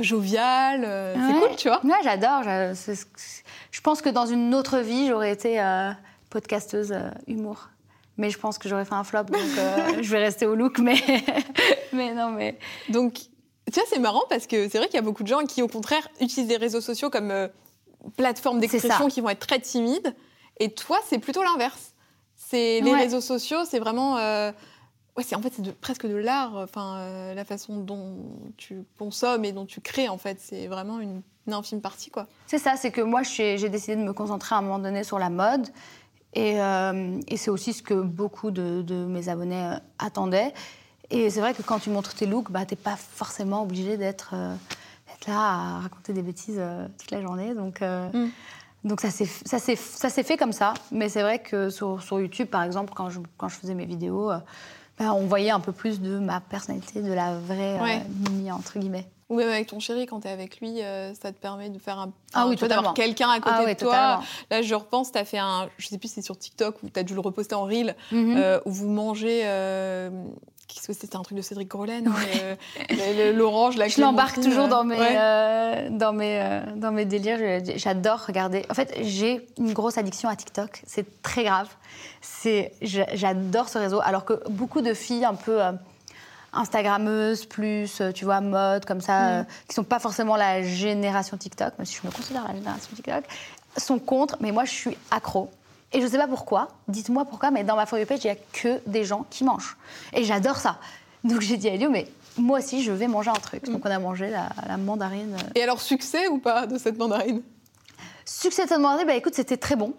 jovial. 0.00 0.80
C'est 1.14 1.20
Ouais. 1.34 1.40
cool, 1.48 1.56
tu 1.56 1.68
vois. 1.68 1.80
Ouais, 1.84 2.00
j'adore. 2.02 2.42
Je, 2.42 3.80
pense 3.80 4.02
que 4.02 4.08
dans 4.08 4.26
une 4.26 4.54
autre 4.54 4.78
vie, 4.78 5.06
j'aurais 5.08 5.30
été 5.32 5.62
podcasteuse 6.30 6.92
humour. 7.28 7.68
Mais 8.18 8.30
je 8.30 8.38
pense 8.38 8.58
que 8.58 8.68
j'aurais 8.68 8.84
fait 8.84 8.94
un 8.94 9.04
flop, 9.04 9.24
donc 9.24 9.40
euh, 9.58 9.76
je 10.02 10.10
vais 10.10 10.18
rester 10.18 10.44
au 10.46 10.54
look. 10.54 10.78
Mais, 10.80 10.96
mais 11.92 12.12
non, 12.14 12.30
mais. 12.30 12.58
Donc, 12.88 13.14
tu 13.14 13.74
vois, 13.74 13.84
c'est 13.88 13.98
marrant 14.00 14.24
parce 14.28 14.46
que 14.46 14.68
c'est 14.68 14.78
vrai 14.78 14.86
qu'il 14.88 14.96
y 14.96 14.98
a 14.98 15.02
beaucoup 15.02 15.22
de 15.22 15.28
gens 15.28 15.44
qui, 15.46 15.62
au 15.62 15.68
contraire, 15.68 16.06
utilisent 16.20 16.48
les 16.50 16.56
réseaux 16.56 16.80
sociaux 16.80 17.10
comme 17.10 17.30
euh, 17.30 17.48
plateforme 18.16 18.60
d'expression 18.60 19.08
qui 19.08 19.20
vont 19.20 19.28
être 19.30 19.46
très 19.46 19.60
timides. 19.60 20.14
Et 20.58 20.70
toi, 20.74 20.98
c'est 21.06 21.18
plutôt 21.18 21.42
l'inverse. 21.42 21.94
C'est 22.36 22.80
les 22.80 22.92
Ouais. 22.92 22.98
réseaux 22.98 23.20
sociaux, 23.20 23.58
c'est 23.68 23.78
vraiment. 23.78 24.16
euh, 24.18 24.50
ouais, 25.16 25.22
c'est 25.22 25.36
en 25.36 25.42
fait 25.42 25.52
c'est 25.54 25.62
de- 25.62 25.70
presque 25.70 26.06
de 26.06 26.16
l'art. 26.16 26.56
Enfin, 26.56 27.32
la 27.34 27.44
façon 27.44 27.76
dont 27.78 28.16
tu 28.56 28.84
consommes 28.98 29.44
et 29.44 29.52
dont 29.52 29.66
tu 29.66 29.80
crées, 29.80 30.08
en 30.08 30.18
fait, 30.18 30.38
c'est 30.40 30.66
vraiment 30.66 30.98
une, 30.98 31.22
une 31.46 31.52
infime 31.52 31.80
partie, 31.80 32.10
quoi. 32.10 32.26
C'est 32.48 32.58
ça, 32.58 32.74
c'est 32.76 32.90
que 32.90 33.00
moi, 33.00 33.22
j'ai 33.22 33.56
décidé 33.68 33.94
de 33.96 34.02
me 34.02 34.12
concentrer 34.12 34.54
à 34.56 34.58
un 34.58 34.62
moment 34.62 34.78
donné 34.80 35.04
sur 35.04 35.18
la 35.20 35.30
mode. 35.30 35.68
Et, 36.34 36.60
euh, 36.60 37.18
et 37.26 37.36
c'est 37.36 37.50
aussi 37.50 37.72
ce 37.72 37.82
que 37.82 37.94
beaucoup 37.94 38.50
de, 38.50 38.82
de 38.82 38.94
mes 39.06 39.28
abonnés 39.28 39.64
euh, 39.64 39.76
attendaient. 39.98 40.52
Et 41.10 41.30
c'est 41.30 41.40
vrai 41.40 41.54
que 41.54 41.62
quand 41.62 41.78
tu 41.78 41.88
montres 41.90 42.14
tes 42.14 42.26
looks, 42.26 42.50
bah, 42.50 42.66
tu 42.66 42.74
n'es 42.74 42.80
pas 42.80 42.96
forcément 42.96 43.62
obligé 43.62 43.96
d'être 43.96 44.30
euh, 44.34 44.54
d'être 45.08 45.26
là 45.26 45.38
à 45.40 45.80
raconter 45.80 46.12
des 46.12 46.20
bêtises 46.22 46.58
euh, 46.58 46.86
toute 46.98 47.10
la 47.10 47.22
journée. 47.22 47.54
Donc, 47.54 47.80
euh, 47.80 48.08
Mm. 48.12 48.28
donc 48.84 49.00
ça 49.00 49.10
s'est 49.10 50.22
fait 50.22 50.36
comme 50.36 50.52
ça. 50.52 50.74
Mais 50.92 51.08
c'est 51.08 51.22
vrai 51.22 51.38
que 51.38 51.70
sur, 51.70 52.02
sur 52.02 52.20
YouTube, 52.20 52.48
par 52.48 52.62
exemple, 52.62 52.92
quand 52.94 53.08
je, 53.08 53.20
quand 53.38 53.48
je 53.48 53.56
faisais 53.56 53.74
mes 53.74 53.86
vidéos, 53.86 54.30
euh, 54.30 54.38
bah, 54.98 55.14
on 55.14 55.26
voyait 55.26 55.50
un 55.50 55.60
peu 55.60 55.72
plus 55.72 56.00
de 56.02 56.18
ma 56.18 56.40
personnalité, 56.40 57.00
de 57.00 57.12
la 57.12 57.38
vraie 57.38 57.78
euh, 57.78 57.82
Ouais. 57.82 58.02
Mimi, 58.28 58.52
entre 58.52 58.78
guillemets. 58.78 59.06
Ou 59.30 59.36
même 59.36 59.48
avec 59.50 59.66
ton 59.66 59.78
chéri, 59.78 60.06
quand 60.06 60.20
tu 60.20 60.28
es 60.28 60.30
avec 60.30 60.58
lui, 60.60 60.80
euh, 60.82 61.12
ça 61.14 61.30
te 61.32 61.38
permet 61.38 61.68
de 61.68 61.78
faire 61.78 61.98
un. 61.98 62.10
Ah 62.32 62.46
oui, 62.48 62.56
d'avoir 62.56 62.94
quelqu'un 62.94 63.28
à 63.28 63.40
côté 63.40 63.56
Ah 63.58 63.60
de 63.74 63.78
toi. 63.78 63.90
totalement. 63.92 64.22
Là, 64.50 64.62
je 64.62 64.74
repense, 64.74 65.12
tu 65.12 65.18
as 65.18 65.24
fait 65.26 65.36
un. 65.38 65.68
Je 65.76 65.86
sais 65.88 65.98
plus 65.98 66.08
si 66.08 66.14
c'est 66.14 66.22
sur 66.22 66.38
TikTok 66.38 66.76
ou 66.82 66.88
tu 66.88 66.98
as 66.98 67.02
dû 67.02 67.12
le 67.14 67.20
reposter 67.20 67.54
en 67.54 67.64
reel, 67.64 67.94
Mhm. 68.10 68.36
euh, 68.38 68.58
où 68.64 68.70
vous 68.72 68.88
mangez. 68.88 69.42
euh, 69.44 70.08
Qu'est-ce 70.66 70.86
que 70.88 70.92
c'était 70.92 71.16
un 71.16 71.22
truc 71.22 71.36
de 71.36 71.42
Cédric 71.42 71.66
Grolen 71.68 72.04
le- 72.90 73.30
le- 73.32 73.32
L'orange, 73.32 73.76
la 73.78 73.88
Je 73.88 74.00
l'embarque 74.02 74.38
toujours 74.40 74.68
dans 74.68 74.84
mes, 74.84 74.98
ouais. 74.98 75.88
dans 75.90 76.12
mes, 76.12 76.60
dans 76.76 76.92
mes 76.92 77.06
délires. 77.06 77.38
J'adore 77.76 78.26
regarder. 78.26 78.64
En 78.70 78.74
fait, 78.74 78.94
j'ai 79.00 79.46
une 79.58 79.72
grosse 79.72 79.96
addiction 79.96 80.28
à 80.28 80.36
TikTok. 80.36 80.82
C'est 80.86 81.22
très 81.22 81.44
grave. 81.44 81.68
J'adore 82.82 83.68
ce 83.68 83.78
réseau. 83.78 84.00
Alors 84.02 84.24
que 84.24 84.46
beaucoup 84.50 84.80
de 84.82 84.94
filles 84.94 85.24
un 85.24 85.34
peu 85.34 85.60
Instagrammeuses, 86.58 87.46
plus, 87.46 88.00
euh, 88.00 88.12
tu 88.12 88.24
vois, 88.24 88.40
mode, 88.40 88.84
comme 88.84 89.00
ça, 89.00 89.18
Mm. 89.20 89.32
euh, 89.32 89.44
qui 89.68 89.74
sont 89.74 89.84
pas 89.84 89.98
forcément 89.98 90.36
la 90.36 90.62
génération 90.62 91.36
TikTok, 91.36 91.78
même 91.78 91.86
si 91.86 91.96
je 92.02 92.06
me 92.06 92.12
considère 92.12 92.46
la 92.46 92.54
génération 92.54 92.88
TikTok, 92.94 93.24
sont 93.76 93.98
contre. 93.98 94.36
Mais 94.40 94.52
moi, 94.52 94.64
je 94.64 94.72
suis 94.72 94.96
accro. 95.10 95.50
Et 95.92 96.02
je 96.02 96.06
sais 96.06 96.18
pas 96.18 96.28
pourquoi. 96.28 96.68
Dites-moi 96.88 97.24
pourquoi, 97.24 97.50
mais 97.50 97.64
dans 97.64 97.76
ma 97.76 97.86
For 97.86 97.98
You 97.98 98.04
page, 98.06 98.20
il 98.24 98.26
y 98.26 98.30
a 98.30 98.36
que 98.52 98.80
des 98.86 99.04
gens 99.04 99.24
qui 99.30 99.42
mangent. 99.44 99.76
Et 100.12 100.24
j'adore 100.24 100.56
ça. 100.56 100.78
Donc 101.24 101.40
j'ai 101.40 101.56
dit 101.56 101.68
à 101.68 101.72
Elio, 101.74 101.88
mais 101.90 102.06
moi 102.36 102.58
aussi, 102.58 102.82
je 102.82 102.92
vais 102.92 103.08
manger 103.08 103.30
un 103.30 103.40
truc. 103.40 103.64
Donc 103.64 103.84
on 103.86 103.90
a 103.90 103.98
mangé 103.98 104.28
la, 104.28 104.50
la 104.68 104.76
mandarine. 104.76 105.34
euh. 105.34 105.50
Et 105.54 105.62
alors, 105.62 105.80
succès 105.80 106.28
ou 106.28 106.38
pas 106.38 106.66
de 106.66 106.76
cette 106.76 106.98
mandarine? 106.98 107.40
Succès 108.26 108.64
de 108.64 108.68
cette 108.68 108.78
mandarine, 108.78 109.06
bah 109.06 109.14
écoute, 109.14 109.34
c'était 109.34 109.56
très 109.56 109.76
bon. 109.76 109.94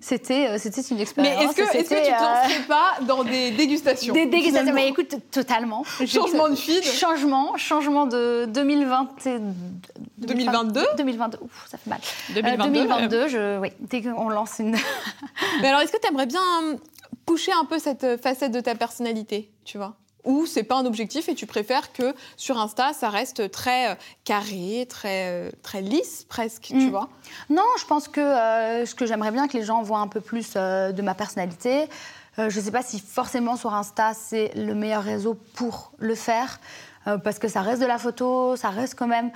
C'était, 0.00 0.48
euh, 0.48 0.58
c'était 0.58 0.80
une 0.82 0.96
Mais 0.96 1.02
expérience. 1.02 1.42
est-ce 1.44 1.52
que, 1.56 1.76
est-ce 1.76 1.90
que 1.90 1.94
tu 1.94 2.02
te 2.02 2.08
euh, 2.08 2.12
lancerais 2.12 2.66
pas 2.68 2.94
dans 3.02 3.24
des 3.24 3.50
dégustations 3.62 4.14
Des 4.14 4.26
dégustations, 4.26 4.72
mais 4.72 4.88
écoute, 4.88 5.14
totalement. 5.30 5.84
Changement 6.06 6.48
de 6.48 6.54
feed 6.54 6.82
Changement, 6.84 7.56
changement 7.56 8.06
de 8.06 8.46
2020 8.46 9.26
et- 9.26 9.38
2022 10.18 10.84
2022, 10.96 11.38
ouf, 11.42 11.66
ça 11.68 11.78
fait 11.78 11.90
mal. 11.90 12.00
Euh, 12.30 12.34
2022, 12.34 12.72
2022, 12.72 13.28
je, 13.28 13.58
oui, 13.58 13.68
dès 13.80 14.02
qu'on 14.02 14.28
lance 14.28 14.58
une... 14.60 14.76
Mais 15.62 15.68
alors, 15.68 15.80
est-ce 15.80 15.92
que 15.92 16.00
tu 16.00 16.08
aimerais 16.08 16.26
bien 16.26 16.40
euh, 16.64 16.76
pousser 17.26 17.52
un 17.52 17.64
peu 17.64 17.78
cette 17.78 18.20
facette 18.22 18.52
de 18.52 18.60
ta 18.60 18.74
personnalité, 18.74 19.50
tu 19.64 19.78
vois? 19.78 19.96
Ou 20.24 20.46
c'est 20.46 20.62
pas 20.62 20.76
un 20.76 20.86
objectif 20.86 21.28
et 21.28 21.34
tu 21.34 21.46
préfères 21.46 21.92
que 21.92 22.14
sur 22.36 22.58
Insta, 22.58 22.92
ça 22.92 23.08
reste 23.10 23.50
très 23.50 23.90
euh, 23.90 23.94
carré, 24.24 24.86
très, 24.88 25.28
euh, 25.30 25.50
très 25.62 25.82
lisse 25.82 26.24
presque, 26.28 26.62
tu 26.68 26.74
Mm. 26.76 26.90
vois? 26.90 27.08
Non, 27.50 27.64
je 27.80 27.84
pense 27.86 28.06
que 28.06 28.20
euh, 28.20 28.86
ce 28.86 28.94
que 28.94 29.04
j'aimerais 29.04 29.32
bien 29.32 29.48
que 29.48 29.56
les 29.56 29.64
gens 29.64 29.82
voient 29.82 29.98
un 29.98 30.06
peu 30.08 30.20
plus 30.20 30.52
euh, 30.54 30.92
de 30.92 31.02
ma 31.02 31.14
personnalité. 31.14 31.88
Euh, 32.38 32.48
je 32.50 32.60
ne 32.60 32.64
sais 32.64 32.70
pas 32.70 32.82
si 32.82 33.00
forcément 33.00 33.56
sur 33.56 33.74
Insta 33.74 34.14
c'est 34.14 34.52
le 34.54 34.74
meilleur 34.74 35.02
réseau 35.02 35.34
pour 35.54 35.92
le 35.98 36.14
faire, 36.14 36.60
parce 37.24 37.40
que 37.40 37.48
ça 37.48 37.60
reste 37.62 37.82
de 37.82 37.86
la 37.86 37.98
photo, 37.98 38.54
ça 38.54 38.70
reste 38.70 38.94
quand 38.94 39.08
même, 39.08 39.32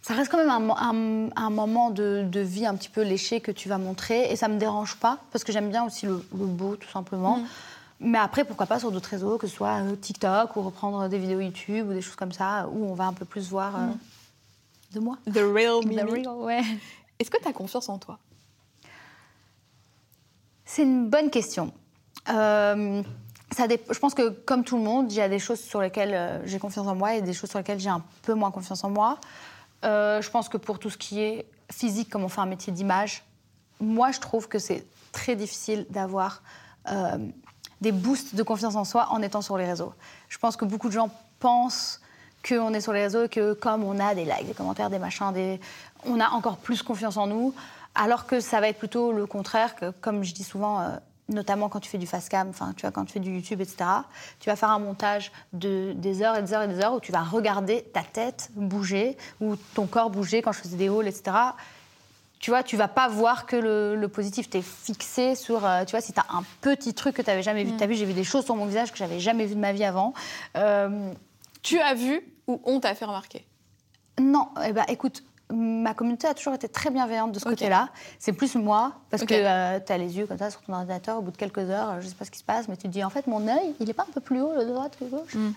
ça 0.00 0.14
reste 0.14 0.30
quand 0.30 0.38
même 0.38 0.48
un, 0.48 0.60
mo- 0.60 0.76
un- 0.78 1.28
un 1.34 1.50
moment 1.50 1.90
de, 1.90 2.24
de 2.24 2.40
vie 2.40 2.64
un 2.66 2.76
petit 2.76 2.88
peu 2.88 3.02
léché 3.02 3.40
que 3.40 3.50
tu 3.50 3.68
vas 3.68 3.78
montrer, 3.78 4.30
et 4.30 4.36
ça 4.36 4.46
me 4.46 4.58
dérange 4.58 4.94
pas, 4.96 5.18
parce 5.32 5.42
que 5.42 5.50
j'aime 5.52 5.70
bien 5.70 5.84
aussi 5.84 6.06
le, 6.06 6.24
le 6.38 6.46
beau 6.46 6.76
tout 6.76 6.88
simplement. 6.88 7.38
Mm. 7.38 7.46
Mais 8.00 8.18
après, 8.18 8.44
pourquoi 8.44 8.66
pas 8.66 8.78
sur 8.78 8.90
d'autres 8.90 9.10
réseaux, 9.10 9.36
que 9.36 9.46
ce 9.46 9.54
soit 9.54 9.82
euh, 9.82 9.94
TikTok 9.94 10.56
ou 10.56 10.62
reprendre 10.62 11.08
des 11.08 11.18
vidéos 11.18 11.40
YouTube 11.40 11.88
ou 11.88 11.92
des 11.92 12.00
choses 12.00 12.16
comme 12.16 12.32
ça, 12.32 12.68
où 12.72 12.86
on 12.86 12.94
va 12.94 13.04
un 13.04 13.12
peu 13.12 13.26
plus 13.26 13.50
voir 13.50 13.76
euh, 13.76 13.86
de 14.92 15.00
moi. 15.00 15.18
The 15.26 15.38
real 15.38 15.80
Mimi. 15.86 15.96
The 15.96 16.10
real, 16.10 16.36
ouais. 16.38 16.62
Est-ce 17.18 17.30
que 17.30 17.38
tu 17.40 17.46
as 17.46 17.52
confiance 17.52 17.88
en 17.88 17.98
toi? 17.98 18.18
C'est 20.64 20.82
une 20.82 21.10
bonne 21.10 21.30
question. 21.30 21.72
Euh, 22.28 23.02
ça 23.50 23.66
je 23.68 23.98
pense 23.98 24.14
que, 24.14 24.30
comme 24.30 24.64
tout 24.64 24.76
le 24.76 24.82
monde, 24.82 25.10
il 25.12 25.16
y 25.16 25.20
a 25.20 25.28
des 25.28 25.38
choses 25.38 25.60
sur 25.60 25.80
lesquelles 25.80 26.14
euh, 26.14 26.46
j'ai 26.46 26.58
confiance 26.58 26.86
en 26.86 26.94
moi 26.94 27.16
et 27.16 27.22
des 27.22 27.32
choses 27.32 27.50
sur 27.50 27.58
lesquelles 27.58 27.80
j'ai 27.80 27.90
un 27.90 28.02
peu 28.22 28.34
moins 28.34 28.50
confiance 28.50 28.84
en 28.84 28.90
moi. 28.90 29.18
Euh, 29.84 30.22
je 30.22 30.30
pense 30.30 30.48
que 30.48 30.56
pour 30.56 30.78
tout 30.78 30.90
ce 30.90 30.98
qui 30.98 31.20
est 31.20 31.46
physique, 31.70 32.10
comme 32.10 32.22
on 32.22 32.28
fait 32.28 32.40
un 32.40 32.46
métier 32.46 32.72
d'image, 32.72 33.24
moi, 33.80 34.12
je 34.12 34.20
trouve 34.20 34.48
que 34.48 34.58
c'est 34.58 34.86
très 35.12 35.36
difficile 35.36 35.86
d'avoir 35.90 36.42
euh, 36.88 37.18
des 37.80 37.92
boosts 37.92 38.34
de 38.34 38.42
confiance 38.42 38.76
en 38.76 38.84
soi 38.84 39.08
en 39.10 39.22
étant 39.22 39.42
sur 39.42 39.56
les 39.56 39.66
réseaux. 39.66 39.92
Je 40.28 40.38
pense 40.38 40.56
que 40.56 40.64
beaucoup 40.64 40.88
de 40.88 40.94
gens 40.94 41.10
pensent 41.38 42.00
qu'on 42.46 42.72
est 42.72 42.80
sur 42.80 42.92
les 42.92 43.02
réseaux 43.02 43.24
et 43.24 43.28
que 43.28 43.52
comme 43.52 43.84
on 43.84 43.98
a 43.98 44.14
des 44.14 44.24
likes, 44.24 44.46
des 44.46 44.54
commentaires, 44.54 44.90
des 44.90 44.98
machins, 44.98 45.32
des... 45.32 45.60
on 46.06 46.20
a 46.20 46.30
encore 46.30 46.56
plus 46.56 46.82
confiance 46.82 47.16
en 47.16 47.26
nous, 47.26 47.54
alors 47.94 48.26
que 48.26 48.40
ça 48.40 48.60
va 48.60 48.68
être 48.68 48.78
plutôt 48.78 49.12
le 49.12 49.26
contraire, 49.26 49.74
que 49.76 49.90
comme 49.90 50.22
je 50.22 50.32
dis 50.32 50.44
souvent, 50.44 50.80
euh, 50.80 50.88
notamment 51.28 51.68
quand 51.68 51.80
tu 51.80 51.90
fais 51.90 51.98
du 51.98 52.06
fast 52.06 52.28
cam, 52.28 52.52
tu 52.76 52.82
vois 52.82 52.90
quand 52.90 53.04
tu 53.04 53.12
fais 53.12 53.20
du 53.20 53.32
YouTube, 53.32 53.60
etc. 53.60 53.84
Tu 54.38 54.48
vas 54.48 54.56
faire 54.56 54.70
un 54.70 54.78
montage 54.78 55.32
de 55.52 55.92
des 55.94 56.22
heures 56.22 56.36
et 56.36 56.42
des 56.42 56.52
heures 56.52 56.62
et 56.62 56.68
des 56.68 56.80
heures 56.80 56.94
où 56.94 57.00
tu 57.00 57.12
vas 57.12 57.22
regarder 57.22 57.82
ta 57.92 58.02
tête 58.02 58.50
bouger 58.54 59.16
ou 59.40 59.56
ton 59.74 59.86
corps 59.86 60.10
bouger 60.10 60.42
quand 60.42 60.52
je 60.52 60.60
faisais 60.60 60.76
des 60.76 60.88
hauls, 60.88 61.08
etc. 61.08 61.36
Tu 62.40 62.50
vois, 62.50 62.62
tu 62.62 62.76
vas 62.76 62.88
pas 62.88 63.06
voir 63.06 63.46
que 63.46 63.56
le, 63.56 64.08
positif. 64.08 64.50
Tu 64.50 64.58
es 64.58 64.62
fixé 64.62 65.34
sur, 65.34 65.64
euh, 65.64 65.84
tu 65.84 65.92
vois, 65.92 66.00
si 66.00 66.12
tu 66.12 66.20
as 66.20 66.26
un 66.34 66.42
petit 66.62 66.94
truc 66.94 67.14
que 67.14 67.22
tu 67.22 67.28
n'avais 67.28 67.42
jamais 67.42 67.64
vu. 67.64 67.72
Mm. 67.72 67.76
Tu 67.76 67.84
as 67.84 67.86
vu, 67.86 67.94
j'ai 67.94 68.06
vu 68.06 68.14
des 68.14 68.24
choses 68.24 68.44
sur 68.44 68.56
mon 68.56 68.64
visage 68.64 68.90
que 68.90 68.98
j'avais 68.98 69.20
jamais 69.20 69.46
vu 69.46 69.54
de 69.54 69.60
ma 69.60 69.72
vie 69.72 69.84
avant. 69.84 70.14
Euh, 70.56 71.12
tu 71.62 71.78
as 71.78 71.94
vu 71.94 72.22
ou 72.46 72.60
on 72.64 72.80
t'a 72.80 72.94
fait 72.94 73.04
remarquer? 73.04 73.44
Non, 74.18 74.48
eh 74.66 74.72
ben, 74.72 74.84
écoute, 74.88 75.22
ma 75.52 75.94
communauté 75.94 76.26
a 76.26 76.34
toujours 76.34 76.54
été 76.54 76.68
très 76.68 76.90
bienveillante 76.90 77.32
de 77.32 77.38
ce 77.38 77.44
côté-là. 77.44 77.90
C'est 78.18 78.32
plus 78.32 78.54
moi, 78.54 78.94
parce 79.10 79.24
que 79.24 79.34
euh, 79.34 79.80
tu 79.84 79.92
as 79.92 79.98
les 79.98 80.16
yeux 80.16 80.26
comme 80.26 80.38
ça 80.38 80.50
sur 80.50 80.62
ton 80.62 80.72
ordinateur, 80.72 81.18
au 81.18 81.22
bout 81.22 81.30
de 81.30 81.36
quelques 81.36 81.58
heures, 81.58 82.00
je 82.00 82.06
ne 82.06 82.10
sais 82.10 82.16
pas 82.16 82.24
ce 82.24 82.30
qui 82.30 82.38
se 82.38 82.44
passe, 82.44 82.68
mais 82.68 82.76
tu 82.76 82.84
te 82.84 82.88
dis, 82.88 83.04
en 83.04 83.10
fait, 83.10 83.26
mon 83.26 83.46
œil, 83.48 83.74
il 83.80 83.86
n'est 83.86 83.92
pas 83.92 84.04
un 84.08 84.12
peu 84.12 84.20
plus 84.20 84.40
haut, 84.40 84.54
le 84.56 84.64
droit 84.64 84.88
que 84.88 85.04
le 85.04 85.10
gauche 85.10 85.34
mm. 85.34 85.52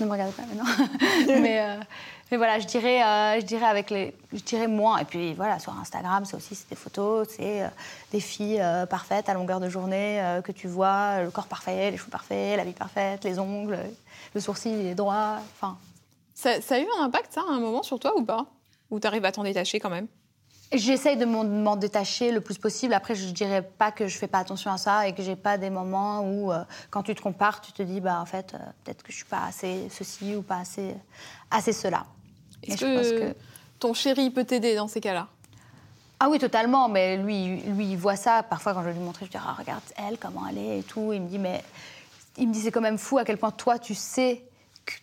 Ne 0.00 0.06
me 0.06 0.10
regarde 0.10 0.32
pas 0.32 0.42
maintenant. 0.42 0.86
mais, 1.40 1.60
euh, 1.60 1.80
mais, 2.30 2.36
voilà, 2.36 2.58
je 2.58 2.66
dirais, 2.66 3.02
euh, 3.02 3.40
je 3.40 3.46
dirais 3.46 3.66
avec 3.66 3.90
les, 3.90 4.14
je 4.32 4.42
dirais 4.42 4.68
moins. 4.68 4.98
Et 4.98 5.04
puis 5.04 5.34
voilà, 5.34 5.58
sur 5.58 5.72
Instagram, 5.78 6.24
c'est 6.24 6.36
aussi 6.36 6.58
des 6.68 6.76
photos, 6.76 7.28
c'est 7.36 7.70
des 8.12 8.20
filles 8.20 8.62
parfaites 8.90 9.28
à 9.28 9.34
longueur 9.34 9.60
de 9.60 9.68
journée 9.68 10.40
que 10.44 10.52
tu 10.52 10.68
vois, 10.68 11.22
le 11.22 11.30
corps 11.30 11.46
parfait, 11.46 11.90
les 11.90 11.96
cheveux 11.96 12.10
parfaits, 12.10 12.56
la 12.56 12.64
vie 12.64 12.72
parfaite, 12.72 13.24
les 13.24 13.38
ongles, 13.38 13.78
le 14.34 14.40
sourcil, 14.40 14.82
les 14.82 14.94
droits. 14.94 15.38
Enfin. 15.54 15.78
Ça, 16.34 16.60
ça 16.60 16.74
a 16.74 16.78
eu 16.78 16.86
un 16.98 17.04
impact, 17.04 17.32
ça, 17.32 17.42
à 17.48 17.52
un 17.52 17.60
moment 17.60 17.82
sur 17.82 17.98
toi 17.98 18.12
ou 18.16 18.24
pas? 18.24 18.44
Ou 18.90 19.00
tu 19.00 19.06
arrives 19.06 19.24
à 19.24 19.32
t'en 19.32 19.42
détacher 19.42 19.80
quand 19.80 19.90
même? 19.90 20.06
J'essaye 20.72 21.16
de 21.16 21.24
m'en 21.24 21.76
détacher 21.76 22.32
le 22.32 22.40
plus 22.40 22.58
possible. 22.58 22.92
Après, 22.92 23.14
je 23.14 23.26
dirais 23.26 23.62
pas 23.62 23.92
que 23.92 24.08
je 24.08 24.18
fais 24.18 24.26
pas 24.26 24.38
attention 24.38 24.72
à 24.72 24.78
ça 24.78 25.06
et 25.06 25.14
que 25.14 25.22
j'ai 25.22 25.36
pas 25.36 25.58
des 25.58 25.70
moments 25.70 26.22
où, 26.22 26.52
euh, 26.52 26.64
quand 26.90 27.04
tu 27.04 27.14
te 27.14 27.22
compares, 27.22 27.60
tu 27.60 27.72
te 27.72 27.82
dis, 27.82 28.00
bah 28.00 28.20
en 28.20 28.26
fait, 28.26 28.54
euh, 28.54 28.58
peut-être 28.82 29.04
que 29.04 29.12
je 29.12 29.16
suis 29.16 29.24
pas 29.24 29.44
assez 29.46 29.88
ceci 29.90 30.34
ou 30.34 30.42
pas 30.42 30.58
assez, 30.58 30.94
assez 31.52 31.72
cela. 31.72 32.04
Est-ce 32.62 32.80
que, 32.80 33.34
ton 33.78 33.94
chéri 33.94 34.30
peut 34.30 34.44
t'aider 34.44 34.74
dans 34.74 34.88
ces 34.88 35.00
cas-là? 35.00 35.28
Ah 36.18 36.28
oui, 36.30 36.38
totalement. 36.38 36.88
Mais 36.88 37.16
lui, 37.16 37.56
lui, 37.62 37.90
il 37.90 37.96
voit 37.96 38.16
ça. 38.16 38.42
Parfois, 38.42 38.74
quand 38.74 38.82
je 38.82 38.88
lui 38.88 38.98
montre, 39.00 39.20
je 39.22 39.30
dis, 39.30 39.36
ah, 39.36 39.54
regarde 39.58 39.82
elle, 39.96 40.18
comment 40.18 40.46
elle 40.48 40.58
est 40.58 40.78
et 40.78 40.82
tout. 40.82 41.12
Il 41.12 41.22
me 41.22 41.28
dit, 41.28 41.38
mais 41.38 41.62
il 42.38 42.48
me 42.48 42.52
dit, 42.52 42.60
c'est 42.60 42.70
quand 42.70 42.80
même 42.80 42.98
fou 42.98 43.18
à 43.18 43.24
quel 43.24 43.36
point 43.36 43.50
toi, 43.50 43.78
tu 43.78 43.94
sais 43.94 44.42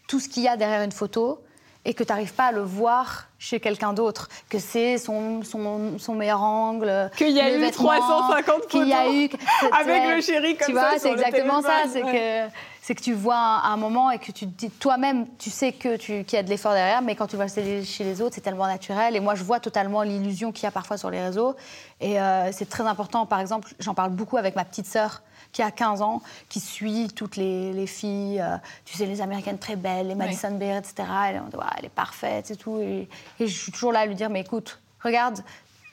tout 0.07 0.19
ce 0.19 0.29
qu'il 0.29 0.43
y 0.43 0.47
a 0.47 0.57
derrière 0.57 0.81
une 0.81 0.91
photo 0.91 1.43
et 1.85 1.93
que 1.93 2.03
tu 2.03 2.09
n'arrives 2.11 2.33
pas 2.33 2.45
à 2.45 2.51
le 2.51 2.61
voir 2.61 3.27
chez 3.37 3.59
quelqu'un 3.59 3.93
d'autre, 3.93 4.29
que 4.49 4.57
c'est 4.57 4.97
son, 4.97 5.43
son, 5.43 5.99
son, 5.99 6.15
meilleur 6.15 6.41
angle, 6.41 7.11
qu'il 7.17 7.31
y 7.31 7.41
a 7.41 7.53
eu 7.53 7.69
350 7.69 8.45
photos, 8.45 8.67
qu'il 8.67 8.87
y 8.87 8.93
a 8.93 9.11
eu 9.11 9.29
avec 9.71 10.15
le 10.15 10.21
chéri 10.21 10.55
comme 10.55 10.67
tu 10.67 10.71
vois, 10.71 10.97
c'est 10.97 11.11
exactement 11.11 11.61
ça, 11.61 11.83
c'est 11.91 12.01
que 12.01 12.47
c'est 12.83 12.95
que 12.95 13.01
tu 13.01 13.13
vois 13.13 13.37
un, 13.37 13.77
moment 13.77 14.11
et 14.11 14.19
que 14.19 14.33
tu 14.33 14.45
dis 14.45 14.69
toi-même, 14.69 15.25
tu 15.39 15.49
sais 15.49 15.71
que 15.71 15.95
tu 15.95 16.25
qu'il 16.25 16.35
y 16.35 16.37
a 16.37 16.43
de 16.43 16.49
l'effort 16.49 16.73
derrière, 16.73 17.01
mais 17.01 17.15
quand 17.15 17.27
tu 17.27 17.37
vois 17.37 17.47
chez 17.47 18.03
les 18.03 18.21
autres, 18.21 18.35
c'est 18.35 18.41
tellement 18.41 18.67
naturel. 18.67 19.15
Et 19.15 19.21
moi, 19.21 19.35
je 19.35 19.43
vois 19.45 19.61
totalement 19.61 20.01
l'illusion 20.01 20.51
qu'il 20.51 20.65
y 20.65 20.67
a 20.67 20.71
parfois 20.71 20.97
sur 20.97 21.09
les 21.09 21.23
réseaux. 21.23 21.55
Et 22.01 22.19
euh, 22.19 22.51
c'est 22.51 22.67
très 22.67 22.83
important. 22.83 23.25
Par 23.25 23.39
exemple, 23.39 23.73
j'en 23.79 23.93
parle 23.93 24.11
beaucoup 24.11 24.35
avec 24.35 24.57
ma 24.57 24.65
petite 24.65 24.85
sœur 24.85 25.23
qui 25.53 25.61
a 25.61 25.71
15 25.71 26.01
ans, 26.01 26.21
qui 26.49 26.59
suit 26.59 27.07
toutes 27.15 27.37
les, 27.37 27.87
filles, 27.87 28.41
euh, 28.41 28.57
tu 28.83 28.97
sais, 28.97 29.05
les 29.05 29.21
américaines 29.21 29.59
très 29.59 29.77
belles, 29.77 30.09
les 30.09 30.15
Madison 30.15 30.51
Beer, 30.51 30.75
etc. 30.75 31.07
Elle, 31.29 31.41
elle, 31.77 31.85
est 31.85 31.89
parfaite 31.89 32.51
et 32.51 32.57
tout. 32.57 32.79
Et, 32.81 33.07
je 33.39 33.45
suis 33.45 33.71
toujours 33.71 33.93
là 33.93 33.99
à 33.99 34.05
lui 34.05 34.15
dire, 34.15 34.29
mais 34.29 34.41
écoute, 34.41 34.81
regarde, 35.01 35.39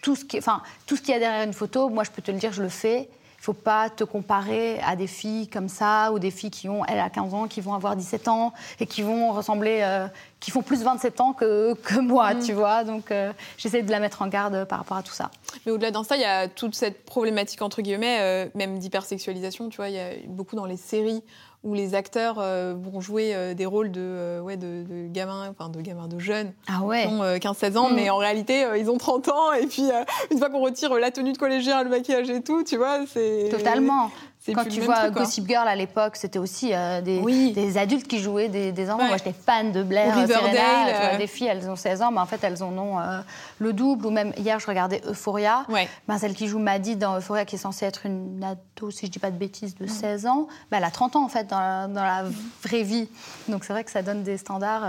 tout 0.03 0.17
ce 0.17 0.25
qui, 0.25 0.39
enfin, 0.39 0.61
tout 0.87 0.97
ce 0.97 1.03
qu'il 1.03 1.13
y 1.13 1.17
a 1.17 1.21
derrière 1.21 1.47
une 1.47 1.53
photo, 1.53 1.89
moi 1.89 2.03
je 2.03 2.11
peux 2.11 2.23
te 2.23 2.33
le 2.33 2.39
dire, 2.39 2.53
je 2.53 2.63
le 2.63 2.69
fais. 2.69 3.09
Il 3.41 3.45
faut 3.45 3.55
pas 3.55 3.89
te 3.89 4.05
comparer 4.05 4.81
à 4.81 4.97
des 4.97 5.07
filles 5.07 5.49
comme 5.49 5.71
ça 5.71 6.13
ou 6.13 6.19
des 6.19 6.31
filles 6.31 6.51
qui 6.51 6.69
ont, 6.69 6.85
elle, 6.85 6.99
à 6.99 7.09
15 7.09 7.33
ans, 7.33 7.49
qui 7.49 7.63
vont 7.63 7.73
avoir 7.73 7.97
17 7.97 8.29
ans 8.29 8.53
et 8.81 8.87
qui 8.87 9.01
vont 9.01 9.33
ressembler, 9.33 9.81
euh, 9.83 10.09
qui 10.41 10.51
font 10.51 10.61
plus 10.61 10.83
27 10.83 11.23
ans 11.23 11.33
que, 11.33 11.73
que 11.73 11.99
moi, 12.01 12.35
mm. 12.35 12.43
tu 12.43 12.53
vois. 12.53 12.85
Donc, 12.85 13.11
euh, 13.11 13.33
j'essaie 13.57 13.83
de 13.83 13.91
la 13.91 13.99
mettre 13.99 14.21
en 14.21 14.27
garde 14.27 14.67
par 14.67 14.81
rapport 14.81 14.99
à 14.99 15.03
tout 15.03 15.15
ça. 15.15 15.31
Mais 15.65 15.73
au-delà 15.73 15.91
d'un 15.91 16.05
ça, 16.05 16.17
il 16.17 16.23
y 16.23 16.27
a 16.27 16.49
toute 16.49 16.75
cette 16.75 17.07
problématique, 17.07 17.63
entre 17.63 17.81
guillemets, 17.81 18.19
euh, 18.21 18.49
même 18.55 18.79
d'hypersexualisation, 18.79 19.71
tu 19.71 19.77
vois. 19.77 19.89
Il 19.89 19.95
y 19.95 20.01
a 20.01 20.11
beaucoup 20.29 20.55
dans 20.55 20.67
les 20.67 20.77
séries 20.77 21.23
où 21.63 21.75
les 21.75 21.95
acteurs 21.95 22.39
euh, 22.39 22.75
vont 22.75 23.01
jouer 23.01 23.35
euh, 23.35 23.55
des 23.55 23.67
rôles 23.67 23.91
de, 23.91 24.01
euh, 24.01 24.41
ouais, 24.41 24.57
de, 24.57 24.85
gamins, 25.09 25.49
enfin 25.51 25.69
de 25.69 25.81
gamins, 25.81 26.09
de 26.09 26.19
jeunes, 26.19 26.53
ah 26.69 26.83
ouais. 26.83 27.03
qui 27.39 27.47
ont 27.47 27.53
15-16 27.53 27.77
ans, 27.77 27.91
mm. 27.91 27.95
mais 27.95 28.11
en 28.11 28.17
réalité, 28.17 28.67
ils 28.79 28.91
ont 28.91 28.97
30 28.97 29.29
ans, 29.29 29.53
et 29.53 29.67
puis 29.67 29.85
une 30.31 30.39
fois 30.39 30.49
qu'on 30.49 30.61
retire 30.61 30.95
la 30.95 31.11
tenue 31.11 31.33
de 31.33 31.39
collégien, 31.39 31.83
le 31.83 31.91
maquillage 31.91 32.31
et 32.31 32.43
tout, 32.43 32.63
tu 32.63 32.77
vois, 32.77 33.01
c'est... 33.07 33.49
Totalement. 33.51 34.11
Quand 34.47 34.65
tu 34.65 34.81
vois 34.81 35.11
Gossip 35.11 35.47
Girl 35.47 35.69
à 35.69 35.77
l'époque, 35.77 36.17
c'était 36.17 36.39
aussi 36.39 36.71
euh, 36.73 37.03
des, 37.03 37.53
des, 37.53 37.79
adultes 37.79 38.09
qui 38.09 38.21
jouaient 38.21 38.49
des, 38.49 38.73
des 38.73 38.91
enfants. 38.91 39.07
Moi, 39.07 39.19
j'étais 39.19 39.35
fan 39.35 39.71
de 39.71 39.83
Blair, 39.83 40.15
Serena, 40.27 41.15
euh. 41.15 41.19
des 41.19 41.27
filles, 41.27 41.49
elles 41.49 41.69
ont 41.69 41.77
16 41.77 42.01
ans, 42.03 42.11
mais 42.11 42.21
en 42.21 42.27
fait, 42.27 42.43
elles 42.43 42.63
en 42.63 42.77
ont 42.79 42.99
euh, 42.99 43.21
le 43.59 43.73
double. 43.73 44.07
Ou 44.07 44.11
même 44.11 44.33
hier, 44.39 44.59
je 44.59 44.67
regardais 44.67 45.03
Euphoria. 45.07 45.67
Ben, 46.09 46.19
celle 46.19 46.35
qui 46.35 46.49
joue 46.49 46.59
Maddie 46.59 46.97
dans 46.97 47.19
Euphoria, 47.19 47.45
qui 47.45 47.57
est 47.57 47.59
censée 47.59 47.85
être 47.85 48.07
une 48.07 48.43
ado, 48.43 48.91
si 48.91 49.07
je 49.07 49.11
dis 49.11 49.19
pas 49.19 49.31
de 49.31 49.37
bêtises, 49.37 49.75
de 49.75 49.87
16 49.87 50.27
ans, 50.27 50.49
ben, 50.71 50.79
elle 50.79 50.85
a 50.85 50.91
30 50.91 51.17
ans 51.17 51.25
en 51.25 51.29
fait 51.29 51.47
dans 51.47 51.93
la, 51.95 52.25
vraie 52.63 52.83
vie. 52.83 53.09
Donc 53.49 53.65
c'est 53.65 53.73
vrai 53.73 53.85
que 53.85 53.91
ça 53.91 54.03
donne 54.03 54.23
des 54.23 54.39
standards. 54.39 54.85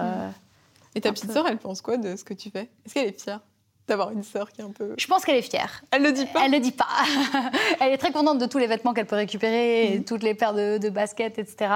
Et 0.96 1.02
ta 1.02 1.12
petite 1.12 1.32
sœur, 1.32 1.48
elle 1.48 1.58
pense 1.58 1.82
quoi 1.82 1.98
de 1.98 2.16
ce 2.16 2.24
que 2.24 2.34
tu 2.34 2.50
fais? 2.50 2.70
Est-ce 2.86 2.94
qu'elle 2.94 3.08
est 3.08 3.22
fière? 3.22 3.42
D'avoir 3.92 4.12
une 4.12 4.24
sœur 4.24 4.52
qui 4.52 4.62
est 4.62 4.64
un 4.64 4.72
peu. 4.72 4.94
Je 4.98 5.06
pense 5.06 5.26
qu'elle 5.26 5.36
est 5.36 5.42
fière. 5.42 5.84
Elle 5.92 6.04
le 6.04 6.12
dit 6.12 6.26
pas. 6.26 6.42
Elle 6.46 6.52
le 6.52 6.60
dit 6.60 6.72
pas. 6.72 6.88
elle 7.82 7.92
est 7.92 7.98
très 7.98 8.12
contente 8.12 8.38
de 8.38 8.46
tous 8.46 8.58
les 8.58 8.68
vêtements 8.68 8.94
qu'elle 8.94 9.06
peut 9.06 9.18
récupérer, 9.18 9.98
mhm. 9.98 10.06
toutes 10.06 10.24
les 10.24 10.34
paires 10.34 10.54
de, 10.54 10.78
de, 10.78 10.90
baskets, 10.90 11.38
etc. 11.38 11.72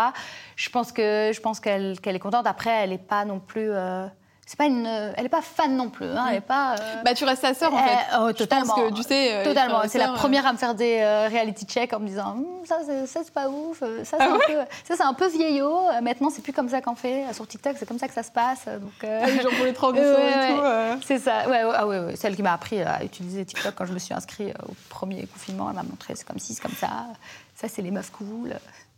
Je 0.56 0.70
pense 0.70 0.92
que 0.92 1.32
je 1.34 1.42
pense 1.42 1.60
qu'elle 1.60 1.98
est 2.04 2.20
contente. 2.20 2.48
Après, 2.48 2.72
elle 2.72 2.92
n'est 2.92 2.98
pas 2.98 3.26
non 3.26 3.40
plus. 3.40 3.70
Euh, 3.70 4.08
c'est 4.46 4.58
pas 4.58 4.66
une, 4.66 4.86
elle 4.86 5.26
est 5.26 5.30
pas 5.30 5.42
fan 5.42 5.76
non 5.76 5.90
plus. 5.90 6.06
Hein, 6.06 6.26
elle 6.30 6.38
est 6.38 6.42
pas. 6.42 6.76
Euh, 6.76 7.02
bah 7.04 7.14
tu 7.14 7.26
restes 7.26 7.42
sa 7.42 7.54
sœur 7.54 7.74
en 7.74 7.78
fait. 7.78 7.98
Oh, 8.20 8.32
totalement. 8.32 8.76
que 8.76 8.94
tu 8.94 9.02
sais. 9.02 9.34
Euh, 9.34 9.44
totalement. 9.44 9.82
C'est 9.88 9.98
la 9.98 10.10
première 10.10 10.46
à 10.46 10.54
me 10.54 10.58
faire 10.58 10.76
des 10.76 11.02
reality 11.32 11.66
checks 11.66 11.94
en 11.94 12.00
me 12.00 12.08
disant 12.08 12.32
hum, 12.32 12.46
ça 12.64 12.78
c'est 13.06 13.34
pas 13.34 13.50
ouf, 13.50 13.80
ça 13.80 13.86
c'est 14.04 14.18
ah 14.20 14.34
un 14.34 14.38
peu, 14.38 14.96
ça 14.96 15.08
un 15.08 15.14
peu 15.14 15.28
vieillot. 15.28 15.76
Maintenant 16.02 16.30
c'est 16.30 16.44
plus 16.44 16.54
comme 16.54 16.70
ça 16.70 16.82
qu'on 16.82 16.96
fait 16.96 17.26
sur 17.34 17.48
TikTok, 17.48 17.76
c'est 17.80 17.88
comme 17.88 18.00
ça 18.00 18.08
que 18.08 18.14
ça 18.14 18.24
se 18.24 18.32
passe. 18.32 18.66
Donc. 18.66 19.04
Ah, 19.04 19.28
genre 19.28 19.52
pour 19.56 19.66
les 19.66 19.74
transitions 19.74 20.04
et 20.04 20.54
tout. 20.54 21.02
C'est 21.06 21.20
ça. 21.20 21.50
Ouais, 21.50 21.64
ah 21.74 21.88
ouais, 21.88 22.00
ouais. 22.00 22.16
Celle 22.16 22.36
qui 22.36 22.44
m'a 22.44 22.54
appris 22.54 22.82
à 22.82 23.04
utiliser 23.04 23.46
TikTok 23.46 23.74
quand 23.76 23.86
je 23.86 23.94
me 23.94 24.00
suis 24.00 24.14
inscrite 24.14 24.54
au 24.68 24.74
premier 24.90 25.26
confinement, 25.26 25.70
elle 25.70 25.76
m'a 25.76 25.84
montré 25.84 26.14
c'est 26.16 26.26
comme 26.26 26.40
ci, 26.40 26.54
c'est 26.54 26.62
comme 26.62 26.72
ça. 26.72 27.08
Ça 27.56 27.68
c'est 27.68 27.82
les 27.82 27.92
meufs 27.92 28.12
cool. 28.12 28.54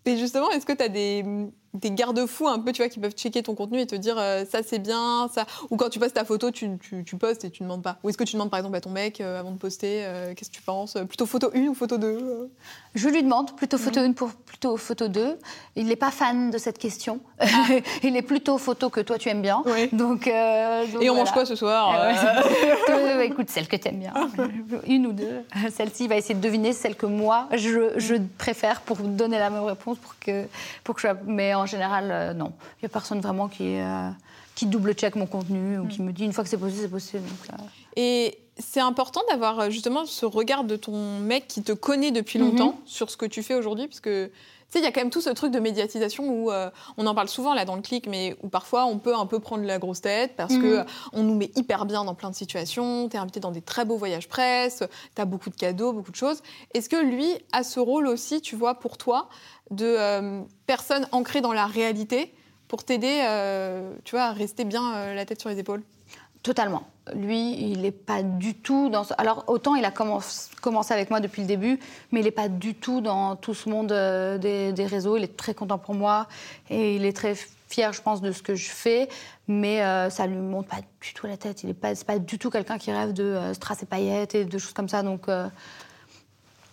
Et 0.07 0.15
justement, 0.15 0.49
est-ce 0.51 0.65
que 0.65 0.71
tu 0.71 0.83
as 0.83 0.89
des, 0.89 1.25
des 1.73 1.91
garde-fous 1.91 2.47
un 2.47 2.59
peu, 2.59 2.71
tu 2.71 2.81
vois, 2.81 2.89
qui 2.89 2.99
peuvent 2.99 3.13
checker 3.13 3.43
ton 3.43 3.55
contenu 3.55 3.79
et 3.79 3.87
te 3.87 3.95
dire 3.95 4.15
euh, 4.17 4.45
ça 4.49 4.59
c'est 4.63 4.79
bien, 4.79 5.29
ça. 5.33 5.45
Ou 5.69 5.77
quand 5.77 5.89
tu 5.89 5.99
postes 5.99 6.15
ta 6.15 6.25
photo, 6.25 6.51
tu, 6.51 6.77
tu, 6.79 7.15
postes 7.17 7.45
et 7.45 7.49
tu 7.49 7.63
ne 7.63 7.67
demandes 7.67 7.83
pas. 7.83 7.97
Ou 8.03 8.09
est-ce 8.09 8.17
que 8.17 8.23
tu 8.23 8.33
demandes 8.33 8.49
par 8.49 8.59
exemple 8.59 8.77
à 8.77 8.81
ton 8.81 8.89
mec 8.89 9.21
euh, 9.21 9.39
avant 9.39 9.51
de 9.51 9.57
poster, 9.57 10.03
euh, 10.05 10.33
qu'est-ce 10.33 10.49
que 10.49 10.55
tu 10.55 10.61
penses? 10.61 10.97
Plutôt 11.07 11.25
photo 11.25 11.51
1 11.53 11.67
ou 11.67 11.73
photo 11.73 11.97
2 11.97 12.49
Je 12.95 13.09
lui 13.09 13.23
demande 13.23 13.55
plutôt 13.55 13.77
photo 13.77 13.99
1 13.99 14.13
pour 14.13 14.31
plutôt 14.31 14.77
photo 14.77 15.07
2. 15.07 15.37
Il 15.75 15.87
n'est 15.87 15.95
pas 15.95 16.11
fan 16.11 16.49
de 16.49 16.57
cette 16.57 16.77
question. 16.77 17.19
Ah. 17.39 17.45
Il 18.03 18.15
est 18.15 18.21
plutôt 18.21 18.57
photo 18.57 18.89
que 18.89 19.01
toi 19.01 19.17
tu 19.17 19.29
aimes 19.29 19.41
bien. 19.41 19.63
Donc, 19.91 20.27
et 20.27 21.09
on 21.09 21.15
mange 21.15 21.31
quoi 21.31 21.45
ce 21.45 21.55
soir 21.55 21.91
ah 21.93 23.23
Écoute, 23.23 23.49
celle 23.49 23.67
que 23.67 23.75
tu 23.75 23.89
aimes 23.89 23.99
bien. 23.99 24.13
Une 24.87 25.07
ou 25.07 25.11
deux. 25.11 25.43
Celle-ci 25.75 26.07
va 26.07 26.15
essayer 26.15 26.35
de 26.35 26.41
deviner 26.41 26.73
celle 26.73 26.95
que 26.95 27.05
moi 27.05 27.47
je, 27.53 27.93
je 27.97 28.15
préfère 28.37 28.81
pour 28.81 28.97
donner 28.97 29.37
la 29.37 29.49
même 29.49 29.63
réponse 29.63 29.97
pour 29.97 30.17
que, 30.19 30.45
pour 30.83 30.95
que 30.95 31.01
je 31.01 31.07
sois. 31.07 31.17
Mais 31.25 31.53
en 31.57 31.65
général, 31.65 32.09
euh, 32.11 32.33
non. 32.33 32.53
Il 32.77 32.83
n'y 32.83 32.85
a 32.87 32.89
personne 32.89 33.19
vraiment 33.19 33.47
qui, 33.47 33.79
euh, 33.79 34.09
qui 34.55 34.65
double-check 34.65 35.15
mon 35.15 35.25
contenu 35.25 35.79
ou 35.79 35.87
qui 35.87 36.01
mm. 36.01 36.05
me 36.05 36.11
dit 36.11 36.25
une 36.25 36.33
fois 36.33 36.43
que 36.43 36.49
c'est 36.49 36.57
posté, 36.57 36.81
c'est 36.81 36.89
posté. 36.89 37.17
Euh. 37.17 37.55
Et 37.95 38.39
c'est 38.57 38.79
important 38.79 39.21
d'avoir 39.29 39.69
justement 39.69 40.05
ce 40.05 40.25
regard 40.25 40.63
de 40.63 40.75
ton 40.75 41.19
mec 41.19 41.47
qui 41.47 41.63
te 41.63 41.71
connaît 41.71 42.11
depuis 42.11 42.39
longtemps 42.39 42.71
mm-hmm. 42.71 42.89
sur 42.89 43.09
ce 43.09 43.17
que 43.17 43.25
tu 43.25 43.43
fais 43.43 43.55
aujourd'hui, 43.55 43.87
parce 43.87 43.99
que 43.99 44.31
sais, 44.69 44.79
il 44.79 44.83
y 44.83 44.87
a 44.87 44.91
quand 44.91 45.01
même 45.01 45.09
tout 45.09 45.21
ce 45.21 45.29
truc 45.29 45.51
de 45.51 45.59
médiatisation 45.59 46.29
où 46.29 46.51
on 46.97 47.07
en 47.07 47.15
parle 47.15 47.29
souvent 47.29 47.53
là 47.53 47.65
dans 47.65 47.75
le 47.75 47.81
clic, 47.81 48.07
mais 48.07 48.35
où 48.43 48.49
parfois 48.49 48.85
on 48.85 48.99
peut 48.99 49.15
un 49.15 49.25
peu 49.25 49.39
prendre 49.39 49.63
la 49.63 49.79
grosse 49.79 50.01
tête 50.01 50.35
parce 50.35 50.55
qu'on 50.55 50.61
que 50.61 50.85
on 51.13 51.23
nous 51.23 51.35
met 51.35 51.51
hyper 51.55 51.85
bien 51.85 52.03
dans 52.03 52.15
plein 52.15 52.29
de 52.29 52.35
situations. 52.35 53.07
T'es 53.09 53.17
invité 53.17 53.39
dans 53.39 53.51
des 53.51 53.61
très 53.61 53.85
beaux 53.85 53.97
voyages 53.97 54.27
presse, 54.27 54.83
t'as 55.15 55.25
beaucoup 55.25 55.49
de 55.49 55.55
cadeaux, 55.55 55.93
beaucoup 55.93 56.11
de 56.11 56.15
choses. 56.15 56.41
Est-ce 56.73 56.89
que 56.89 56.97
lui 56.97 57.29
a 57.51 57.63
ce 57.63 57.79
rôle 57.79 58.07
aussi, 58.07 58.41
tu 58.41 58.55
vois, 58.55 58.75
pour 58.75 58.97
toi, 58.97 59.29
de 59.71 59.85
euh, 59.85 60.41
personnes 60.65 61.07
ancrées 61.11 61.41
dans 61.41 61.53
la 61.53 61.65
réalité 61.65 62.33
pour 62.67 62.83
t'aider, 62.83 63.21
euh, 63.23 63.93
tu 64.03 64.15
vois, 64.15 64.25
à 64.25 64.31
rester 64.33 64.65
bien 64.65 64.95
euh, 64.95 65.13
la 65.13 65.25
tête 65.25 65.39
sur 65.39 65.49
les 65.49 65.59
épaules? 65.59 65.83
Totalement. 66.43 66.87
Lui, 67.15 67.53
il 67.71 67.81
n'est 67.81 67.91
pas 67.91 68.21
du 68.21 68.53
tout 68.53 68.89
dans. 68.89 69.03
Alors, 69.17 69.45
autant 69.47 69.75
il 69.75 69.85
a 69.85 69.91
commencé 69.91 70.93
avec 70.93 71.09
moi 71.09 71.19
depuis 71.19 71.41
le 71.41 71.47
début, 71.47 71.79
mais 72.11 72.19
il 72.19 72.23
n'est 72.23 72.31
pas 72.31 72.49
du 72.49 72.75
tout 72.75 73.01
dans 73.01 73.35
tout 73.35 73.53
ce 73.53 73.69
monde 73.69 73.91
euh, 73.91 74.37
des, 74.37 74.85
réseaux. 74.85 75.17
Il 75.17 75.23
est 75.23 75.37
très 75.37 75.53
content 75.53 75.77
pour 75.77 75.95
moi 75.95 76.27
et 76.69 76.95
il 76.95 77.05
est 77.05 77.15
très 77.15 77.35
fier, 77.69 77.93
je 77.93 78.01
pense, 78.01 78.21
de 78.21 78.31
ce 78.31 78.41
que 78.41 78.55
je 78.55 78.69
fais, 78.69 79.09
mais 79.47 79.83
euh, 79.83 80.09
ça 80.09 80.27
lui 80.27 80.37
monte 80.37 80.67
pas 80.67 80.81
du 81.01 81.13
tout 81.13 81.27
la 81.27 81.37
tête. 81.37 81.63
Il 81.63 81.67
n'est 81.67 81.73
pas, 81.73 81.93
pas 81.95 82.19
du 82.19 82.37
tout 82.37 82.49
quelqu'un 82.49 82.77
qui 82.77 82.91
rêve 82.91 83.13
de 83.13 83.23
euh, 83.23 83.53
strass 83.53 83.83
et 83.83 83.85
paillettes 83.85 84.35
et 84.35 84.45
de 84.45 84.57
choses 84.57 84.73
comme 84.73 84.89
ça. 84.89 85.03
Donc, 85.03 85.27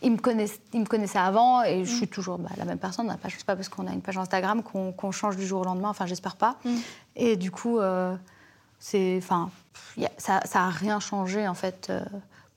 il, 0.02 0.12
me 0.12 0.18
connaissait, 0.18 0.58
il 0.72 0.80
me 0.80 0.86
connaissait 0.86 1.18
avant 1.18 1.62
et 1.62 1.84
je 1.84 1.94
suis 1.94 2.08
toujours 2.08 2.38
bah, 2.38 2.50
la 2.56 2.64
même 2.64 2.78
personne. 2.78 3.06
Je 3.06 3.26
ne 3.26 3.38
sais 3.38 3.44
pas 3.46 3.56
parce 3.56 3.68
qu'on 3.68 3.86
a 3.86 3.92
une 3.92 4.02
page 4.02 4.18
Instagram 4.18 4.62
qu'on 4.62 5.12
change 5.12 5.36
du 5.36 5.46
jour 5.46 5.60
au 5.60 5.64
lendemain. 5.64 5.90
Enfin, 5.90 6.06
j'espère 6.06 6.36
pas. 6.36 6.56
Mm. 6.64 6.76
Et 7.16 7.36
du 7.36 7.52
coup, 7.52 7.78
c'est, 8.84 9.16
enfin, 9.16 9.48
ça, 10.18 10.42
ça 10.44 10.64
a 10.64 10.68
rien 10.68 11.00
changé 11.00 11.48
en 11.48 11.54
fait 11.54 11.88
euh, 11.88 12.02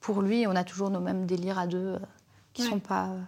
pour 0.02 0.22
lui. 0.22 0.46
On 0.46 0.58
a 0.58 0.66
toujours 0.66 0.90
nos 0.90 1.00
mêmes 1.00 1.26
délires 1.26 1.58
à 1.58 1.68
deux 1.68 1.78
euh, 1.78 2.00
qui 2.52 2.64
ne 2.64 2.68
sont 2.68 2.80
pas. 2.80 3.06
Euh, 3.06 3.20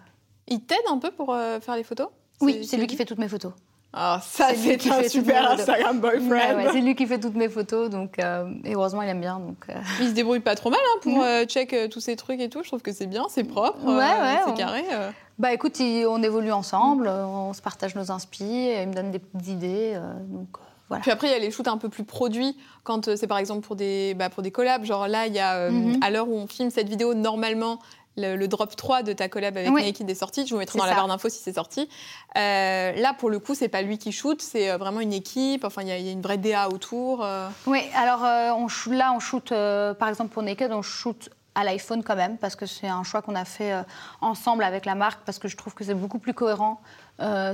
il 0.47 0.59
t'aide 0.59 0.83
un 0.89 0.97
peu 0.97 1.09
pour 1.09 1.33
faire 1.61 1.75
les 1.77 1.83
photos? 1.83 2.07
Oui, 2.41 2.65
c'est 2.65 2.75
lui 2.75 2.87
qui 2.87 2.97
fait 2.97 3.05
toutes 3.05 3.19
mes 3.19 3.29
photos. 3.29 3.53
Ah, 3.93 4.19
ça, 4.21 4.49
c'est 4.53 4.91
un 4.91 5.07
super 5.07 5.51
Instagram 5.51 5.99
boyfriend. 6.01 6.71
c'est 6.73 6.81
lui 6.81 6.93
qui 6.95 7.07
fait 7.07 7.19
toutes 7.19 7.35
mes 7.35 7.47
photos, 7.47 7.89
donc 7.89 8.19
et 8.19 8.73
heureusement 8.73 9.01
il 9.01 9.09
aime 9.09 9.21
bien. 9.21 9.39
Donc 9.39 9.65
il 10.01 10.09
se 10.09 10.13
débrouille 10.13 10.41
pas 10.41 10.55
trop 10.55 10.69
mal 10.69 10.79
hein, 10.83 10.99
pour 11.01 11.19
mm. 11.19 11.45
check 11.45 11.75
tous 11.89 12.01
ces 12.01 12.15
trucs 12.15 12.41
et 12.41 12.49
tout. 12.49 12.63
Je 12.63 12.67
trouve 12.67 12.81
que 12.81 12.91
c'est 12.91 13.07
bien, 13.07 13.27
c'est 13.29 13.45
propre, 13.45 13.85
ouais, 13.85 14.39
c'est 14.45 14.55
carré. 14.55 14.83
Bah 15.37 15.53
écoute, 15.53 15.79
on 15.79 16.21
évolue 16.21 16.51
ensemble, 16.51 17.07
on 17.07 17.53
se 17.53 17.61
partage 17.61 17.95
nos 17.95 18.11
inspi, 18.11 18.71
il 18.77 18.87
me 18.89 18.93
donne 18.93 19.11
des 19.11 19.19
petites 19.19 19.47
idées, 19.47 19.97
donc 20.27 20.57
puis 20.97 21.11
après, 21.11 21.27
il 21.27 21.31
y 21.31 21.35
a 21.35 21.39
les 21.39 21.51
shoots 21.51 21.67
un 21.67 21.77
peu 21.77 21.89
plus 21.89 22.03
produits, 22.03 22.57
quand 22.83 23.07
euh, 23.07 23.15
c'est 23.15 23.27
par 23.27 23.37
exemple 23.37 23.65
pour 23.65 23.75
des, 23.75 24.15
bah, 24.15 24.29
pour 24.29 24.41
des 24.41 24.51
collabs. 24.51 24.83
Genre 24.83 25.07
là, 25.07 25.27
il 25.27 25.33
y 25.33 25.39
a, 25.39 25.55
euh, 25.55 25.71
mhm. 25.71 25.99
à 26.01 26.09
l'heure 26.09 26.27
où 26.27 26.35
on 26.35 26.47
filme 26.47 26.71
cette 26.71 26.89
vidéo, 26.89 27.13
normalement, 27.13 27.79
le, 28.17 28.47
drop 28.47 28.75
3 28.75 29.03
de 29.03 29.13
ta 29.13 29.29
collab 29.29 29.55
avec 29.55 29.71
oui. 29.71 29.85
Naked 29.85 30.09
est 30.09 30.15
sorti. 30.15 30.45
Je 30.45 30.53
vous 30.53 30.59
mettrai 30.59 30.77
dans 30.77 30.85
la 30.85 30.95
barre 30.95 31.07
d'infos 31.07 31.29
si 31.29 31.41
c'est 31.41 31.53
sorti. 31.53 31.87
Euh, 32.37 32.91
là, 32.93 33.13
pour 33.13 33.29
le 33.29 33.39
coup, 33.39 33.55
c'est 33.55 33.69
pas 33.69 33.81
lui 33.81 33.97
qui 33.97 34.11
shoot, 34.11 34.41
c'est 34.41 34.75
vraiment 34.75 34.99
une 34.99 35.13
équipe. 35.13 35.63
Enfin, 35.63 35.83
il 35.83 35.87
y, 35.87 35.91
a 35.91 36.11
une 36.11 36.21
vraie 36.21 36.37
DA 36.37 36.67
autour. 36.69 37.25
Oui, 37.65 37.81
alors 37.95 38.21
on, 38.57 38.67
là, 38.91 39.13
on 39.13 39.19
shoot, 39.19 39.49
par 39.51 40.09
exemple 40.09 40.33
pour 40.33 40.43
Naked, 40.43 40.71
on 40.73 40.81
shoot 40.81 41.29
à 41.55 41.63
l'iPhone 41.63 42.03
quand 42.03 42.15
même, 42.15 42.37
parce 42.37 42.55
que 42.55 42.65
c'est 42.65 42.87
un 42.87 43.03
choix 43.03 43.21
qu'on 43.21 43.35
a 43.35 43.45
fait 43.45 43.73
ensemble 44.19 44.65
avec 44.65 44.85
la 44.85 44.95
marque, 44.95 45.21
parce 45.25 45.39
que 45.39 45.47
je 45.47 45.55
trouve 45.55 45.73
que 45.73 45.85
c'est 45.85 45.93
beaucoup 45.93 46.19
plus 46.19 46.33
cohérent 46.33 46.81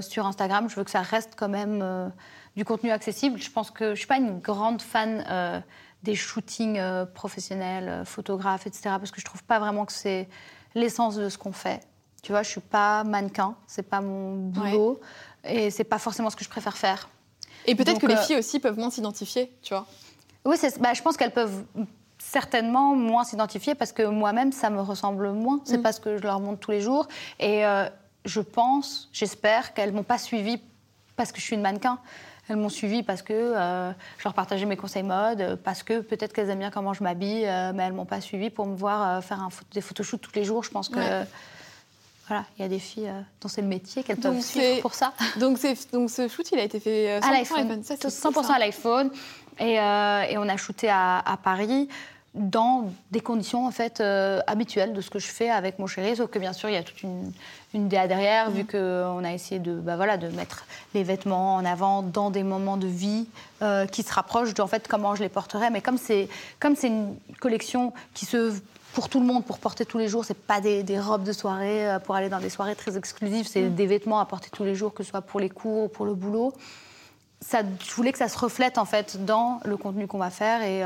sur 0.01 0.25
Instagram. 0.25 0.67
Je 0.67 0.75
veux 0.77 0.83
que 0.83 0.91
ça 0.91 1.01
reste 1.01 1.33
quand 1.37 1.49
même 1.49 2.11
du 2.55 2.65
contenu 2.65 2.91
accessible. 2.91 3.41
Je 3.41 3.51
pense 3.51 3.71
que 3.71 3.91
je 3.91 3.99
suis 3.99 4.07
pas 4.07 4.17
une 4.17 4.39
grande 4.39 4.81
fan 4.81 5.25
euh, 5.29 5.59
des 6.03 6.15
shootings 6.15 6.77
euh, 6.77 7.05
professionnels, 7.05 7.89
euh, 7.89 8.05
photographes, 8.05 8.67
etc. 8.67 8.81
Parce 8.97 9.11
que 9.11 9.19
je 9.19 9.25
trouve 9.25 9.43
pas 9.43 9.59
vraiment 9.59 9.85
que 9.85 9.91
c'est 9.91 10.27
l'essence 10.73 11.15
de 11.15 11.29
ce 11.29 11.37
qu'on 11.37 11.51
fait. 11.51 11.81
Tu 12.23 12.31
vois, 12.31 12.43
je 12.43 12.49
suis 12.49 12.61
pas 12.61 13.03
mannequin, 13.03 13.55
c'est 13.67 13.87
pas 13.87 14.01
mon 14.01 14.35
boulot 14.35 14.99
et 15.43 15.69
c'est 15.69 15.83
pas 15.83 15.99
forcément 15.99 16.31
ce 16.31 16.35
que 16.35 16.43
je 16.43 16.49
préfère 16.49 16.75
faire. 16.75 17.07
Et 17.67 17.75
peut-être 17.75 17.99
que 17.99 18.07
les 18.07 18.17
filles 18.17 18.37
aussi 18.37 18.59
peuvent 18.59 18.77
moins 18.77 18.89
s'identifier, 18.89 19.55
tu 19.61 19.73
vois. 19.73 19.85
Oui, 20.43 20.57
bah, 20.79 20.93
je 20.93 21.01
pense 21.03 21.17
qu'elles 21.17 21.33
peuvent 21.33 21.63
certainement 22.17 22.95
moins 22.95 23.23
s'identifier 23.23 23.75
parce 23.75 23.91
que 23.91 24.03
moi-même, 24.03 24.51
ça 24.51 24.71
me 24.71 24.81
ressemble 24.81 25.31
moins. 25.31 25.61
C'est 25.65 25.77
mm. 25.77 25.83
pas 25.83 25.91
ce 25.91 25.99
que 25.99 26.17
je 26.17 26.23
leur 26.23 26.39
montre 26.39 26.59
tous 26.59 26.71
les 26.71 26.81
jours. 26.81 27.07
Et 27.39 27.63
je 28.25 28.41
pense, 28.41 29.09
j'espère 29.13 29.73
qu'elles 29.73 29.93
m'ont 29.93 30.03
pas 30.03 30.17
suivi 30.17 30.59
parce 31.15 31.31
que 31.31 31.39
je 31.39 31.45
suis 31.45 31.55
une 31.55 31.61
mannequin. 31.61 31.99
Elles 32.47 32.57
m'ont 32.57 32.69
suivi 32.69 33.01
parce 33.01 33.21
que 33.21 33.33
euh, 33.33 33.91
je 34.17 34.23
leur 34.23 34.33
partageais 34.33 34.65
mes 34.65 34.77
conseils 34.77 35.03
mode, 35.03 35.59
parce 35.63 35.81
que 35.81 36.01
peut-être 36.01 36.31
qu'elles 36.33 36.49
aiment 36.49 36.59
bien 36.59 36.71
comment 36.71 36.93
je 36.93 37.03
m'habille, 37.03 37.45
euh, 37.45 37.71
mais 37.73 37.83
elles 37.83 37.93
m'ont 37.93 38.05
pas 38.05 38.21
suivi 38.21 38.49
pour 38.49 38.67
me 38.67 38.75
voir 38.75 39.17
euh, 39.17 39.21
faire 39.21 39.41
un, 39.41 39.49
des 39.73 39.81
photoshoots 39.81 40.21
tous 40.21 40.35
les 40.35 40.43
jours. 40.43 40.63
Je 40.63 40.69
pense 40.69 40.89
que 40.89 40.99
voilà, 42.27 42.45
il 42.57 42.63
y 42.63 42.65
a 42.65 42.67
des 42.67 42.79
filles 42.79 43.11
dont 43.41 43.47
c'est 43.47 43.61
le 43.61 43.67
métier 43.67 44.03
qu'elles 44.03 44.17
peuvent 44.17 44.41
suivre 44.41 44.81
pour 44.81 44.95
ça. 44.95 45.13
Donc, 45.39 45.59
donc 45.91 46.09
ce 46.09 46.27
shoot, 46.27 46.51
il 46.51 46.59
a 46.59 46.63
été 46.63 46.79
fait 46.79 47.19
100% 47.19 47.23
à 47.23 47.31
l'iPhone. 47.31 47.81
100% 47.81 48.51
à 48.51 48.59
l'iPhone. 48.59 49.11
Et, 49.59 49.73
et, 49.75 50.37
on 50.37 50.49
a 50.49 50.57
shooté 50.57 50.89
à, 50.89 51.19
à 51.19 51.37
Paris 51.37 51.87
dans 52.35 52.91
des 53.11 53.21
conditions 53.21 53.65
en 53.65 53.71
fait 53.71 54.01
euh, 54.01 54.41
habituelles 54.45 54.93
de 54.93 55.01
ce 55.01 55.09
que 55.09 55.19
je 55.19 55.27
fais 55.27 55.49
avec 55.49 55.79
mon 55.79 55.87
chéri, 55.87 56.17
sauf 56.17 56.29
que 56.29 56.37
bien 56.37 56.53
sûr 56.53 56.69
il 56.69 56.73
y 56.73 56.77
a 56.77 56.83
toute 56.83 57.01
une, 57.01 57.31
une 57.73 57.87
DA 57.87 58.07
derrière, 58.07 58.51
vu 58.51 58.63
mm. 58.63 58.67
qu'on 58.67 59.23
a 59.23 59.33
essayé 59.33 59.59
de, 59.59 59.75
bah, 59.75 59.95
voilà, 59.95 60.17
de 60.17 60.27
mettre 60.27 60.65
les 60.93 61.03
vêtements 61.03 61.55
en 61.55 61.65
avant 61.65 62.03
dans 62.03 62.29
des 62.29 62.43
moments 62.43 62.77
de 62.77 62.87
vie 62.87 63.27
euh, 63.61 63.85
qui 63.87 64.03
se 64.03 64.13
rapprochent 64.13 64.53
de 64.53 64.61
en 64.61 64.67
fait 64.67 64.87
comment 64.87 65.15
je 65.15 65.23
les 65.23 65.29
porterais. 65.29 65.69
Mais 65.69 65.81
comme 65.81 65.97
c'est 65.97 66.27
comme 66.59 66.75
c'est 66.75 66.87
une 66.87 67.15
collection 67.39 67.93
qui 68.13 68.25
se 68.25 68.53
pour 68.93 69.09
tout 69.09 69.19
le 69.19 69.25
monde, 69.25 69.43
pour 69.43 69.59
porter 69.59 69.85
tous 69.85 69.97
les 69.97 70.07
jours, 70.07 70.23
c'est 70.23 70.37
pas 70.37 70.61
des, 70.61 70.81
des, 70.81 70.97
robes 70.99 71.23
de 71.23 71.33
soirée 71.33 71.89
euh, 71.89 71.99
pour 71.99 72.15
aller 72.15 72.29
dans 72.29 72.39
des 72.39 72.49
soirées 72.49 72.75
très 72.75 72.97
exclusives, 72.97 73.47
c'est 73.47 73.63
mm. 73.63 73.75
des 73.75 73.87
vêtements 73.87 74.19
à 74.19 74.25
porter 74.25 74.49
tous 74.51 74.65
les 74.65 74.75
jours, 74.75 74.93
que 74.93 75.03
ce 75.03 75.09
soit 75.09 75.21
pour 75.21 75.39
les 75.39 75.49
cours 75.49 75.85
ou 75.85 75.87
pour 75.87 76.05
le 76.05 76.13
boulot. 76.13 76.53
Ça, 77.41 77.61
je 77.85 77.91
voulais 77.93 78.11
que 78.11 78.17
ça 78.17 78.29
se 78.29 78.37
reflète 78.37 78.77
en 78.77 78.85
fait 78.85 79.23
dans 79.23 79.59
le 79.65 79.77
contenu 79.77 80.07
qu'on 80.07 80.17
va 80.17 80.31
faire 80.31 80.63
et 80.63 80.83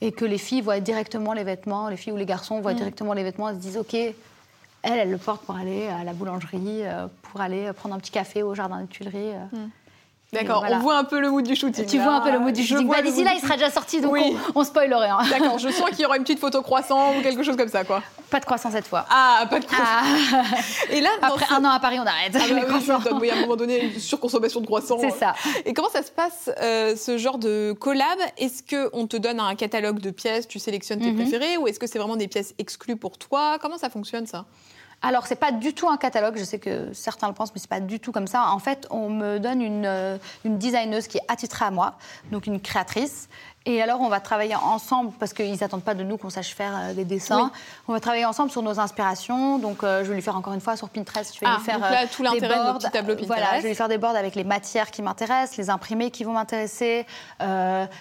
et 0.00 0.12
que 0.12 0.24
les 0.24 0.38
filles 0.38 0.60
voient 0.60 0.80
directement 0.80 1.32
les 1.32 1.44
vêtements, 1.44 1.88
les 1.88 1.96
filles 1.96 2.12
ou 2.12 2.16
les 2.16 2.26
garçons 2.26 2.60
voient 2.60 2.72
mm. 2.72 2.76
directement 2.76 3.12
les 3.12 3.24
vêtements, 3.24 3.48
elles 3.48 3.56
se 3.56 3.60
disent 3.60 3.76
ok, 3.76 3.94
elle, 3.94 4.14
elle 4.84 5.10
le 5.10 5.18
porte 5.18 5.44
pour 5.44 5.56
aller 5.56 5.88
à 5.88 6.04
la 6.04 6.12
boulangerie, 6.12 6.84
euh, 6.84 7.06
pour 7.22 7.40
aller 7.40 7.72
prendre 7.72 7.94
un 7.94 7.98
petit 7.98 8.12
café 8.12 8.42
au 8.42 8.54
jardin 8.54 8.80
des 8.80 8.86
Tuileries. 8.86 9.34
Euh. 9.34 9.66
Mm. 10.32 10.36
D'accord, 10.36 10.64
on 10.70 10.78
voit 10.80 10.98
un 10.98 11.04
peu 11.04 11.20
le 11.20 11.30
mood 11.30 11.44
du 11.44 11.54
shooting. 11.54 11.86
Tu 11.86 11.98
vois 11.98 12.16
un 12.16 12.20
peu 12.20 12.30
le 12.30 12.38
mood 12.38 12.52
du 12.52 12.62
shooting. 12.62 12.86
Bah, 12.86 13.00
D'ici 13.00 13.24
là, 13.24 13.32
il 13.34 13.40
sera 13.40 13.54
déjà 13.54 13.70
sorti, 13.70 14.00
donc 14.00 14.14
on, 14.14 14.60
on 14.60 14.64
spoil 14.64 14.92
rien. 14.92 15.18
D'accord, 15.30 15.58
je 15.58 15.70
sens 15.70 15.88
qu'il 15.90 16.00
y 16.00 16.04
aura 16.04 16.18
une 16.18 16.22
petite 16.22 16.38
photo 16.38 16.60
croissant 16.60 17.16
ou 17.16 17.22
quelque 17.22 17.42
chose 17.42 17.56
comme 17.56 17.68
ça, 17.68 17.84
quoi. 17.84 18.02
Pas 18.30 18.40
de 18.40 18.44
croissant 18.44 18.70
cette 18.70 18.86
fois. 18.86 19.06
Ah, 19.08 19.46
pas 19.48 19.58
de 19.58 19.64
croissant. 19.64 19.84
Ah. 19.86 20.42
Et 20.90 21.00
là, 21.00 21.08
après 21.22 21.46
un 21.50 21.64
an 21.64 21.70
à 21.70 21.80
Paris, 21.80 21.98
on 21.98 22.04
arrête. 22.06 22.34
Ah 22.34 22.40
bah 22.46 23.10
oui, 23.18 23.30
à 23.30 23.36
un 23.36 23.40
moment 23.40 23.56
donné, 23.56 23.84
une 23.84 23.98
surconsommation 23.98 24.60
de 24.60 24.66
croissants. 24.66 24.98
C'est 25.00 25.12
ça. 25.12 25.32
Et 25.64 25.72
comment 25.72 25.88
ça 25.88 26.02
se 26.02 26.10
passe, 26.10 26.50
euh, 26.60 26.94
ce 26.94 27.16
genre 27.16 27.38
de 27.38 27.72
collab? 27.72 28.18
Est-ce 28.36 28.62
qu'on 28.62 29.06
te 29.06 29.16
donne 29.16 29.40
un 29.40 29.54
catalogue 29.54 30.00
de 30.00 30.10
pièces, 30.10 30.46
tu 30.46 30.58
sélectionnes 30.58 31.00
tes 31.00 31.10
mhm. 31.12 31.16
préférées, 31.16 31.56
ou 31.56 31.68
est-ce 31.68 31.78
que 31.78 31.86
c'est 31.86 31.98
vraiment 31.98 32.16
des 32.16 32.28
pièces 32.28 32.54
exclues 32.58 32.96
pour 32.96 33.16
toi? 33.16 33.56
Comment 33.62 33.78
ça 33.78 33.88
fonctionne, 33.88 34.26
ça? 34.26 34.44
Alors, 35.00 35.26
c'est 35.28 35.36
pas 35.36 35.52
du 35.52 35.74
tout 35.74 35.88
un 35.88 35.96
catalogue, 35.96 36.36
je 36.36 36.44
sais 36.44 36.58
que 36.58 36.92
certains 36.92 37.28
le 37.28 37.34
pensent, 37.34 37.52
mais 37.54 37.60
c'est 37.60 37.70
pas 37.70 37.78
du 37.78 38.00
tout 38.00 38.10
comme 38.10 38.26
ça. 38.26 38.50
En 38.50 38.58
fait, 38.58 38.86
on 38.90 39.08
me 39.08 39.38
donne 39.38 39.62
une, 39.62 39.86
euh, 39.86 40.18
une 40.44 40.58
designeuse 40.58 41.06
qui 41.06 41.18
est 41.18 41.24
attitrée 41.28 41.66
à 41.66 41.70
moi, 41.70 41.94
donc 42.32 42.46
une 42.46 42.60
créatrice. 42.60 43.28
Et 43.64 43.80
alors, 43.80 44.00
on 44.00 44.08
va 44.08 44.18
travailler 44.18 44.56
ensemble, 44.56 45.12
parce 45.20 45.32
qu'ils 45.32 45.56
n'attendent 45.60 45.84
pas 45.84 45.94
de 45.94 46.02
nous 46.02 46.16
qu'on 46.16 46.30
sache 46.30 46.52
faire 46.52 46.72
euh, 46.76 46.94
des 46.94 47.04
dessins. 47.04 47.52
On 47.86 47.92
va 47.92 48.00
travailler 48.00 48.24
ensemble 48.24 48.50
sur 48.50 48.62
nos 48.62 48.80
inspirations. 48.80 49.58
Donc, 49.58 49.84
euh, 49.84 50.02
je 50.02 50.08
vais 50.08 50.16
lui 50.16 50.22
faire 50.22 50.36
encore 50.36 50.54
une 50.54 50.60
fois 50.60 50.76
sur 50.76 50.88
Pinterest. 50.88 51.32
Je 51.32 51.40
vais 51.40 51.46
ah, 51.46 51.58
lui 51.58 51.64
faire 51.64 51.78
donc 51.78 51.90
là, 51.90 52.06
tout 52.08 52.22
l'intérêt 52.24 52.58
de 52.58 52.64
notre 52.64 52.78
petit 52.78 52.90
tableau 52.90 53.14
Pinterest. 53.14 53.28
Voilà, 53.28 53.56
je 53.58 53.62
vais 53.62 53.68
lui 53.68 53.76
faire 53.76 53.88
des 53.88 53.98
boards 53.98 54.16
avec 54.16 54.34
les 54.34 54.44
matières 54.44 54.90
qui 54.90 55.02
m'intéressent, 55.02 55.58
les 55.58 55.70
imprimés 55.70 56.10
qui 56.10 56.24
vont 56.24 56.32
m'intéresser, 56.32 57.06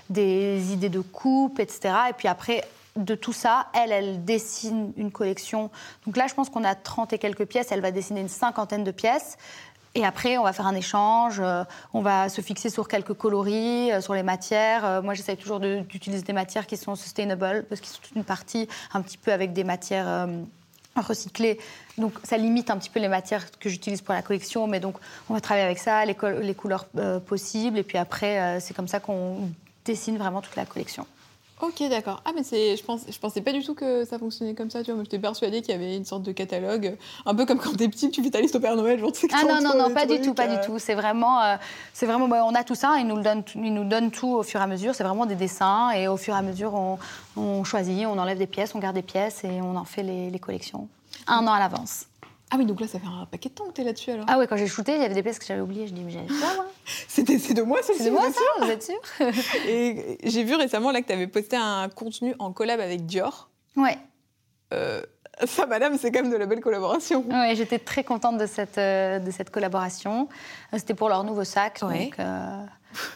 des 0.10 0.74
idées 0.74 0.89
de 0.89 1.02
coupe, 1.02 1.60
etc. 1.60 1.93
Et 2.10 2.14
puis 2.14 2.28
après, 2.28 2.64
de 2.98 3.16
tout 3.16 3.34
ça, 3.34 3.68
elle, 3.74 3.91
elle 3.91 4.26
dessine 4.26 4.91
une 4.98 5.12
collection. 5.12 5.70
Donc 6.06 6.18
là, 6.18 6.28
je 6.28 6.34
pense 6.34 6.50
qu'on 6.50 6.64
a 6.64 6.76
30 6.76 7.14
et 7.14 7.18
quelques 7.18 7.45
pièces. 7.45 7.72
Elle 7.72 7.82
va 7.82 7.91
dessiner 7.91 8.22
une 8.22 8.30
cinquantaine 8.30 8.84
de 8.84 8.91
pièces. 8.91 9.38
Et 9.98 10.06
après, 10.06 10.38
on 10.38 10.43
va 10.43 10.54
faire 10.54 10.68
un 10.68 10.76
échange, 10.76 11.39
euh, 11.39 11.64
on 11.91 12.02
va 12.02 12.30
se 12.30 12.41
fixer 12.41 12.70
sur 12.70 12.88
quelques 12.88 13.14
coloris, 13.14 13.91
euh, 13.91 14.00
sur 14.00 14.14
les 14.14 14.22
matières. 14.22 14.86
Euh, 14.86 15.02
moi, 15.02 15.16
j'essaie 15.16 15.36
toujours 15.36 15.60
d'utiliser 15.60 16.22
des 16.22 16.34
matières 16.34 16.68
qui 16.68 16.78
sont 16.78 16.95
sustainable, 16.95 17.66
parce 17.68 17.82
qu'ils 17.82 17.89
sont 17.89 18.16
une 18.16 18.24
partie 18.24 18.68
un 18.93 19.02
petit 19.02 19.18
peu 19.18 19.32
avec 19.32 19.54
des 19.54 19.64
matières 19.64 20.28
recyclées. 20.95 21.60
Donc, 21.98 22.14
ça 22.24 22.38
limite 22.38 22.70
un 22.70 22.78
petit 22.78 22.91
peu 22.91 23.00
les 23.00 23.08
matières 23.08 23.50
que 23.60 23.70
j'utilise 23.70 24.02
pour 24.02 24.14
la 24.14 24.22
collection. 24.22 24.68
Mais 24.68 24.80
donc, 24.80 24.98
on 25.30 25.34
va 25.34 25.41
travailler 25.41 25.66
avec 25.66 25.80
ça, 25.80 26.06
les 26.06 26.54
couleurs 26.54 26.86
possibles. 27.26 27.80
Et 27.80 27.84
puis 27.84 27.98
après, 27.98 28.60
c'est 28.60 28.76
comme 28.76 28.88
ça 28.88 29.00
qu'on 29.00 29.50
dessine 29.84 30.18
vraiment 30.18 30.41
toute 30.41 30.56
la 30.56 30.66
collection. 30.66 31.08
Ok, 31.60 31.82
d'accord. 31.89 32.22
Ah, 32.24 32.32
mais 32.36 32.43
c'est, 32.43 32.78
je, 32.78 32.84
pense, 32.84 33.01
je 33.10 33.18
pensais 33.18 33.41
pas 33.41 33.51
du 33.51 33.64
tout 33.64 33.74
que 33.74 34.05
ça 34.05 34.20
fonctionnait 34.20 34.53
comme 34.53 34.70
ça. 34.70 34.84
Tu 34.84 34.88
vois, 34.88 34.95
moi, 34.95 35.03
j'étais 35.03 35.18
persuadée 35.18 35.62
qu'il 35.62 35.72
y 35.72 35.76
avait 35.76 35.97
une 35.97 36.05
sorte 36.05 36.22
de 36.22 36.32
catalogue, 36.32 36.95
un 37.26 37.34
peu 37.34 37.45
comme 37.45 37.58
quand 37.58 37.76
t'es 37.76 37.88
petit, 37.88 38.12
tu 38.12 38.22
fais 38.22 38.30
ta 38.30 38.41
liste 38.41 38.55
au 38.55 38.60
Père 38.60 38.76
Noël, 38.76 38.99
genre, 38.99 39.12
tu 39.12 39.22
sais 39.22 39.28
Ah 39.34 39.43
non, 39.43 39.62
non, 39.62 39.76
non, 39.76 39.93
pas 39.93 40.05
du 40.05 40.22
tout, 40.22 40.36
pas 40.36 40.47
du 40.47 40.55
euh. 40.55 40.64
tout. 40.64 40.78
C'est 40.78 40.93
vraiment, 40.93 41.41
euh, 41.41 41.55
c'est 41.93 42.05
vraiment, 42.05 42.28
bah, 42.28 42.43
on 42.45 42.53
a 42.53 42.64
tout 42.64 42.76
ça, 42.76 42.97
ils 42.99 43.08
nous 43.08 43.16
le 43.16 43.24
donnent, 43.24 43.43
ils 43.55 43.74
nous 43.74 43.86
donnent 43.86 44.12
tout 44.12 44.36
au 44.36 44.43
fur 44.43 44.60
et 44.60 44.64
à 44.64 44.68
mesure. 44.68 44.93
C'est 44.93 45.03
vraiment 45.03 45.26
des 45.26 45.36
dessins, 45.36 45.89
et 45.91 46.08
au 46.08 46.18
fur 46.18 46.36
et 46.36 46.38
à 46.38 46.43
mesure, 46.43 46.76
on, 46.76 46.99
on, 47.36 47.64
choisit, 47.64 48.05
on 48.05 48.20
enlève 48.20 48.38
des 48.38 48.47
pièces, 48.47 48.76
on 48.76 48.80
garde 48.80 48.95
des 48.95 49.01
pièces, 49.01 49.43
et 49.43 49.60
on 49.62 49.76
en 49.78 49.86
fait 49.86 50.03
les, 50.03 50.30
les 50.30 50.39
collections 50.39 50.88
un 51.28 51.45
an 51.47 51.53
à 51.53 51.60
l'avance. 51.60 52.05
Ah 52.50 52.56
oui, 52.58 52.66
donc 52.66 52.80
là, 52.80 52.88
ça 52.88 53.00
fait 53.00 53.08
un 53.08 53.26
paquet 53.26 53.50
de 53.50 53.56
temps 53.56 53.66
que 53.66 53.74
tu 53.74 53.82
es 53.82 53.84
là-dessus 53.84 54.12
alors. 54.12 54.26
Ah 54.30 54.38
ouais, 54.38 54.48
quand 54.48 54.56
j'ai 54.56 54.68
shooté, 54.68 54.95
il 54.95 55.02
y 55.02 55.06
avait 55.06 55.14
des 55.14 55.24
pièces 55.24 55.38
que 55.38 55.45
j'avais 55.45 55.60
oubliées. 55.60 55.86
Je 55.88 55.93
dis, 55.93 56.04
mais 56.04 56.12
j'avais 56.12 56.28
pas, 56.28 56.56
moi. 56.56 56.66
C'était, 57.08 57.39
c'est 57.39 57.54
de 57.54 57.62
moi, 57.62 57.80
celle-ci 57.84 58.04
C'est 58.04 58.10
de 58.10 58.16
moi, 58.16 58.32
ça, 58.32 58.66
vous 58.66 58.70
êtes 58.70 58.84
sûr 58.84 59.00
Et 59.68 60.18
j'ai 60.24 60.43
vu 60.43 60.56
récemment 60.56 60.91
là 60.91 61.02
que 61.02 61.08
tu 61.08 61.14
avais 61.14 61.28
posté 61.28 61.58
un 61.58 61.89
contenu 61.89 62.36
en 62.39 62.54
collab 62.54 62.80
avec 62.80 63.06
Dior. 63.06 63.50
Ouais. 63.76 63.98
Euh, 64.74 65.02
ça, 65.45 65.66
madame, 65.66 65.98
c'est 65.98 66.10
quand 66.12 66.22
même 66.22 66.32
de 66.32 66.38
la 66.38 66.45
belle 66.45 66.62
collaboration. 66.62 67.26
Oui, 67.30 67.56
j'étais 67.56 67.80
très 67.80 68.06
contente 68.06 68.38
de 68.38 68.45
cette, 68.45 68.78
euh, 68.78 69.20
de 69.20 69.30
cette 69.30 69.50
collaboration. 69.50 70.30
Euh, 70.74 70.78
c'était 70.78 70.93
pour 70.93 71.10
leur 71.10 71.26
nouveau 71.26 71.43
sac. 71.43 71.82
Donc, 71.82 72.18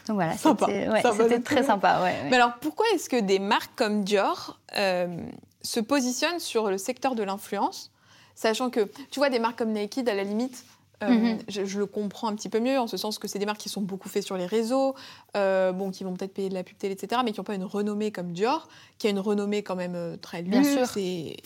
Donc 0.06 0.14
voilà, 0.14 0.34
c'était 0.36 1.40
très 1.40 1.62
sympa. 1.62 2.02
Mais 2.28 2.36
alors 2.36 2.52
pourquoi 2.60 2.84
est-ce 2.94 3.08
que 3.08 3.18
des 3.18 3.38
marques 3.38 3.74
comme 3.76 4.04
Dior 4.04 4.60
se 4.74 5.80
positionnent 5.80 6.40
sur 6.40 6.70
le 6.70 6.76
secteur 6.76 7.14
de 7.14 7.22
l'influence 7.22 7.91
Sachant 8.34 8.70
que, 8.70 8.90
tu 9.10 9.20
vois, 9.20 9.30
des 9.30 9.38
marques 9.38 9.58
comme 9.58 9.72
Naked, 9.72 10.08
à 10.08 10.14
la 10.14 10.24
limite, 10.24 10.64
euh, 11.02 11.08
mhm. 11.08 11.38
je, 11.48 11.78
le 11.78 11.86
comprends 11.86 12.28
un 12.28 12.34
petit 12.34 12.48
peu 12.48 12.60
mieux, 12.60 12.78
en 12.78 12.86
ce 12.86 12.96
sens 12.96 13.18
que 13.18 13.26
c'est 13.26 13.38
des 13.38 13.46
marques 13.46 13.60
qui 13.60 13.68
sont 13.68 13.80
beaucoup 13.80 14.08
faites 14.08 14.22
sur 14.22 14.36
les 14.36 14.46
réseaux, 14.46 14.94
euh, 15.36 15.72
bon, 15.72 15.90
qui 15.90 16.04
vont 16.04 16.14
peut-être 16.14 16.34
payer 16.34 16.48
de 16.48 16.54
la 16.54 16.62
pub 16.62 16.76
télé, 16.78 16.94
etc., 16.94 17.22
mais 17.24 17.32
qui 17.32 17.40
n'ont 17.40 17.44
pas 17.44 17.54
une 17.54 17.64
renommée 17.64 18.12
comme 18.12 18.32
Dior, 18.32 18.68
qui 18.98 19.08
a 19.08 19.10
une 19.10 19.18
renommée 19.18 19.62
quand 19.62 19.76
même 19.76 19.94
euh, 19.94 20.16
très 20.16 20.42
luxe 20.42 20.96
et, 20.96 21.42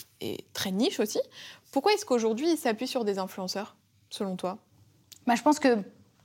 très 0.53 0.73
niche 0.73 1.01
aussi. 1.01 1.21
Pourquoi 1.73 1.93
est-ce 1.93 2.05
qu'aujourd'hui, 2.05 2.51
ils 2.51 2.57
s'appuient 2.57 2.87
sur 2.87 3.05
des 3.05 3.19
influenceurs, 3.19 3.77
selon 4.11 4.37
toi? 4.37 4.59
Bah, 5.27 5.35
Je 5.35 5.43
pense 5.43 5.59
que 5.59 5.79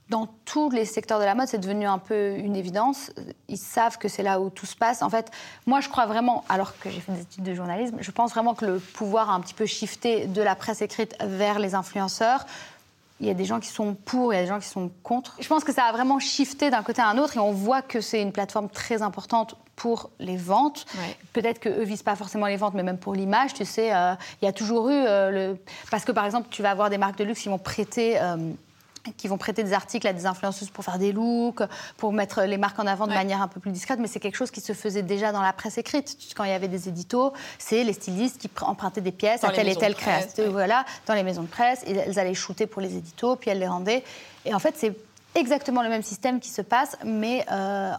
dans 0.08 0.28
tous 0.44 0.70
les 0.70 0.84
secteurs 0.84 1.18
de 1.18 1.24
la 1.24 1.34
mode, 1.34 1.48
c'est 1.48 1.58
devenu 1.58 1.86
un 1.86 1.98
peu 1.98 2.36
une 2.36 2.54
évidence. 2.54 3.10
Ils 3.48 3.56
savent 3.56 3.98
que 3.98 4.08
c'est 4.08 4.22
là 4.22 4.40
où 4.40 4.50
tout 4.50 4.66
se 4.66 4.76
passe. 4.76 5.02
En 5.02 5.08
fait, 5.08 5.30
moi, 5.66 5.80
je 5.80 5.88
crois 5.88 6.06
vraiment, 6.06 6.44
alors 6.48 6.78
que 6.78 6.90
j'ai 6.90 7.00
fait 7.00 7.12
des 7.12 7.22
études 7.22 7.44
de 7.44 7.54
journalisme, 7.54 7.96
je 8.00 8.10
pense 8.10 8.32
vraiment 8.32 8.54
que 8.54 8.66
le 8.66 8.78
pouvoir 8.78 9.30
a 9.30 9.34
un 9.34 9.40
petit 9.40 9.54
peu 9.54 9.64
shifté 9.64 10.26
de 10.26 10.42
la 10.42 10.54
presse 10.54 10.82
écrite 10.82 11.16
vers 11.24 11.58
les 11.58 11.74
influenceurs. 11.74 12.44
Il 13.20 13.26
y 13.26 13.30
a 13.30 13.34
des 13.34 13.44
gens 13.44 13.60
qui 13.60 13.68
sont 13.68 13.94
pour, 13.94 14.34
il 14.34 14.36
y 14.36 14.38
a 14.40 14.42
des 14.42 14.48
gens 14.48 14.58
qui 14.58 14.66
sont 14.66 14.90
contre. 15.02 15.36
Je 15.40 15.46
pense 15.46 15.62
que 15.62 15.72
ça 15.72 15.84
a 15.84 15.92
vraiment 15.92 16.18
shifté 16.18 16.70
d'un 16.70 16.82
côté 16.82 17.00
à 17.00 17.08
un 17.08 17.18
autre 17.18 17.36
et 17.36 17.40
on 17.40 17.52
voit 17.52 17.80
que 17.80 18.00
c'est 18.00 18.20
une 18.20 18.32
plateforme 18.32 18.68
très 18.68 19.00
importante 19.00 19.54
pour 19.76 20.10
les 20.18 20.36
ventes. 20.36 20.84
Peut-être 21.32 21.60
qu'eux 21.60 21.80
ne 21.80 21.84
visent 21.84 22.02
pas 22.02 22.16
forcément 22.16 22.46
les 22.46 22.56
ventes, 22.56 22.74
mais 22.74 22.82
même 22.82 22.98
pour 22.98 23.14
l'image, 23.14 23.54
tu 23.54 23.64
sais, 23.64 23.94
euh, 23.94 24.14
il 24.40 24.44
y 24.44 24.48
a 24.48 24.52
toujours 24.52 24.90
eu 24.90 24.92
euh, 24.92 25.30
le... 25.30 25.58
Parce 25.90 26.04
que 26.04 26.12
par 26.12 26.26
exemple, 26.26 26.48
tu 26.50 26.62
vas 26.62 26.70
avoir 26.70 26.90
des 26.90 26.98
marques 26.98 27.16
de 27.16 27.24
luxe 27.24 27.40
qui 27.40 27.48
vont 27.48 27.58
prêter... 27.58 28.20
Euh, 28.20 28.36
qui 29.16 29.28
vont 29.28 29.38
prêter 29.38 29.64
des 29.64 29.72
articles 29.72 30.06
à 30.06 30.12
des 30.12 30.26
influenceuses 30.26 30.70
pour 30.70 30.84
faire 30.84 30.98
des 30.98 31.12
looks, 31.12 31.62
pour 31.96 32.12
mettre 32.12 32.42
les 32.42 32.56
marques 32.56 32.78
en 32.78 32.86
avant 32.86 33.06
de 33.06 33.12
manière 33.12 33.42
un 33.42 33.48
peu 33.48 33.60
plus 33.60 33.70
discrète, 33.70 33.98
mais 33.98 34.06
c'est 34.06 34.20
quelque 34.20 34.36
chose 34.36 34.50
qui 34.50 34.60
se 34.60 34.72
faisait 34.72 35.02
déjà 35.02 35.32
dans 35.32 35.42
la 35.42 35.52
presse 35.52 35.78
écrite. 35.78 36.16
Quand 36.36 36.44
il 36.44 36.50
y 36.50 36.54
avait 36.54 36.68
des 36.68 36.88
éditos, 36.88 37.32
c'est 37.58 37.84
les 37.84 37.92
stylistes 37.92 38.38
qui 38.38 38.50
empruntaient 38.60 39.00
des 39.00 39.12
pièces 39.12 39.44
à 39.44 39.50
telle 39.50 39.68
et 39.68 39.76
telle 39.76 39.94
créatrice, 39.94 40.46
voilà, 40.46 40.84
dans 41.06 41.14
les 41.14 41.22
maisons 41.22 41.42
de 41.42 41.48
presse, 41.48 41.82
et 41.86 41.92
elles 41.92 42.18
allaient 42.18 42.34
shooter 42.34 42.66
pour 42.66 42.80
les 42.82 42.96
éditos, 42.96 43.36
puis 43.36 43.50
elles 43.50 43.58
les 43.58 43.68
rendaient. 43.68 44.04
Et 44.44 44.54
en 44.54 44.58
fait, 44.58 44.74
c'est 44.76 44.96
exactement 45.34 45.82
le 45.82 45.88
même 45.88 46.02
système 46.02 46.40
qui 46.40 46.50
se 46.50 46.62
passe, 46.62 46.96
mais 47.04 47.44
euh, 47.50 47.92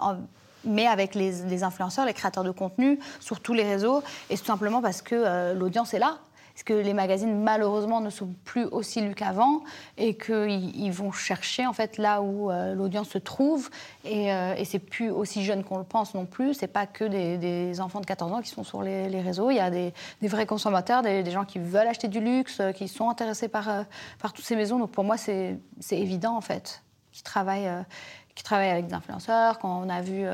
mais 0.65 0.87
avec 0.87 1.13
les, 1.15 1.63
influenceurs, 1.63 2.05
les 2.05 2.13
créateurs 2.13 2.45
de 2.45 2.51
contenu 2.51 2.99
sur 3.19 3.41
tous 3.41 3.53
les 3.53 3.63
réseaux, 3.63 4.01
et 4.29 4.37
tout 4.37 4.45
simplement 4.45 4.81
parce 4.81 5.01
que 5.01 5.15
euh, 5.15 5.53
l'audience 5.53 5.93
est 5.93 5.99
là. 5.99 6.19
Parce 6.53 6.63
que 6.63 6.73
les 6.73 6.93
magazines, 6.93 7.41
malheureusement, 7.41 7.99
ne 7.99 8.11
sont 8.11 8.29
plus 8.45 8.65
aussi 8.65 9.01
lus 9.01 9.15
qu'avant 9.15 9.63
et 9.97 10.15
qu'ils 10.15 10.91
vont 10.91 11.11
chercher 11.11 11.65
en 11.65 11.73
fait 11.73 11.97
là 11.97 12.21
où 12.21 12.51
euh, 12.51 12.75
l'audience 12.75 13.09
se 13.09 13.17
trouve. 13.17 13.71
Et, 14.05 14.31
euh, 14.31 14.53
et 14.55 14.63
c'est 14.63 14.77
plus 14.77 15.09
aussi 15.09 15.43
jeune 15.43 15.63
qu'on 15.63 15.79
le 15.79 15.83
pense 15.83 16.13
non 16.13 16.27
plus. 16.27 16.53
C'est 16.53 16.67
pas 16.67 16.85
que 16.85 17.05
des, 17.05 17.81
enfants 17.81 18.01
de 18.01 18.05
14 18.05 18.33
ans 18.33 18.41
qui 18.41 18.49
sont 18.49 18.63
sur 18.63 18.83
les, 18.83 19.21
réseaux. 19.21 19.49
Il 19.49 19.55
y 19.55 19.59
a 19.59 19.71
des, 19.71 19.93
vrais 20.21 20.45
consommateurs, 20.45 21.01
des, 21.01 21.29
gens 21.31 21.43
qui 21.43 21.57
veulent 21.57 21.87
acheter 21.87 22.07
du 22.07 22.19
luxe, 22.19 22.59
euh, 22.59 22.71
qui 22.71 22.87
sont 22.87 23.09
intéressés 23.09 23.47
par, 23.47 23.85
par 24.21 24.31
toutes 24.31 24.45
ces 24.45 24.55
maisons. 24.55 24.77
Donc 24.77 24.91
pour 24.91 25.03
moi, 25.03 25.17
c'est 25.17 25.57
évident 25.89 26.37
en 26.37 26.41
fait 26.41 26.83
qui 27.11 27.23
travaillent 27.23 27.69
qui 28.35 28.43
travaillent 28.43 28.71
avec 28.71 28.87
des 28.87 28.93
influenceurs. 28.95 29.59
Quand 29.59 29.83
on 29.85 29.89
a 29.89 30.01
vu, 30.01 30.25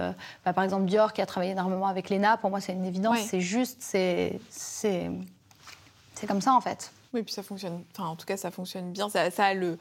bah, 0.46 0.54
par 0.54 0.64
exemple, 0.64 0.86
Dior 0.86 1.12
qui 1.12 1.22
a 1.22 1.26
travaillé 1.26 1.52
énormément 1.52 1.88
avec 1.88 2.10
Lena, 2.10 2.38
pour 2.38 2.50
moi, 2.50 2.62
c'est 2.62 2.72
une 2.72 2.86
évidence. 2.86 3.20
C'est 3.20 3.42
juste, 3.42 3.78
c'est 3.82 4.40
c'est 6.20 6.28
comme 6.28 6.42
ça, 6.42 6.54
en 6.54 6.62
fait. 6.62 6.92
Oui, 7.14 7.24
puis 7.24 7.34
ça 7.34 7.44
fonctionne. 7.44 7.84
Enfin, 7.94 8.10
en 8.10 8.16
tout 8.16 8.26
cas, 8.26 8.38
ça 8.38 8.52
fonctionne 8.52 8.92
bien. 8.92 9.10
Ça, 9.10 9.22
a 9.22 9.54
le. 9.54 9.78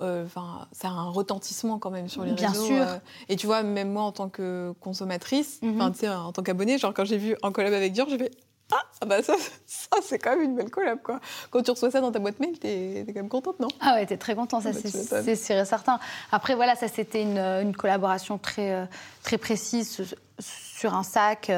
Euh, 0.00 0.24
enfin, 0.24 0.66
ça 0.72 0.88
a 0.88 0.90
un 0.90 1.10
retentissement 1.10 1.78
quand 1.78 1.90
même 1.90 2.08
sur 2.08 2.24
les 2.24 2.32
Bien 2.32 2.50
réseaux. 2.50 2.66
sûr. 2.66 2.82
Euh. 2.82 2.98
et 3.28 3.36
tu 3.36 3.46
vois, 3.46 3.62
même 3.62 3.90
moi 3.90 4.02
en 4.02 4.12
tant 4.12 4.28
que 4.28 4.72
consommatrice, 4.80 5.60
mhm. 5.62 5.92
tu 5.92 6.00
sais, 6.00 6.08
en 6.08 6.32
tant 6.32 6.42
qu'abonnée, 6.42 6.78
genre 6.78 6.94
quand 6.94 7.04
j'ai 7.04 7.16
vu 7.16 7.36
un 7.42 7.50
collab 7.50 7.72
avec 7.72 7.92
Dior, 7.92 8.08
j'ai 8.08 8.18
fait 8.18 8.30
ah, 8.70 8.76
ah, 9.00 9.06
bah 9.06 9.22
ça, 9.22 9.34
ça 9.66 9.96
c'est 10.02 10.18
quand 10.18 10.30
même 10.30 10.42
une 10.42 10.54
belle 10.54 10.70
collab, 10.70 11.00
quoi. 11.02 11.20
Quand 11.50 11.62
tu 11.62 11.70
reçois 11.70 11.90
ça 11.90 12.00
dans 12.00 12.12
ta 12.12 12.18
boîte 12.18 12.38
mail, 12.38 12.58
t'es 12.58 13.00
es 13.00 13.04
quand 13.06 13.14
même 13.14 13.28
contente, 13.28 13.58
non? 13.60 13.68
Ah 13.80 13.94
ouais, 13.94 14.06
t'es 14.06 14.18
très 14.18 14.34
contente, 14.34 14.62
ça 14.62 14.70
ah 14.72 14.78
bah, 15.10 15.22
c'est 15.22 15.64
certain. 15.64 15.98
Après, 16.30 16.54
voilà, 16.54 16.76
ça 16.76 16.86
c'était 16.86 17.22
une, 17.22 17.38
une, 17.38 17.74
collaboration 17.74 18.36
très, 18.36 18.72
euh, 18.72 18.84
très 19.22 19.38
précise 19.38 20.00
sur 20.38 20.94
un 20.94 21.02
sac. 21.02 21.50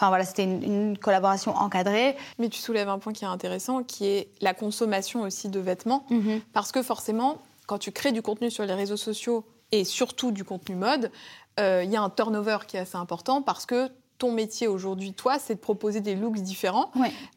Enfin 0.00 0.08
voilà, 0.08 0.24
c'était 0.24 0.44
une, 0.44 0.96
collaboration 0.96 1.54
encadrée. 1.54 2.16
Mais 2.38 2.48
tu 2.48 2.58
soulèves 2.58 2.88
un 2.88 2.98
point 2.98 3.12
qui 3.12 3.24
est 3.24 3.28
intéressant, 3.28 3.82
qui 3.82 4.06
est 4.06 4.28
la 4.40 4.54
consommation 4.54 5.20
aussi 5.20 5.50
de 5.50 5.60
vêtements. 5.60 6.06
Mhm. 6.08 6.40
Parce 6.54 6.72
que 6.72 6.82
forcément, 6.82 7.36
quand 7.66 7.76
tu 7.76 7.92
crées 7.92 8.12
du 8.12 8.22
contenu 8.22 8.50
sur 8.50 8.64
les 8.64 8.72
réseaux 8.72 8.96
sociaux 8.96 9.44
et 9.72 9.84
surtout 9.84 10.32
du 10.32 10.42
contenu 10.42 10.74
mode, 10.74 11.10
euh, 11.58 11.82
il 11.84 11.90
y 11.90 11.96
a 11.96 12.00
un 12.00 12.08
turnover 12.08 12.60
qui 12.66 12.78
est 12.78 12.80
assez 12.80 12.96
important 12.96 13.42
parce 13.42 13.66
que 13.66 13.90
ton 14.16 14.32
métier 14.32 14.68
aujourd'hui, 14.68 15.12
toi, 15.12 15.38
c'est 15.38 15.56
de 15.56 15.60
proposer 15.60 16.00
des 16.00 16.16
looks 16.16 16.40
différents. 16.40 16.90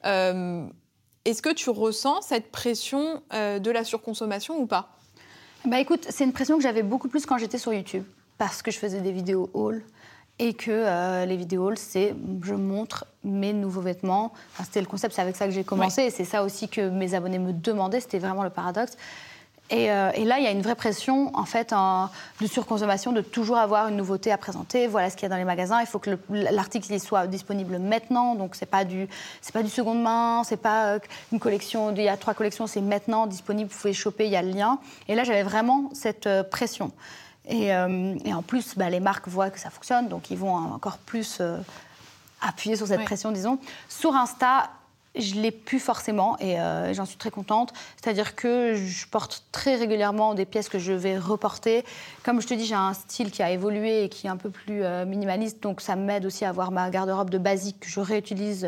Euh, 0.06 0.66
est-ce 1.26 1.42
que 1.42 1.54
tu 1.54 1.70
ressens 1.70 2.22
cette 2.22 2.50
pression 2.50 3.22
euh, 3.34 3.60
de 3.60 3.72
la 3.72 3.84
surconsommation 3.84 4.58
ou 4.58 4.68
pas? 4.68 4.96
Bah 5.66 5.82
écoute, 5.82 6.08
c'est 6.10 6.24
une 6.24 6.34
pression 6.34 6.56
que 6.56 6.64
j'avais 6.64 6.84
beaucoup 6.84 7.10
plus 7.10 7.26
quand 7.26 7.38
j'étais 7.38 7.58
sur 7.58 7.74
YouTube 7.74 8.06
parce 8.38 8.62
que 8.62 8.72
je 8.72 8.80
faisais 8.80 9.02
des 9.02 9.12
vidéos 9.12 9.50
haul 9.54 9.84
et 10.40 10.54
que 10.54 10.72
euh, 10.72 11.26
les 11.26 11.38
vidéos, 11.38 11.76
c'est 11.76 12.16
je 12.42 12.54
montre 12.54 13.06
mes 13.24 13.54
nouveaux 13.54 13.82
vêtements. 13.82 14.34
c'était 14.64 14.82
le 14.82 14.88
concept, 14.88 15.14
c'est 15.16 15.22
avec 15.22 15.36
ça 15.36 15.46
que 15.46 15.52
j'ai 15.52 15.64
commencé, 15.64 16.04
et 16.04 16.10
c'est 16.10 16.26
ça 16.26 16.44
aussi 16.44 16.68
que 16.68 16.90
mes 16.90 17.14
abonnés 17.14 17.40
me 17.40 17.54
demandaient, 17.54 18.00
c'était 18.00 18.20
vraiment 18.20 18.44
le 18.44 18.50
paradoxe. 18.50 18.98
Et, 19.70 19.90
euh, 19.90 20.12
là, 20.26 20.40
il 20.40 20.44
y 20.44 20.48
a 20.48 20.52
une 20.52 20.62
vraie 20.62 20.76
pression 20.76 21.32
en 21.36 21.46
fait 21.46 21.74
de 22.42 22.48
surconsommation, 22.48 23.12
de 23.12 23.22
toujours 23.22 23.58
avoir 23.58 23.88
une 23.88 23.96
nouveauté 23.96 24.32
à 24.32 24.38
présenter. 24.38 24.88
Voilà 24.88 25.10
ce 25.10 25.16
qu'il 25.16 25.24
y 25.24 25.26
a 25.28 25.30
dans 25.30 25.38
les 25.38 25.46
magasins. 25.46 25.80
Il 25.80 25.88
faut 25.88 26.00
que 26.00 26.12
l'article 26.30 27.00
soit 27.00 27.28
disponible 27.28 27.80
maintenant. 27.80 28.36
Donc 28.36 28.56
c'est 28.56 28.68
pas 28.68 28.84
du 28.84 29.08
c'est 29.42 29.54
pas 29.54 29.64
du 29.64 29.70
seconde 29.70 30.02
main, 30.02 30.44
c'est 30.44 30.58
pas 30.58 30.96
euh, 30.96 31.00
une 31.32 31.40
collection. 31.40 31.92
Il 31.96 32.04
y 32.04 32.10
a 32.10 32.18
trois 32.18 32.34
collections, 32.34 32.68
c'est 32.68 32.82
maintenant 32.82 33.26
disponible. 33.26 33.72
Vous 33.72 33.80
pouvez 33.80 33.94
choper, 33.94 34.26
il 34.26 34.32
y 34.32 34.36
a 34.36 34.42
le 34.42 34.52
lien. 34.52 34.80
Et 35.08 35.16
là, 35.16 35.24
j'avais 35.24 35.44
vraiment 35.44 35.90
cette 35.94 36.30
pression. 36.52 36.92
Euh, 37.52 38.16
et, 38.24 38.34
en 38.34 38.42
plus, 38.42 38.76
bah, 38.78 38.90
les 38.90 39.00
marques 39.00 39.28
voient 39.28 39.50
que 39.50 39.60
ça 39.60 39.70
fonctionne, 39.70 40.08
donc 40.08 40.32
ils 40.32 40.38
vont 40.38 40.54
encore 40.54 40.98
plus 40.98 41.38
euh, 41.42 41.58
appuyer 42.42 42.76
sur 42.76 42.88
cette 42.88 43.04
pression, 43.04 43.32
disons. 43.32 43.60
Sur 43.90 44.16
Insta, 44.16 44.70
je 45.16 45.36
l'ai 45.36 45.52
plus 45.52 45.80
forcément 45.80 46.40
et 46.40 46.60
euh, 46.60 46.94
j'en 46.94 47.06
suis 47.06 47.18
très 47.18 47.30
contente. 47.30 47.74
C'est-à-dire 48.02 48.36
que 48.36 48.74
je 48.76 49.06
porte 49.08 49.44
très 49.52 49.76
régulièrement 49.76 50.34
des 50.34 50.46
pièces 50.46 50.70
que 50.70 50.80
je 50.80 50.94
vais 50.94 51.18
reporter. 51.18 51.84
Comme 52.24 52.42
je 52.42 52.48
te 52.48 52.54
dis, 52.54 52.66
j'ai 52.66 52.76
un 52.76 52.94
style 52.94 53.30
qui 53.30 53.44
a 53.44 53.52
évolué 53.52 54.06
et 54.06 54.10
qui 54.10 54.28
est 54.28 54.30
un 54.30 54.38
peu 54.38 54.50
plus 54.50 54.84
minimaliste, 55.06 55.62
donc 55.62 55.82
ça 55.82 55.96
m'aide 55.96 56.26
aussi 56.26 56.46
à 56.46 56.50
avoir 56.50 56.72
ma 56.72 56.90
garde-robe 56.90 57.30
de 57.30 57.38
basique 57.38 57.82
que 57.82 57.90
je 57.90 58.00
réutilise 58.00 58.68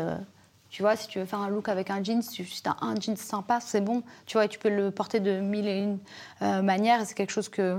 tu 0.76 0.82
vois, 0.82 0.94
si 0.94 1.08
tu 1.08 1.18
veux 1.18 1.24
faire 1.24 1.38
un 1.38 1.48
look 1.48 1.70
avec 1.70 1.88
un 1.88 2.04
jean, 2.04 2.20
si 2.20 2.44
tu 2.44 2.68
as 2.68 2.76
un 2.82 2.96
jean 2.96 3.16
sympa, 3.16 3.60
c'est 3.60 3.80
bon. 3.80 4.02
Tu 4.26 4.34
vois, 4.34 4.44
et 4.44 4.48
tu 4.48 4.58
peux 4.58 4.68
le 4.68 4.90
porter 4.90 5.20
de 5.20 5.40
mille 5.40 5.66
et 5.66 5.78
une 5.78 5.98
euh, 6.42 6.60
manières. 6.60 7.06
c'est 7.06 7.14
quelque 7.14 7.32
chose 7.32 7.48
que, 7.48 7.78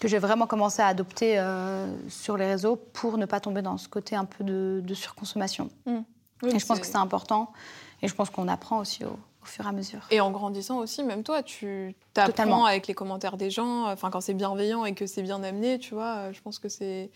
que 0.00 0.08
j'ai 0.08 0.16
vraiment 0.16 0.46
commencé 0.46 0.80
à 0.80 0.86
adopter 0.86 1.38
euh, 1.38 1.92
sur 2.08 2.38
les 2.38 2.46
réseaux 2.46 2.76
pour 2.76 3.18
ne 3.18 3.26
pas 3.26 3.38
tomber 3.38 3.60
dans 3.60 3.76
ce 3.76 3.86
côté 3.86 4.16
un 4.16 4.24
peu 4.24 4.44
de, 4.44 4.94
surconsommation. 4.94 5.68
Mmh. 5.84 5.98
et 6.46 6.58
je 6.58 6.64
pense 6.64 6.80
que 6.80 6.86
c'est 6.86 6.96
important. 6.96 7.52
Et 8.00 8.08
je 8.08 8.14
pense 8.14 8.30
qu'on 8.30 8.48
apprend 8.48 8.78
aussi 8.78 9.04
au, 9.04 9.18
fur 9.42 9.66
et 9.66 9.68
à 9.68 9.72
mesure. 9.72 10.00
Et 10.10 10.22
en 10.22 10.30
grandissant 10.30 10.78
aussi, 10.78 11.04
même 11.04 11.24
toi, 11.24 11.42
tu 11.42 11.94
apprends 12.16 12.64
avec 12.64 12.86
les 12.86 12.94
commentaires 12.94 13.36
des 13.36 13.50
gens. 13.50 13.90
Enfin, 13.90 14.08
quand 14.08 14.22
c'est 14.22 14.32
bienveillant 14.32 14.86
et 14.86 14.94
que 14.94 15.04
c'est 15.04 15.22
bien 15.22 15.42
amené, 15.42 15.78
tu 15.78 15.92
vois, 15.92 16.32
je 16.32 16.40
pense 16.40 16.58
que 16.58 16.70
c'est 16.70 17.10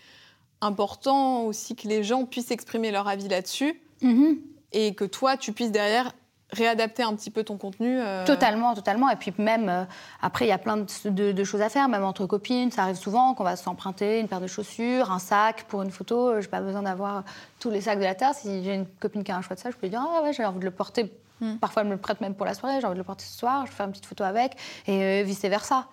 important 0.61 1.45
aussi 1.45 1.75
que 1.75 1.87
les 1.87 2.03
gens 2.03 2.23
puissent 2.25 2.51
exprimer 2.51 2.91
leur 2.91 3.07
avis 3.07 3.29
là-dessus. 3.29 3.81
Mmh 4.03 4.33
et 4.73 4.93
que 4.95 5.05
toi, 5.05 5.37
tu 5.37 5.53
puisses 5.53 5.71
derrière 5.71 6.11
réadapter 6.53 7.03
un 7.03 7.15
petit 7.15 7.31
peu 7.31 7.43
ton 7.43 7.57
contenu. 7.57 7.99
Euh. 7.99 8.25
Totalement, 8.25 8.73
totalement. 8.75 9.09
Et 9.09 9.15
puis 9.15 9.33
même, 9.37 9.69
euh, 9.69 9.83
après, 10.21 10.45
il 10.45 10.49
y 10.49 10.51
a 10.51 10.57
plein 10.57 10.77
de, 10.77 11.43
choses 11.43 11.61
à 11.61 11.69
faire, 11.69 11.89
même 11.89 12.03
entre 12.03 12.25
copines. 12.25 12.71
Ça 12.71 12.83
arrive 12.83 12.95
souvent 12.95 13.33
qu'on 13.33 13.43
va 13.43 13.55
s'emprunter 13.55 14.19
une 14.19 14.27
paire 14.27 14.41
de 14.41 14.47
chaussures, 14.47 15.11
un 15.11 15.19
sac 15.19 15.65
pour 15.67 15.81
une 15.81 15.91
photo. 15.91 16.33
Je 16.35 16.45
n'ai 16.45 16.47
pas 16.47 16.61
besoin 16.61 16.83
d'avoir 16.83 17.23
tous 17.59 17.69
les 17.69 17.81
sacs 17.81 17.99
de 17.99 18.03
la 18.03 18.15
Terre. 18.15 18.33
Si 18.33 18.63
j'ai 18.63 18.75
une 18.75 18.85
copine 18.85 19.23
qui 19.23 19.31
a 19.31 19.37
un 19.37 19.41
choix 19.41 19.55
de 19.55 19.61
ça, 19.61 19.71
je 19.71 19.75
peux 19.75 19.87
lui 19.87 19.89
dire, 19.89 20.03
ah 20.03 20.21
ouais, 20.21 20.33
j'ai 20.33 20.45
envie 20.45 20.59
de 20.59 20.65
le 20.65 20.71
porter. 20.71 21.11
Hmm. 21.41 21.57
Parfois, 21.57 21.81
elle 21.81 21.89
me 21.89 21.93
le 21.93 21.99
prête 21.99 22.21
même 22.21 22.35
pour 22.35 22.45
la 22.45 22.53
soirée. 22.53 22.79
J'ai 22.79 22.85
envie 22.85 22.95
de 22.95 22.99
le 22.99 23.05
porter 23.05 23.25
ce 23.25 23.37
soir. 23.37 23.65
Je 23.65 23.71
fais 23.71 23.83
une 23.83 23.91
petite 23.91 24.05
photo 24.05 24.23
avec. 24.23 24.55
Et 24.87 25.21
euh, 25.21 25.23
vice-versa. 25.23 25.87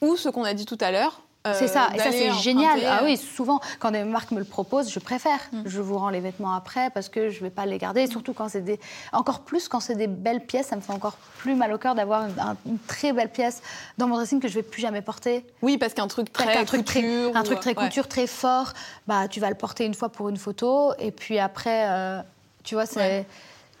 Ou 0.00 0.16
ce 0.16 0.28
qu'on 0.28 0.44
a 0.44 0.54
dit 0.54 0.66
tout 0.66 0.78
à 0.80 0.90
l'heure, 0.90 1.22
c'est 1.52 1.68
ça, 1.68 1.90
et 1.94 1.98
ça 1.98 2.10
c'est 2.10 2.32
génial. 2.32 2.80
Ah 2.86 3.00
oui, 3.04 3.16
souvent, 3.16 3.60
quand 3.78 3.90
des 3.90 4.04
marques 4.04 4.30
me 4.30 4.38
le 4.38 4.44
proposent, 4.44 4.90
je 4.90 4.98
préfère. 4.98 5.38
Mm. 5.52 5.62
Je 5.66 5.80
vous 5.80 5.98
rends 5.98 6.08
les 6.08 6.20
vêtements 6.20 6.54
après 6.54 6.90
parce 6.90 7.08
que 7.08 7.28
je 7.28 7.38
ne 7.38 7.44
vais 7.44 7.50
pas 7.50 7.66
les 7.66 7.76
garder. 7.78 8.02
Et 8.02 8.06
surtout 8.06 8.32
quand 8.32 8.48
c'est 8.48 8.62
des. 8.62 8.80
Encore 9.12 9.40
plus 9.40 9.68
quand 9.68 9.80
c'est 9.80 9.94
des 9.94 10.06
belles 10.06 10.44
pièces, 10.44 10.68
ça 10.68 10.76
me 10.76 10.80
fait 10.80 10.92
encore 10.92 11.16
plus 11.38 11.54
mal 11.54 11.72
au 11.72 11.78
cœur 11.78 11.94
d'avoir 11.94 12.26
une, 12.66 12.78
très 12.86 13.12
belle 13.12 13.30
pièce 13.30 13.62
dans 13.98 14.08
mon 14.08 14.16
dressing 14.16 14.40
que 14.40 14.48
je 14.48 14.56
ne 14.56 14.62
vais 14.62 14.68
plus 14.68 14.80
jamais 14.80 15.02
porter. 15.02 15.44
Oui, 15.60 15.76
parce 15.76 15.92
qu'un 15.92 16.08
truc 16.08 16.32
très 16.32 16.56
un 16.56 16.64
truc 16.64 16.84
couture. 16.86 17.30
Très, 17.30 17.38
un 17.38 17.42
truc 17.42 17.60
très 17.60 17.74
couture, 17.74 18.08
très 18.08 18.26
fort, 18.26 18.72
bah, 19.06 19.28
tu 19.28 19.40
vas 19.40 19.50
le 19.50 19.56
porter 19.56 19.84
une 19.84 19.94
fois 19.94 20.08
pour 20.08 20.30
une 20.30 20.38
photo. 20.38 20.94
Et 20.98 21.10
puis 21.10 21.38
après, 21.38 21.88
euh, 21.90 22.20
tu 22.62 22.74
vois, 22.74 22.86
c'est. 22.86 23.26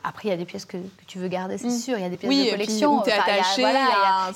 Après, 0.06 0.28
il 0.28 0.30
y 0.30 0.34
a 0.34 0.36
des 0.36 0.44
pièces 0.44 0.66
que, 0.66 0.76
tu 1.06 1.18
veux 1.18 1.28
garder, 1.28 1.56
c'est 1.56 1.68
mm. 1.68 1.78
sûr. 1.78 1.96
Il 1.96 2.02
y 2.02 2.04
a 2.04 2.10
des 2.10 2.18
pièces 2.18 2.30
de 2.30 2.50
collection. 2.50 2.96
Oui, 2.98 3.02
tu 3.04 3.10
es 3.10 3.12
attaché, 3.14 3.62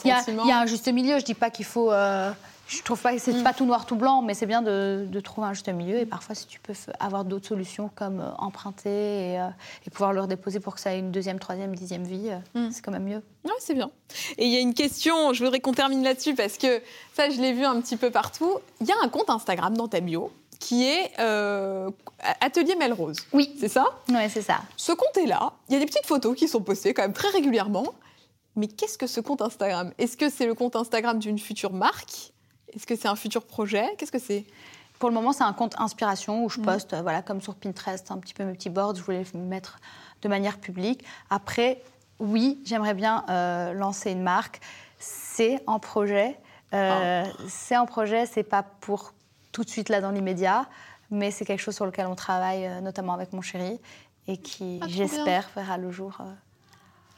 il 0.04 0.48
y, 0.48 0.50
a 0.50 0.60
un 0.60 0.66
juste 0.66 0.88
milieu. 0.90 1.16
Je 1.18 1.22
ne 1.22 1.26
dis 1.26 1.34
pas 1.34 1.50
qu'il 1.50 1.66
faut, 1.66 1.92
euh, 1.92 2.32
je 2.68 2.82
trouve 2.82 3.00
pas 3.00 3.12
que 3.14 3.18
c'est 3.18 3.32
Mm. 3.32 3.42
pas 3.42 3.52
tout 3.54 3.64
noir, 3.64 3.86
tout 3.86 3.96
blanc, 3.96 4.22
mais 4.22 4.34
c'est 4.34 4.46
bien 4.46 4.62
de, 4.62 5.06
de 5.10 5.20
trouver 5.20 5.46
un 5.48 5.52
juste 5.54 5.68
milieu. 5.68 5.98
Et 5.98 6.06
parfois, 6.06 6.34
si 6.34 6.46
tu 6.46 6.60
peux 6.60 6.74
avoir 7.00 7.24
d'autres 7.24 7.48
solutions 7.48 7.90
comme 7.94 8.20
euh, 8.20 8.30
emprunter 8.38 9.32
et, 9.32 9.40
euh, 9.40 9.48
et 9.86 9.90
pouvoir 9.90 10.12
le 10.12 10.20
redéposer 10.20 10.60
pour 10.60 10.74
que 10.74 10.80
ça 10.80 10.94
ait 10.94 10.98
une 10.98 11.10
deuxième, 11.10 11.38
troisième, 11.38 11.74
dixième 11.74 12.04
vie, 12.04 12.28
euh, 12.30 12.38
Mm. 12.68 12.70
c'est 12.70 12.82
quand 12.84 12.92
même 12.92 13.04
mieux. 13.04 13.22
Ouais, 13.44 13.52
c'est 13.58 13.74
bien. 13.74 13.90
Et 14.36 14.46
il 14.46 14.52
y 14.52 14.56
a 14.56 14.60
une 14.60 14.74
question, 14.74 15.32
je 15.32 15.42
voudrais 15.44 15.60
qu'on 15.60 15.72
termine 15.72 16.02
là-dessus 16.04 16.34
parce 16.34 16.58
que 16.58 16.80
ça, 17.14 17.30
je 17.30 17.40
l'ai 17.40 17.52
vu 17.52 17.64
un 17.64 17.80
petit 17.80 17.96
peu 17.96 18.10
partout. 18.10 18.58
Il 18.80 18.86
y 18.86 18.92
a 18.92 18.96
un 19.02 19.08
compte 19.08 19.30
Instagram 19.30 19.76
dans 19.76 19.88
ta 19.88 20.00
bio 20.00 20.30
qui 20.60 20.84
est 20.86 21.12
euh, 21.20 21.88
Atelier 22.40 22.74
Melrose. 22.74 23.16
Oui, 23.32 23.54
C'est 23.60 23.68
ça? 23.68 23.84
Ouais, 24.10 24.28
c'est 24.28 24.42
ça. 24.42 24.58
Ce 24.76 24.90
compte 24.92 25.16
est 25.16 25.26
là. 25.26 25.52
Il 25.68 25.74
y 25.74 25.76
a 25.76 25.78
des 25.80 25.86
petites 25.86 26.04
photos 26.06 26.36
qui 26.36 26.48
sont 26.48 26.60
postées 26.60 26.92
quand 26.94 27.02
même 27.02 27.12
très 27.12 27.28
régulièrement. 27.28 27.86
Mais 28.56 28.66
qu'est-ce 28.66 28.98
que 28.98 29.06
ce 29.06 29.20
compte 29.20 29.40
Instagram? 29.40 29.92
Est-ce 29.98 30.16
que 30.16 30.28
c'est 30.28 30.46
le 30.46 30.54
compte 30.54 30.74
Instagram 30.74 31.20
d'une 31.20 31.38
future 31.38 31.72
marque? 31.72 32.32
Est-ce 32.74 32.86
que 32.86 32.96
c'est 32.96 33.08
un 33.08 33.16
futur 33.16 33.44
projet? 33.44 33.86
Qu'est-ce 33.96 34.12
que 34.12 34.18
c'est? 34.18 34.44
Pour 34.98 35.08
le 35.08 35.14
moment, 35.14 35.32
c'est 35.32 35.44
un 35.44 35.52
compte 35.52 35.74
inspiration 35.78 36.44
où 36.44 36.48
je 36.48 36.60
Mm. 36.60 36.64
poste, 36.64 36.92
euh, 36.92 37.02
voilà, 37.02 37.22
comme 37.22 37.40
sur 37.40 37.54
Pinterest, 37.54 38.10
un 38.10 38.18
petit 38.18 38.34
peu 38.34 38.44
mes 38.44 38.52
petits 38.54 38.70
boards. 38.70 38.96
Je 38.96 39.02
voulais 39.02 39.24
me 39.34 39.40
mettre 39.44 39.78
de 40.22 40.28
manière 40.28 40.58
publique. 40.58 41.04
Après, 41.30 41.82
oui, 42.18 42.60
j'aimerais 42.64 42.94
bien 42.94 43.24
euh, 43.28 43.72
lancer 43.74 44.10
une 44.10 44.22
marque. 44.22 44.60
C'est 44.98 45.60
en 45.66 45.78
projet. 45.78 46.36
Euh, 46.74 47.24
C'est 47.48 47.76
en 47.76 47.86
projet. 47.86 48.26
C'est 48.26 48.42
pas 48.42 48.62
pour 48.62 49.12
tout 49.52 49.62
de 49.64 49.70
suite 49.70 49.88
là 49.88 50.00
dans 50.00 50.10
l'immédiat, 50.10 50.66
mais 51.10 51.30
c'est 51.30 51.44
quelque 51.44 51.60
chose 51.60 51.76
sur 51.76 51.86
lequel 51.86 52.06
on 52.06 52.14
travaille, 52.16 52.68
notamment 52.82 53.12
avec 53.14 53.32
mon 53.32 53.40
chéri, 53.40 53.80
et 54.26 54.36
qui, 54.36 54.80
Ah, 54.82 54.86
j'espère, 54.88 55.48
verra 55.56 55.78
le 55.78 55.90
jour. 55.92 56.18
euh, 56.20 56.24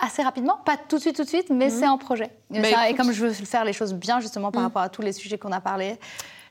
Assez 0.02 0.22
rapidement, 0.22 0.56
pas 0.64 0.76
tout 0.76 0.96
de 0.96 1.00
suite, 1.00 1.16
tout 1.16 1.24
de 1.24 1.28
suite, 1.28 1.50
mais 1.50 1.66
Mhm. 1.66 1.70
c'est 1.78 1.86
en 1.88 1.98
projet. 1.98 2.30
Et, 2.52 2.60
Bah, 2.60 2.70
ça- 2.70 2.86
et 2.88 2.92
écoute. 2.92 3.04
comme 3.04 3.12
je 3.12 3.26
veux 3.26 3.32
faire 3.32 3.64
les 3.64 3.72
choses 3.74 3.92
bien, 3.94 4.20
justement, 4.20 4.50
par 4.50 4.60
Mhm. 4.62 4.66
rapport 4.68 4.82
à 4.82 4.88
tous 4.88 5.02
les 5.02 5.12
sujets 5.12 5.36
qu'on 5.38 5.52
a 5.52 5.60
parlé, 5.60 5.98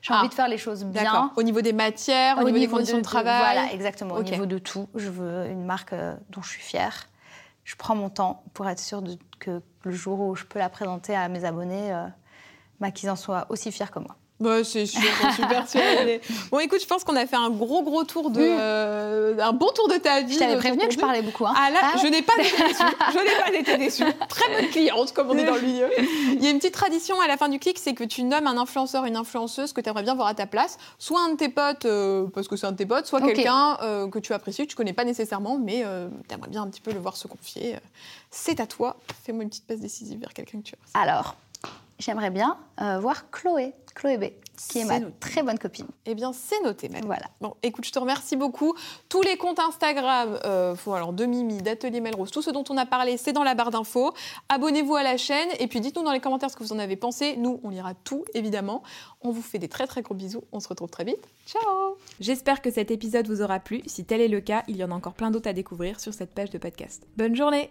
j'ai 0.02 0.14
Ah, 0.14 0.20
envie 0.20 0.28
de 0.28 0.34
faire 0.34 0.48
les 0.48 0.56
choses 0.58 0.84
bien. 0.84 1.32
Au 1.36 1.42
niveau 1.42 1.60
des 1.60 1.72
matières, 1.72 2.38
au, 2.38 2.44
niveau, 2.44 2.58
des 2.58 2.68
conditions 2.68 2.98
de, 2.98 3.02
travail. 3.02 3.40
Voilà, 3.54 3.72
exactement. 3.72 4.14
Au 4.14 4.22
niveau 4.22 4.46
de 4.46 4.58
tout, 4.58 4.88
je 4.94 5.08
veux 5.10 5.46
une 5.46 5.64
marque 5.64 5.92
euh, 5.92 6.14
dont 6.30 6.42
je 6.42 6.48
suis 6.50 6.62
fière. 6.62 7.08
Je 7.64 7.74
prends 7.76 7.94
mon 7.94 8.08
temps 8.08 8.42
pour 8.54 8.68
être 8.68 8.78
sûre 8.80 9.02
de- 9.02 9.18
que 9.38 9.60
le 9.84 9.90
jour 9.92 10.20
où 10.20 10.34
je 10.36 10.44
peux 10.44 10.58
la 10.58 10.68
présenter 10.68 11.14
à 11.16 11.28
mes 11.28 11.44
abonnés, 11.44 11.92
euh, 11.92 12.06
bah, 12.80 12.90
qu'ils 12.90 13.10
en 13.10 13.16
soient 13.16 13.46
aussi 13.48 13.70
fiers 13.72 13.86
que 13.92 13.98
moi. 13.98 14.16
Bah, 14.40 14.64
c'est 14.64 14.86
sûr, 14.86 15.00
j'en 15.22 15.32
suis 15.32 15.46
persuadée. 15.46 16.20
Bon, 16.50 16.58
écoute, 16.60 16.80
je 16.80 16.86
pense 16.86 17.04
qu'on 17.04 17.14
a 17.16 17.26
fait 17.26 17.36
un 17.36 17.50
gros, 17.50 17.82
gros 17.82 18.04
tour 18.04 18.30
de. 18.30 18.40
Euh, 18.40 19.36
un 19.38 19.52
bon 19.52 19.68
tour 19.74 19.86
de 19.88 19.96
ta 19.96 20.22
vie. 20.22 20.32
Je 20.34 20.38
t'avais 20.38 20.54
ton 20.54 20.58
prévenu 20.60 20.86
que 20.88 20.94
je 20.94 20.98
parlais 20.98 21.20
beaucoup. 21.22 21.46
Hein. 21.46 21.52
Ah 21.56 21.70
là, 21.70 21.78
Ah. 21.82 21.98
je 22.02 22.06
n'ai 22.08 22.22
pas 22.22 22.32
été 22.38 22.50
déçue. 22.56 22.82
Je 23.12 23.18
n'ai 23.18 23.42
pas 23.42 23.52
été 23.58 23.76
déçue. 23.76 24.04
Très 24.28 24.48
bonne 24.54 24.70
cliente, 24.70 25.12
comme 25.12 25.30
on 25.30 25.36
est 25.36 25.44
dans 25.44 25.54
le 25.56 25.60
milieu. 25.60 25.88
Il 26.32 26.42
y 26.42 26.46
a 26.46 26.50
une 26.50 26.58
petite 26.58 26.74
tradition 26.74 27.20
à 27.20 27.28
la 27.28 27.36
fin 27.36 27.48
du 27.48 27.58
clic, 27.58 27.78
c'est 27.78 27.94
que 27.94 28.04
tu 28.04 28.22
nommes 28.22 28.46
un 28.46 28.56
influenceur, 28.56 29.04
une 29.04 29.16
influenceuse 29.16 29.72
que 29.72 29.80
tu 29.80 29.88
aimerais 29.90 30.02
bien 30.04 30.14
voir 30.14 30.28
à 30.28 30.34
ta 30.34 30.46
place. 30.46 30.78
Soit 30.98 31.20
un 31.20 31.30
de 31.32 31.36
tes 31.36 31.48
potes, 31.50 31.84
euh, 31.84 32.26
parce 32.34 32.48
que 32.48 32.56
c'est 32.56 32.66
un 32.66 32.72
de 32.72 32.76
tes 32.78 32.86
potes, 32.86 33.06
soit 33.06 33.20
quelqu'un 33.20 33.76
euh, 33.82 34.08
que 34.08 34.18
tu 34.18 34.32
apprécies, 34.32 34.62
que 34.64 34.70
tu 34.70 34.76
connais 34.76 34.92
pas 34.94 35.04
nécessairement, 35.04 35.58
mais 35.58 35.84
tu 36.28 36.34
aimerais 36.34 36.48
bien 36.48 36.62
un 36.62 36.68
petit 36.68 36.80
peu 36.80 36.92
le 36.92 36.98
voir 37.00 37.16
se 37.16 37.28
confier. 37.28 37.76
C'est 38.30 38.60
à 38.60 38.66
toi. 38.66 38.96
Fais-moi 39.24 39.42
une 39.42 39.50
petite 39.50 39.66
passe 39.66 39.80
décisive 39.80 40.20
vers 40.20 40.32
quelqu'un 40.32 40.58
que 40.60 40.64
tu 40.64 40.74
apprécies. 40.74 40.92
Alors, 40.94 41.34
j'aimerais 42.00 42.30
bien 42.30 42.58
euh, 42.80 42.98
voir 42.98 43.30
Chloé, 43.30 43.72
Chloé 43.94 44.18
B, 44.18 44.24
qui 44.68 44.80
est, 44.80 44.84
ma 44.84 44.98
noté. 44.98 45.14
très 45.20 45.42
bonne 45.42 45.58
copine. 45.58 45.86
Eh 46.06 46.14
bien, 46.14 46.32
c'est 46.32 46.60
noté, 46.62 46.88
madame. 46.88 47.06
Voilà. 47.06 47.26
Bon, 47.40 47.54
écoute, 47.62 47.84
je 47.84 47.92
te 47.92 47.98
remercie 47.98 48.36
beaucoup. 48.36 48.74
Tous 49.08 49.22
les 49.22 49.36
comptes 49.36 49.58
Instagram, 49.58 50.38
euh, 50.44 50.74
faut, 50.74 50.92
alors 50.94 51.12
de 51.12 51.24
Mimi, 51.26 51.58
d'Atelier 51.58 52.00
Melrose, 52.00 52.30
tout 52.30 52.42
ce 52.42 52.50
dont 52.50 52.64
on 52.68 52.76
a 52.76 52.86
parlé, 52.86 53.16
c'est 53.16 53.32
dans 53.32 53.44
la 53.44 53.54
barre 53.54 53.70
d'infos. 53.70 54.12
Abonnez-vous 54.48 54.96
à 54.96 55.02
la 55.02 55.16
chaîne 55.16 55.48
et 55.58 55.66
puis 55.66 55.80
dites-nous 55.80 56.02
dans 56.02 56.12
les 56.12 56.20
commentaires 56.20 56.50
ce 56.50 56.56
que 56.56 56.64
vous 56.64 56.72
en 56.72 56.78
avez 56.78 56.96
pensé. 56.96 57.36
Nous, 57.36 57.60
on 57.62 57.70
lira 57.70 57.94
tout, 57.94 58.24
évidemment. 58.34 58.82
On 59.22 59.30
vous 59.30 59.42
fait 59.42 59.58
des 59.58 59.68
très 59.68 59.86
très 59.86 60.02
gros 60.02 60.14
bisous. 60.14 60.44
On 60.52 60.60
se 60.60 60.68
retrouve 60.68 60.90
très 60.90 61.04
vite. 61.04 61.26
Ciao 61.46 61.96
J'espère 62.20 62.62
que 62.62 62.70
cet 62.70 62.90
épisode 62.90 63.28
vous 63.28 63.42
aura 63.42 63.60
plu. 63.60 63.82
Si 63.86 64.04
tel 64.04 64.20
est 64.20 64.28
le 64.28 64.40
cas, 64.40 64.64
il 64.68 64.76
y 64.76 64.84
en 64.84 64.90
a 64.90 64.94
encore 64.94 65.14
plein 65.14 65.30
d'autres 65.30 65.48
à 65.48 65.52
découvrir 65.52 66.00
sur 66.00 66.14
cette 66.14 66.34
page 66.34 66.50
de 66.50 66.58
podcast. 66.58 67.06
Bonne 67.16 67.36
journée 67.36 67.70